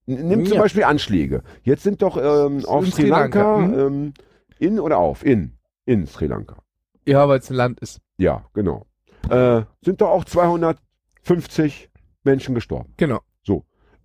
[0.05, 0.57] Nimm zum.
[0.57, 1.43] Beispiel Anschläge.
[1.63, 4.13] Jetzt sind doch ähm, auf In Sri Sri Lanka, Lanka, ähm,
[4.59, 5.23] in oder auf?
[5.25, 5.53] In.
[5.85, 6.57] In Sri Lanka.
[7.05, 7.99] Ja, weil es ein Land ist.
[8.17, 8.85] Ja, genau.
[9.29, 11.89] Äh, sind doch auch 250
[12.23, 12.93] Menschen gestorben.
[12.97, 13.19] Genau.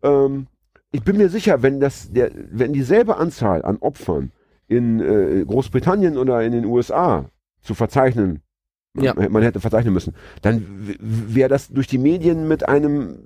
[0.02, 0.46] Ähm,
[0.92, 4.30] ich bin mir sicher, wenn das der, wenn dieselbe Anzahl an Opfern
[4.68, 7.30] in äh, Großbritannien oder in den USA
[7.62, 8.42] zu verzeichnen,
[8.98, 9.14] Ja.
[9.14, 10.64] man, man hätte verzeichnen müssen, dann
[11.00, 13.18] wäre das durch die Medien mit einem,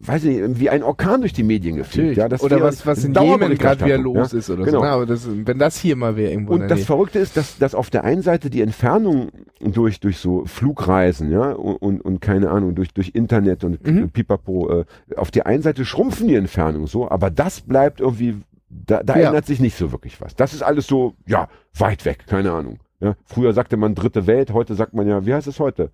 [0.00, 2.16] weiß ich nicht, wie ein Orkan durch die Medien gefegt.
[2.16, 4.38] Ja, oder was, was in Jemen gerade wieder los ja.
[4.38, 4.78] ist oder Genau.
[4.78, 4.84] so.
[4.84, 6.84] Na, aber das, wenn das hier mal wäre irgendwo Und das.
[6.84, 9.30] Verrückte ist, dass, dass auf der einen Seite die Entfernung
[9.60, 14.10] durch, durch so Flugreisen, ja, und, und, und keine Ahnung, durch, durch Internet und Mhm.
[14.10, 14.84] Pipapo, äh,
[15.16, 18.36] auf der einen Seite schrumpfen die Entfernungen so, aber das bleibt irgendwie,
[18.68, 19.26] da, da Ja.
[19.28, 20.36] ändert sich nicht so wirklich was.
[20.36, 22.78] Das ist alles so, ja, weit weg, keine Ahnung.
[23.00, 23.16] Ja.
[23.24, 25.90] Früher sagte man dritte Welt, heute sagt man ja, wie heißt es heute?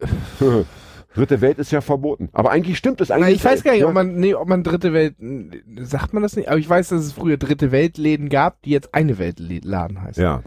[1.16, 2.28] dritte Welt ist ja verboten.
[2.32, 3.36] Aber eigentlich stimmt es Na, eigentlich.
[3.36, 3.88] ich weiß gar nicht, ja.
[3.88, 5.16] ob man, nee, ob man dritte Welt,
[5.80, 8.94] sagt man das nicht, aber ich weiß, dass es früher dritte Weltläden gab, die jetzt
[8.94, 10.22] eine Weltladen heißen.
[10.22, 10.42] Ja.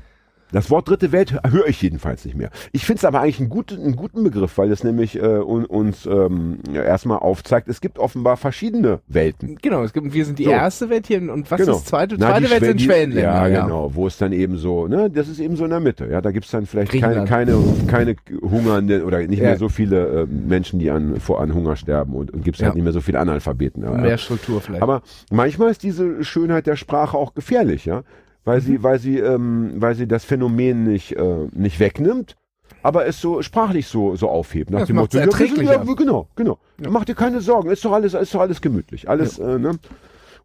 [0.52, 2.50] Das Wort dritte Welt höre ich jedenfalls nicht mehr.
[2.72, 5.66] Ich finde es aber eigentlich einen guten, einen guten Begriff, weil es nämlich äh, un,
[5.66, 9.58] uns ähm, ja, erstmal aufzeigt, es gibt offenbar verschiedene Welten.
[9.62, 10.50] Genau, es gibt, wir sind die So.
[10.52, 11.74] erste Welt hier und was Genau.
[11.78, 12.16] ist zweite?
[12.18, 13.50] Na, zweite die Welt sind Schwellenländer.
[13.50, 16.08] Ja, genau, wo es dann eben so, ne, das ist eben so in der Mitte.
[16.10, 17.56] Ja, da gibt's dann vielleicht keine, keine,
[17.88, 19.50] keine hungernden oder nicht Ja.
[19.50, 22.68] mehr so viele äh, Menschen, die an, vor an Hunger sterben und, und gibt's Ja.
[22.68, 23.84] halt nicht mehr so viele Analphabeten.
[23.84, 23.92] Ja.
[23.92, 24.82] Mehr Struktur vielleicht.
[24.82, 28.04] Aber manchmal ist diese Schönheit der Sprache auch gefährlich, ja,
[28.46, 28.64] weil Mhm.
[28.64, 32.36] sie, weil sie, ähm, weil sie das Phänomen nicht, äh, nicht wegnimmt,
[32.84, 34.70] aber es so sprachlich so, so aufhebt.
[34.72, 36.60] Nach Das dem Motto, ja, ja, genau, genau.
[36.82, 36.90] Ja.
[36.90, 39.78] Mach dir keine Sorgen, ist doch alles, ist doch alles gemütlich, alles, äh, ne?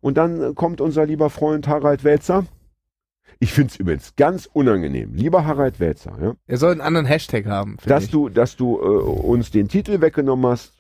[0.01, 2.45] Und dann äh, kommt unser lieber Freund Harald Welzer
[3.41, 5.15] Ich find's übrigens ganz unangenehm.
[5.15, 7.77] Lieber Harald Welzer, ja, Er soll einen anderen Hashtag haben.
[7.79, 8.11] finde dass ich.
[8.11, 10.73] du, dass du äh, uns den Titel weggenommen hast.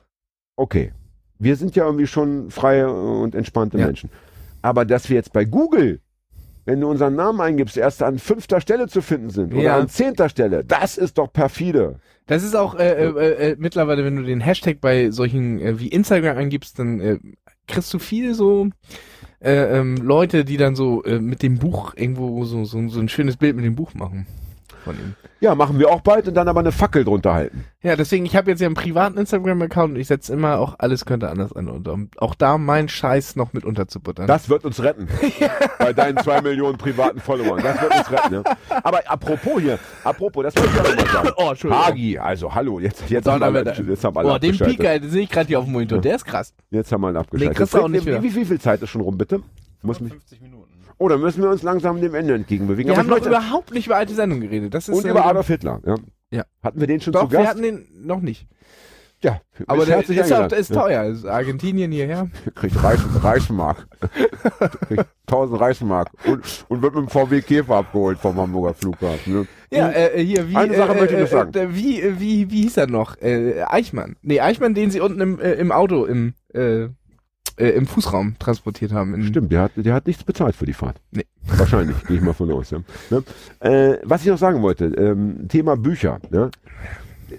[0.56, 0.92] Okay.
[1.38, 3.86] Wir sind ja irgendwie schon freie und entspannte Ja.
[3.86, 4.10] Menschen.
[4.62, 6.00] Aber dass wir jetzt bei Google,
[6.64, 9.78] wenn du unseren Namen eingibst, erst an fünfter Stelle zu finden sind oder Ja.
[9.78, 12.00] an zehnter Stelle, das ist doch perfide.
[12.26, 15.78] Das ist auch äh, äh, äh, äh, mittlerweile, wenn du den Hashtag bei solchen äh,
[15.78, 17.18] wie Instagram eingibst, dann äh,
[17.66, 18.68] kriegst du viel so
[19.40, 23.08] äh, ähm, Leute, die dann so äh, mit dem Buch irgendwo so, so, so ein
[23.10, 24.26] schönes Bild mit dem Buch machen.
[24.84, 25.14] Von ihm.
[25.40, 27.64] Ja, machen wir auch bald und dann aber eine Fackel drunter halten.
[27.82, 31.06] Ja, deswegen, ich habe jetzt ja einen privaten Instagram-Account und ich setze immer auch alles
[31.06, 34.26] könnte anders an und um auch da meinen Scheiß noch mit unterzubuttern.
[34.26, 35.08] Das wird uns retten.
[35.78, 37.62] Bei deinen zwei Millionen privaten Followern.
[37.62, 38.34] Das wird uns retten.
[38.34, 38.44] Ne?
[38.82, 41.30] Aber apropos hier, apropos, das wollte ich auch mal sagen.
[41.36, 41.86] oh, Entschuldigung.
[41.86, 44.56] Hagi, also hallo, jetzt, jetzt, haben, alle, jetzt haben alle Boah, den.
[44.56, 46.54] Peak, den sehe ich gerade hier auf dem Monitor, der ist krass.
[46.70, 47.54] Jetzt haben wir ihn abgeschaltet.
[47.54, 49.40] Den kriegst du auch nicht wie, wie, wie viel Zeit ist schon rum, bitte?
[49.82, 50.73] Muss mich, 50 Minuten.
[50.98, 52.88] Oh, dann müssen wir uns langsam dem Ende entgegenbewegen.
[52.92, 54.74] Wir Aber haben noch überhaupt nicht über alte Sendungen geredet.
[54.74, 55.80] Das ist und äh, über Adolf Hitler.
[55.86, 55.96] Ja.
[56.30, 56.44] Ja.
[56.62, 57.50] Hatten wir den schon Doch, zu wir Gast?
[57.50, 58.46] hatten den noch nicht.
[59.22, 60.80] ja, Aber der ist, auch, ist Ja.
[60.82, 61.04] teuer.
[61.04, 62.28] Ist Argentinien hierher.
[62.54, 63.86] Kriegt Reis, Reismark.
[64.88, 66.10] Kriegt 1000 Reismark.
[66.26, 69.32] Und, und wird mit dem VW Käfer abgeholt vom Hamburger Flughafen.
[69.32, 69.46] Ne?
[69.70, 71.54] Ja, äh, hier, wie, Eine Sache äh, möchte ich äh, noch sagen.
[71.54, 73.16] äh, wie, äh, wie, wie hieß er noch?
[73.22, 74.16] Äh, Eichmann.
[74.22, 76.34] Nee, Eichmann, den sie unten im, äh, im Auto, im,
[77.56, 79.22] äh, im Fußraum transportiert haben.
[79.24, 81.00] Stimmt, der hat, der hat nichts bezahlt für die Fahrt.
[81.10, 81.26] Nee.
[81.46, 82.70] Wahrscheinlich, gehe ich mal von aus.
[82.70, 82.80] Ja.
[83.10, 83.22] Ne?
[83.60, 86.20] Äh, was ich noch sagen wollte, ähm, Thema Bücher.
[86.30, 86.50] Ne?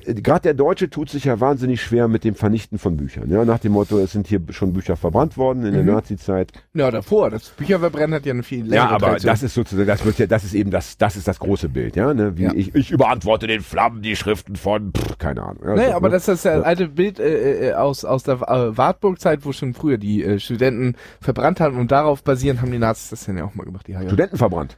[0.06, 3.30] Gerade der Deutsche tut sich ja wahnsinnig schwer mit dem Vernichten von Büchern.
[3.30, 3.46] Ja?
[3.46, 5.90] Nach dem Motto, es sind hier schon Bücher verbrannt worden in der Mhm.
[5.92, 6.52] Nazi-Zeit.
[6.74, 7.30] Ja, davor.
[7.30, 9.32] Das Bücherverbrennen hat ja eine viel längere Ja, aber Tradition.
[9.34, 11.96] das ist sozusagen, das wird ja, das ist eben das, das ist das große Bild,
[11.96, 12.14] ja.
[12.14, 12.38] Ne?
[12.38, 12.54] Wie Ja.
[12.54, 15.64] Ich, ich überantworte den Flammen die Schriften von, pff, keine Ahnung.
[15.66, 16.14] Ja, Nee, so, aber ne?
[16.16, 19.98] das ist das alte Bild äh, äh, aus, aus der äh, Wartburg-Zeit, wo schon früher
[19.98, 23.56] die äh, Studenten verbrannt haben und darauf basierend haben die Nazis das dann ja auch
[23.56, 23.88] mal gemacht.
[23.88, 23.94] Die.
[23.94, 24.78] Studenten verbrannt.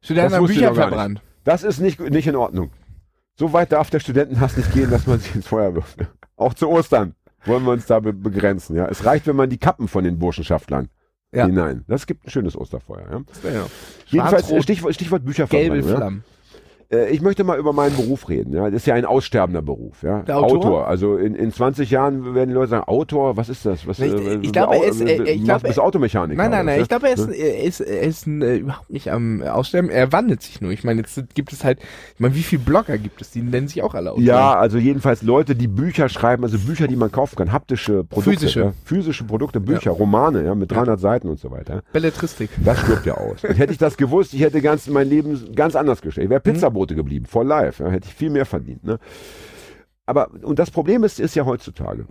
[0.00, 1.20] Studenten haben Bücher verbrannt.
[1.44, 2.70] Das ist nicht, nicht in Ordnung.
[3.42, 5.98] So weit darf der Studentenhass nicht gehen, dass man sich ins Feuer wirft.
[6.36, 8.76] Auch zu Ostern wollen wir uns da be begrenzen.
[8.76, 10.90] Ja, es reicht, wenn man die Kappen von den Burschenschaftlern
[11.34, 11.46] Ja.
[11.46, 11.84] hinein.
[11.88, 13.04] Das gibt ein schönes Osterfeuer.
[13.10, 13.50] Ja?
[13.50, 13.66] Ja.
[14.06, 15.88] Jedenfalls Schwarz-rot, Stichwort, Stichwort gelbe Bücherverbrennung.
[15.88, 15.96] Ja?
[15.96, 16.18] Flammen.
[16.18, 16.41] Äh,
[17.10, 18.52] Ich möchte mal über meinen Beruf reden.
[18.52, 20.02] Ja, das ist ja ein aussterbender Beruf.
[20.02, 20.86] Ja, Der Autor?
[20.88, 23.86] Also in, in 20 Jahren werden die Leute sagen, Autor, was ist das?
[23.86, 26.36] Was, Ich- äh, ich glaube, er ist, äh, ich glaube, bist Automechaniker.
[26.42, 26.76] Nein, nein, nein.
[26.76, 27.34] was, Ich glaube, er ist, Ne?
[27.34, 29.88] er ist, er ist äh, überhaupt nicht am Aussterben.
[29.90, 30.70] Er wandelt sich nur.
[30.72, 31.78] Ich meine, jetzt gibt es halt,
[32.14, 33.30] ich meine, wie viele Blogger gibt es?
[33.30, 34.24] Die nennen sich auch alle Autoren.
[34.26, 38.32] Ja, also jedenfalls Leute, die Bücher schreiben, also Bücher, die man kaufen kann, haptische Produkte,
[38.38, 38.60] Physische.
[38.60, 41.82] Ja, physische Produkte, Bücher, Romane, ja, mit 300 Seiten und so weiter.
[41.92, 42.50] Belletristik.
[42.64, 43.42] Das stirbt ja aus.
[43.44, 46.24] Und hätte ich das gewusst, ich hätte ganz mein Leben ganz anders gestellt.
[46.26, 46.44] Ich wäre Mhm.
[46.82, 47.82] Pizzabote geblieben, for life.
[47.82, 48.84] Ja, hätte ich viel mehr verdient.
[48.84, 48.98] Ne?
[50.06, 52.06] Aber, und das Problem ist, ist ja heutzutage.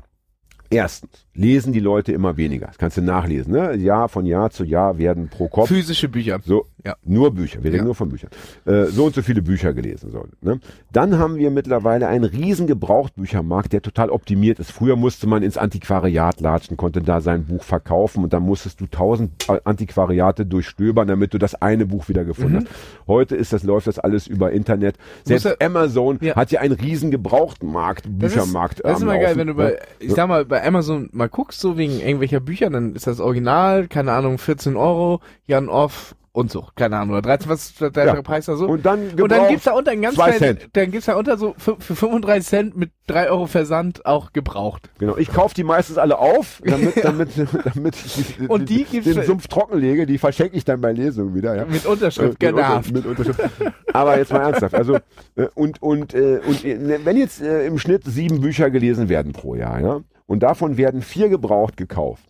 [0.70, 2.68] Erstens, lesen die Leute immer weniger.
[2.68, 3.52] Das kannst du nachlesen.
[3.52, 3.76] Ne?
[3.76, 6.40] Jahr von Jahr zu Jahr werden pro Kopf Physische Bücher.
[6.46, 6.96] so, Ja.
[7.04, 7.60] nur Bücher.
[7.64, 7.86] Wir reden Ja.
[7.86, 8.30] nur von Büchern.
[8.66, 10.32] Äh, so und so viele Bücher gelesen sollen.
[10.42, 10.60] Ne?
[10.92, 14.72] Dann haben wir mittlerweile einen riesen Gebrauchtbüchermarkt, der total optimiert ist.
[14.72, 18.88] Früher musste man ins Antiquariat latschen, konnte da sein Buch verkaufen und dann musstest du
[18.88, 22.68] tausend äh, Antiquariate durchstöbern, damit du das eine Buch wieder gefunden hast.
[23.08, 24.98] Heute ist das, läuft das alles über Internet.
[25.24, 25.52] Selbst Mhm.
[25.60, 26.36] Er- Amazon Ja.
[26.36, 28.82] hat ja einen riesen Gebrauchtmarkt, Das ist, Büchermarkt.
[28.84, 29.58] das ist immer geil, wenn du ne?
[29.58, 33.20] bei, ich sag mal, bei Amazon mal guckst, so wegen irgendwelcher Bücher, dann ist das
[33.20, 37.82] Original, keine Ahnung, 14 Euro, Jan Off und so, keine Ahnung, oder 13, was ist
[37.82, 38.22] der Ja.
[38.22, 38.66] Preis da so?
[38.66, 41.54] Und dann Und dann gibt's da unter einen ganz kleinen, dann gibt's da unter so
[41.58, 44.90] für, für 35 Cent mit 3 Euro Versand auch gebraucht.
[45.00, 47.30] Genau, ich kaufe die meistens alle auf, damit, damit,
[47.74, 50.94] damit ich die, Und die gibt's- den Sumpf trocken lege, die verschenke ich dann bei
[50.94, 51.56] Lesungen wieder.
[51.56, 51.66] Ja.
[51.66, 52.88] Mit Unterschrift, Äh, mit, genervt.
[52.96, 53.52] Unter, mit Unterschrift.
[53.92, 54.96] Aber jetzt mal ernsthaft, also
[55.36, 59.34] äh, und und äh, und äh, wenn jetzt äh, im Schnitt sieben Bücher gelesen werden
[59.34, 62.24] pro Jahr, ja, und davon werden vier gebraucht gekauft,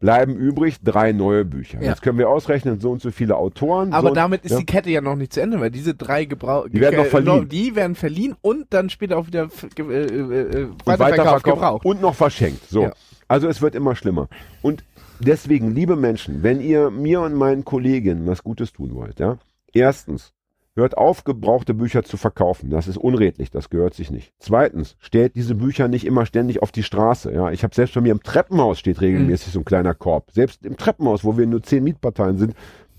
[0.00, 1.80] bleiben übrig drei neue Bücher.
[1.80, 1.90] Ja.
[1.90, 3.92] Jetzt können wir ausrechnen, so und so viele Autoren.
[3.92, 4.58] Aber so, damit ist ja.
[4.58, 7.48] die Kette ja noch nicht zu Ende, weil diese drei Gebrauch Die werden noch verliehen.
[7.48, 11.84] die werden verliehen und dann später auch wieder äh, äh, äh, und weiterverkauft gebraucht.
[11.84, 12.68] und noch verschenkt.
[12.68, 12.82] So.
[12.84, 12.92] Ja.
[13.26, 14.28] Also es wird immer schlimmer.
[14.62, 14.84] Und
[15.20, 19.38] deswegen, liebe Menschen, wenn ihr mir und meinen Kolleginnen was Gutes tun wollt, ja,
[19.72, 20.32] erstens,
[20.78, 22.70] hört auf, gebrauchte Bücher zu verkaufen.
[22.70, 24.32] Das ist unredlich, das gehört sich nicht.
[24.38, 27.32] Zweitens, stellt diese Bücher nicht immer ständig auf die Straße.
[27.32, 30.30] Ja, ich habe selbst bei mir im Treppenhaus steht regelmäßig so ein kleiner Korb.
[30.32, 32.54] Selbst im Treppenhaus, wo wir nur zehn Mietparteien sind,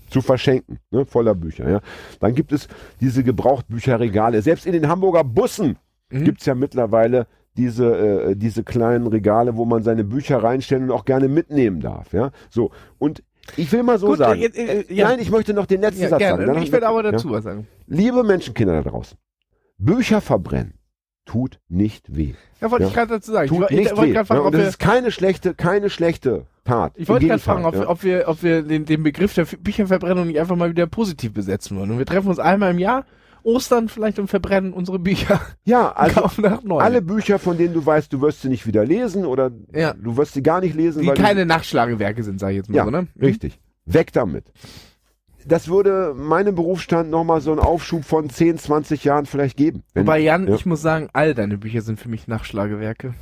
[0.08, 1.70] zu verschenken, ne, voller Bücher.
[1.70, 1.80] Ja.
[2.18, 2.68] Dann gibt es
[3.00, 4.42] diese Gebrauchtbücherregale.
[4.42, 5.76] Selbst in den Hamburger Bussen
[6.10, 6.24] Mhm.
[6.24, 7.26] gibt's ja mittlerweile
[7.56, 7.96] diese,
[8.30, 12.12] äh, diese kleinen Regale, wo man seine Bücher reinstellen und auch gerne mitnehmen darf.
[12.12, 12.70] Ja, so.
[12.98, 13.22] Und
[13.56, 14.40] ich will mal so Gut, sagen.
[14.40, 15.08] äh, äh, ja.
[15.08, 16.46] Nein, ich möchte noch den letzten Ja, Satz gerne.
[16.46, 16.62] sagen.
[16.62, 17.12] Ich will aber ja.
[17.12, 17.66] dazu was sagen.
[17.86, 19.16] Liebe Menschenkinder da draußen,
[19.78, 20.74] Bücher verbrennen
[21.26, 22.34] tut nicht weh.
[22.60, 22.88] Ja, wollte Ja.
[22.88, 23.48] ich gerade dazu sagen.
[23.48, 24.12] Tut ich, nicht weh.
[24.12, 26.92] gerade fragen, Ja, ob und das wir, ist keine schlechte, keine schlechte Tat.
[26.96, 27.88] Ich wollte gerade fragen, ob, ja.
[27.88, 31.76] ob wir, ob wir den, den Begriff der Bücherverbrennung nicht einfach mal wieder positiv besetzen
[31.78, 31.90] wollen.
[31.90, 33.04] Und wir treffen uns einmal im Jahr,
[33.42, 35.40] Ostern vielleicht und verbrennen unsere Bücher.
[35.64, 36.28] Ja, also
[36.78, 39.94] alle Bücher, von denen du weißt, du wirst sie nicht wieder lesen oder Ja.
[39.94, 42.76] du wirst sie gar nicht lesen, die weil keine Nachschlagewerke sind, sage ich jetzt mal
[42.76, 43.06] Ja, so, ne?
[43.20, 43.58] richtig.
[43.86, 44.44] Weg damit.
[45.46, 49.82] Das würde meinem Berufsstand nochmal so einen Aufschub von 10, 20 Jahren vielleicht geben.
[49.94, 50.54] Wobei, Jan, ja.
[50.54, 53.14] ich muss sagen, all deine Bücher sind für mich Nachschlagewerke.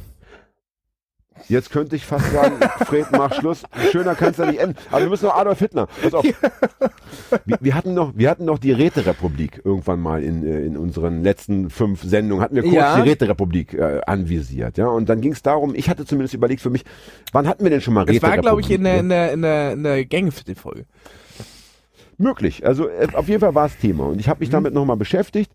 [1.49, 3.63] Jetzt könnte ich fast sagen, Fred, mach Schluss.
[3.93, 4.77] Schöner kann es ja nicht enden.
[4.91, 5.87] Aber wir müssen noch Adolf Hitler.
[6.03, 6.25] Pass auf.
[6.25, 11.23] Wir, wir, hatten noch, wir hatten noch die Räterepublik irgendwann mal in, äh, in unseren
[11.23, 12.43] letzten fünf Sendungen.
[12.43, 13.01] Hatten wir kurz Ja.
[13.01, 14.79] die Räterepublik äh, anvisiert.
[14.79, 14.89] Ja?
[14.89, 16.85] Und dann ging es darum, ich hatte zumindest überlegt für mich,
[17.33, 18.43] wann hatten wir denn schon mal Das war, Räterepublik?
[18.43, 20.85] glaube ich, in der, in der, in der, in der Gangviertel-Folge.
[22.21, 22.67] Möglich.
[22.67, 24.07] Also äh, auf jeden Fall war es Thema.
[24.07, 25.53] Und ich habe mich damit nochmal beschäftigt,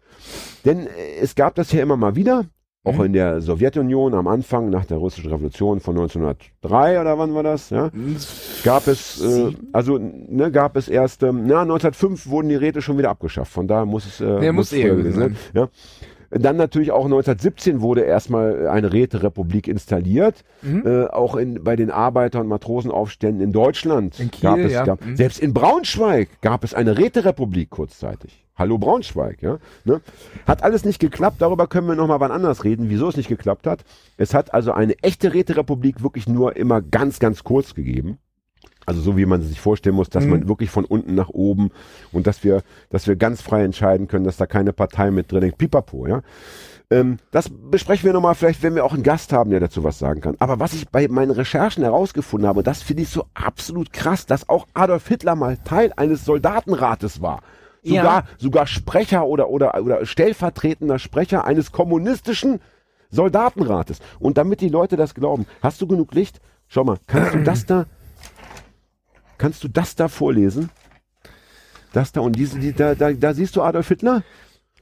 [0.63, 0.89] denn äh,
[1.21, 2.45] es gab das ja immer mal wieder,
[2.85, 3.05] auch Mhm.
[3.05, 7.69] in der Sowjetunion am Anfang, nach der russischen Revolution von 1903 oder wann war das?
[7.69, 7.91] Ja?
[8.65, 12.97] Gab es, äh, also ne, gab es erst, ähm, na, 1905 wurden die Räte schon
[12.97, 13.51] wieder abgeschafft.
[13.53, 15.35] Von daher muss es, äh, Nee, muss früher gewesen sein.
[15.53, 15.69] Ja.
[16.29, 20.43] Dann natürlich auch 1917 wurde erstmal eine Räterepublik installiert.
[20.63, 20.83] Mhm.
[20.85, 24.83] Äh, auch in, bei den Arbeiter- und Matrosenaufständen in Deutschland In Kiel, gab es, ja.
[24.83, 25.15] gab, Mhm.
[25.15, 28.42] selbst in Braunschweig gab es eine Räterepublik kurzzeitig.
[28.55, 29.57] Hallo Braunschweig, ja.
[29.83, 30.01] Ne?
[30.45, 33.65] Hat alles nicht geklappt, darüber können wir nochmal wann anders reden, wieso es nicht geklappt
[33.65, 33.83] hat.
[34.17, 38.19] Es hat also eine echte Räterepublik wirklich nur immer ganz, ganz kurz gegeben.
[38.85, 40.29] Also so wie man sich vorstellen muss, dass Mhm.
[40.29, 41.71] man wirklich von unten nach oben
[42.11, 45.43] und dass wir, dass wir ganz frei entscheiden können, dass da keine Partei mit drin
[45.43, 45.57] ist.
[45.57, 46.21] Pipapo, ja.
[46.91, 49.99] Ähm, das besprechen wir nochmal, vielleicht, wenn wir auch einen Gast haben, der dazu was
[49.99, 50.35] sagen kann.
[50.39, 54.47] Aber was ich bei meinen Recherchen herausgefunden habe, das finde ich so absolut krass, dass
[54.49, 57.41] auch Adolf Hitler mal Teil eines Soldatenrates war.
[57.83, 58.27] Sogar, Ja.
[58.37, 62.61] sogar Sprecher oder, oder, oder stellvertretender Sprecher eines kommunistischen
[63.09, 63.99] Soldatenrates.
[64.19, 66.39] Und damit die Leute das glauben, hast du genug Licht?
[66.67, 67.85] Schau mal, kannst du das da,
[69.37, 70.69] kannst du das da vorlesen?
[71.91, 74.23] Das da und diese, die, da, da, da siehst du Adolf Hitler?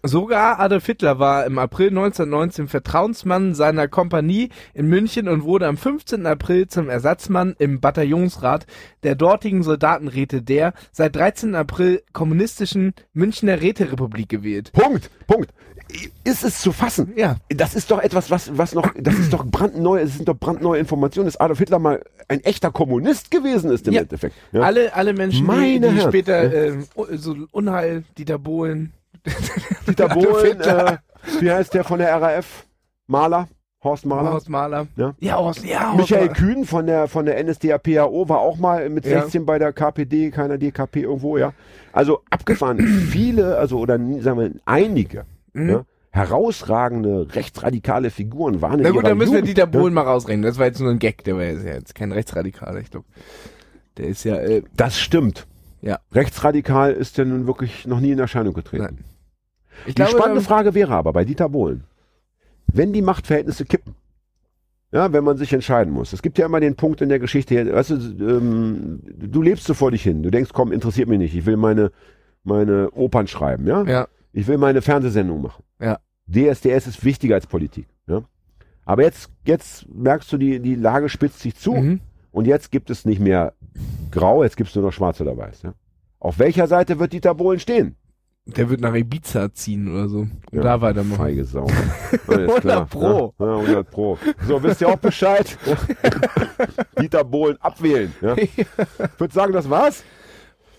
[0.04, 5.78] Sogar Adolf Hitler war im April 1919 Vertrauensmann seiner Kompanie in München und wurde am
[5.78, 6.26] 15.
[6.26, 8.66] April zum Ersatzmann im Bataillonsrat
[9.04, 11.54] der dortigen Soldatenräte der seit 13.
[11.54, 14.72] April kommunistischen Münchner Räterepublik gewählt.
[14.74, 15.52] Punkt, Punkt.
[16.24, 17.14] Ist es zu fassen?
[17.18, 17.36] Ja.
[17.49, 20.80] Das ist doch etwas, was, was noch, das ist doch brandneu, es sind doch brandneue
[20.80, 24.02] Informationen, dass Adolf Hitler mal ein echter Kommunist gewesen ist im Ja.
[24.02, 24.34] Endeffekt.
[24.54, 24.62] Ja.
[24.62, 26.10] Alle, alle Menschen, die, Meine die Herren.
[26.10, 28.93] später ähm, so Unheil, Dieter Bohlen,
[29.88, 30.97] Dieter Bohlen, äh,
[31.39, 32.65] wie heißt der von der RAF?
[33.07, 33.47] Maler?
[33.84, 34.32] Horst Mahler?
[34.34, 34.88] Horst Mahler.
[34.95, 35.13] Ja.
[35.19, 36.34] ja, Horst, ja, Horst Michael Mahler.
[36.39, 39.22] Kühn von der, von der NSDAP-AO war auch mal mit Ja.
[39.22, 41.53] 16 bei der KPD, keiner DKP irgendwo, ja.
[41.91, 42.78] Also abgefahren.
[43.09, 45.69] viele, also, oder sagen wir, einige, Mhm.
[45.69, 49.80] ja, herausragende rechtsradikale Figuren waren in Na gut, ihrer dann müssen wir Jugend, Dieter ja.
[49.80, 50.43] Bohlen mal rausrechnen.
[50.43, 53.05] Das war jetzt nur ein Gag, der war jetzt ja jetzt kein Rechtsradikaler, ich glaube.
[53.97, 55.47] Der ist ja, äh, Das stimmt.
[55.82, 55.99] Ja.
[56.13, 58.84] Rechtsradikal ist ja nun wirklich noch nie in Erscheinung getreten.
[58.84, 59.03] Nein.
[59.86, 61.84] Ich Die spannende ähm, Frage wäre aber bei Dieter Bohlen,
[62.67, 63.95] wenn die Machtverhältnisse kippen,
[64.91, 66.13] ja, wenn man sich entscheiden muss.
[66.13, 69.74] Es gibt ja immer den Punkt in der Geschichte, weißt du, ähm, du lebst so
[69.74, 71.91] vor dich hin, du denkst, komm, interessiert mich nicht, ich will meine,
[72.43, 73.84] meine Opern schreiben, ja?
[73.84, 75.63] Ja, Ich will meine Fernsehsendung machen.
[75.80, 75.99] Ja.
[76.28, 78.24] DSDS ist wichtiger als Politik, ja?
[78.84, 82.01] Aber jetzt, jetzt merkst du, die, die Lage spitzt sich zu mhm.
[82.32, 83.53] und jetzt gibt es nicht mehr
[84.11, 85.74] grau, jetzt gibt es nur noch schwarz oder weiß, ja?
[86.19, 87.95] Auf welcher Seite wird Dieter Bohlen stehen?
[88.46, 90.28] Der wird nach Ibiza ziehen oder so.
[90.52, 91.18] Ja, da weitermachen.
[91.18, 91.66] Feige Sau.
[92.28, 92.86] Alles 100 klar.
[92.88, 93.34] Pro.
[93.39, 94.18] Ja, ja, 100 Pro.
[94.48, 95.58] So, wisst ihr auch Bescheid?
[97.00, 98.14] Dieter Bohlen abwählen.
[98.22, 98.36] Ja.
[98.38, 98.52] Ich
[99.18, 100.04] würde sagen, das war's.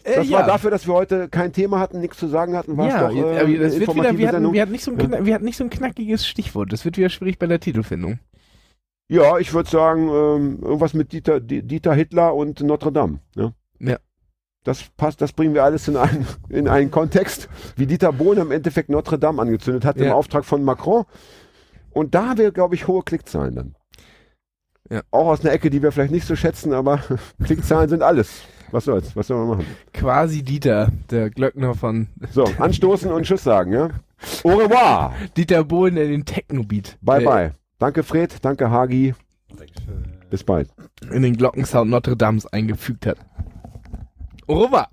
[0.05, 0.39] Äh, Das ja.
[0.39, 3.15] war dafür, dass wir heute kein Thema hatten, nichts zu sagen hatten, war ja, es
[3.15, 4.53] doch jetzt- äh, das wird wieder, wir hatten, Sendung.
[4.53, 5.25] wir, hatten nicht so ein Ja.
[5.25, 6.73] wir hatten nicht so ein knackiges Stichwort.
[6.73, 8.19] Das wird wieder schwierig bei der Titelfindung.
[9.09, 13.21] Ja, ich würde sagen, ähm, irgendwas mit Dieter, Di- Dieter Hitler und Notre Dame.
[13.37, 13.53] Ja.
[13.79, 13.99] Ja.
[14.65, 18.51] Das passt, das bringen wir alles in einen, in einen Kontext, wie Dieter Bohlen im
[18.53, 20.15] Endeffekt Notre Dame angezündet hat im Ja.
[20.15, 21.05] Auftrag von Macron.
[21.91, 23.75] Und da haben wir, glaube ich, hohe Klickzahlen dann.
[24.91, 25.01] Ja.
[25.11, 27.01] Auch aus einer Ecke, die wir vielleicht nicht so schätzen, aber
[27.45, 28.43] Klickzahlen sind alles.
[28.71, 29.15] Was soll's?
[29.17, 29.67] Was soll man machen?
[29.93, 33.91] Quasi Dieter, der Glöckner von So, anstoßen und Tschüss sagen, ja?
[34.45, 35.13] Au revoir!
[35.37, 37.53] Dieter Bohlen, der den Techno-Beat Bye äh, bye.
[37.79, 39.15] Danke Fred, danke Hagi.
[40.31, 40.69] Bis bald.
[41.11, 43.19] in den Glockensound Notre Dames eingefügt hat.
[44.49, 44.91] Au revoir.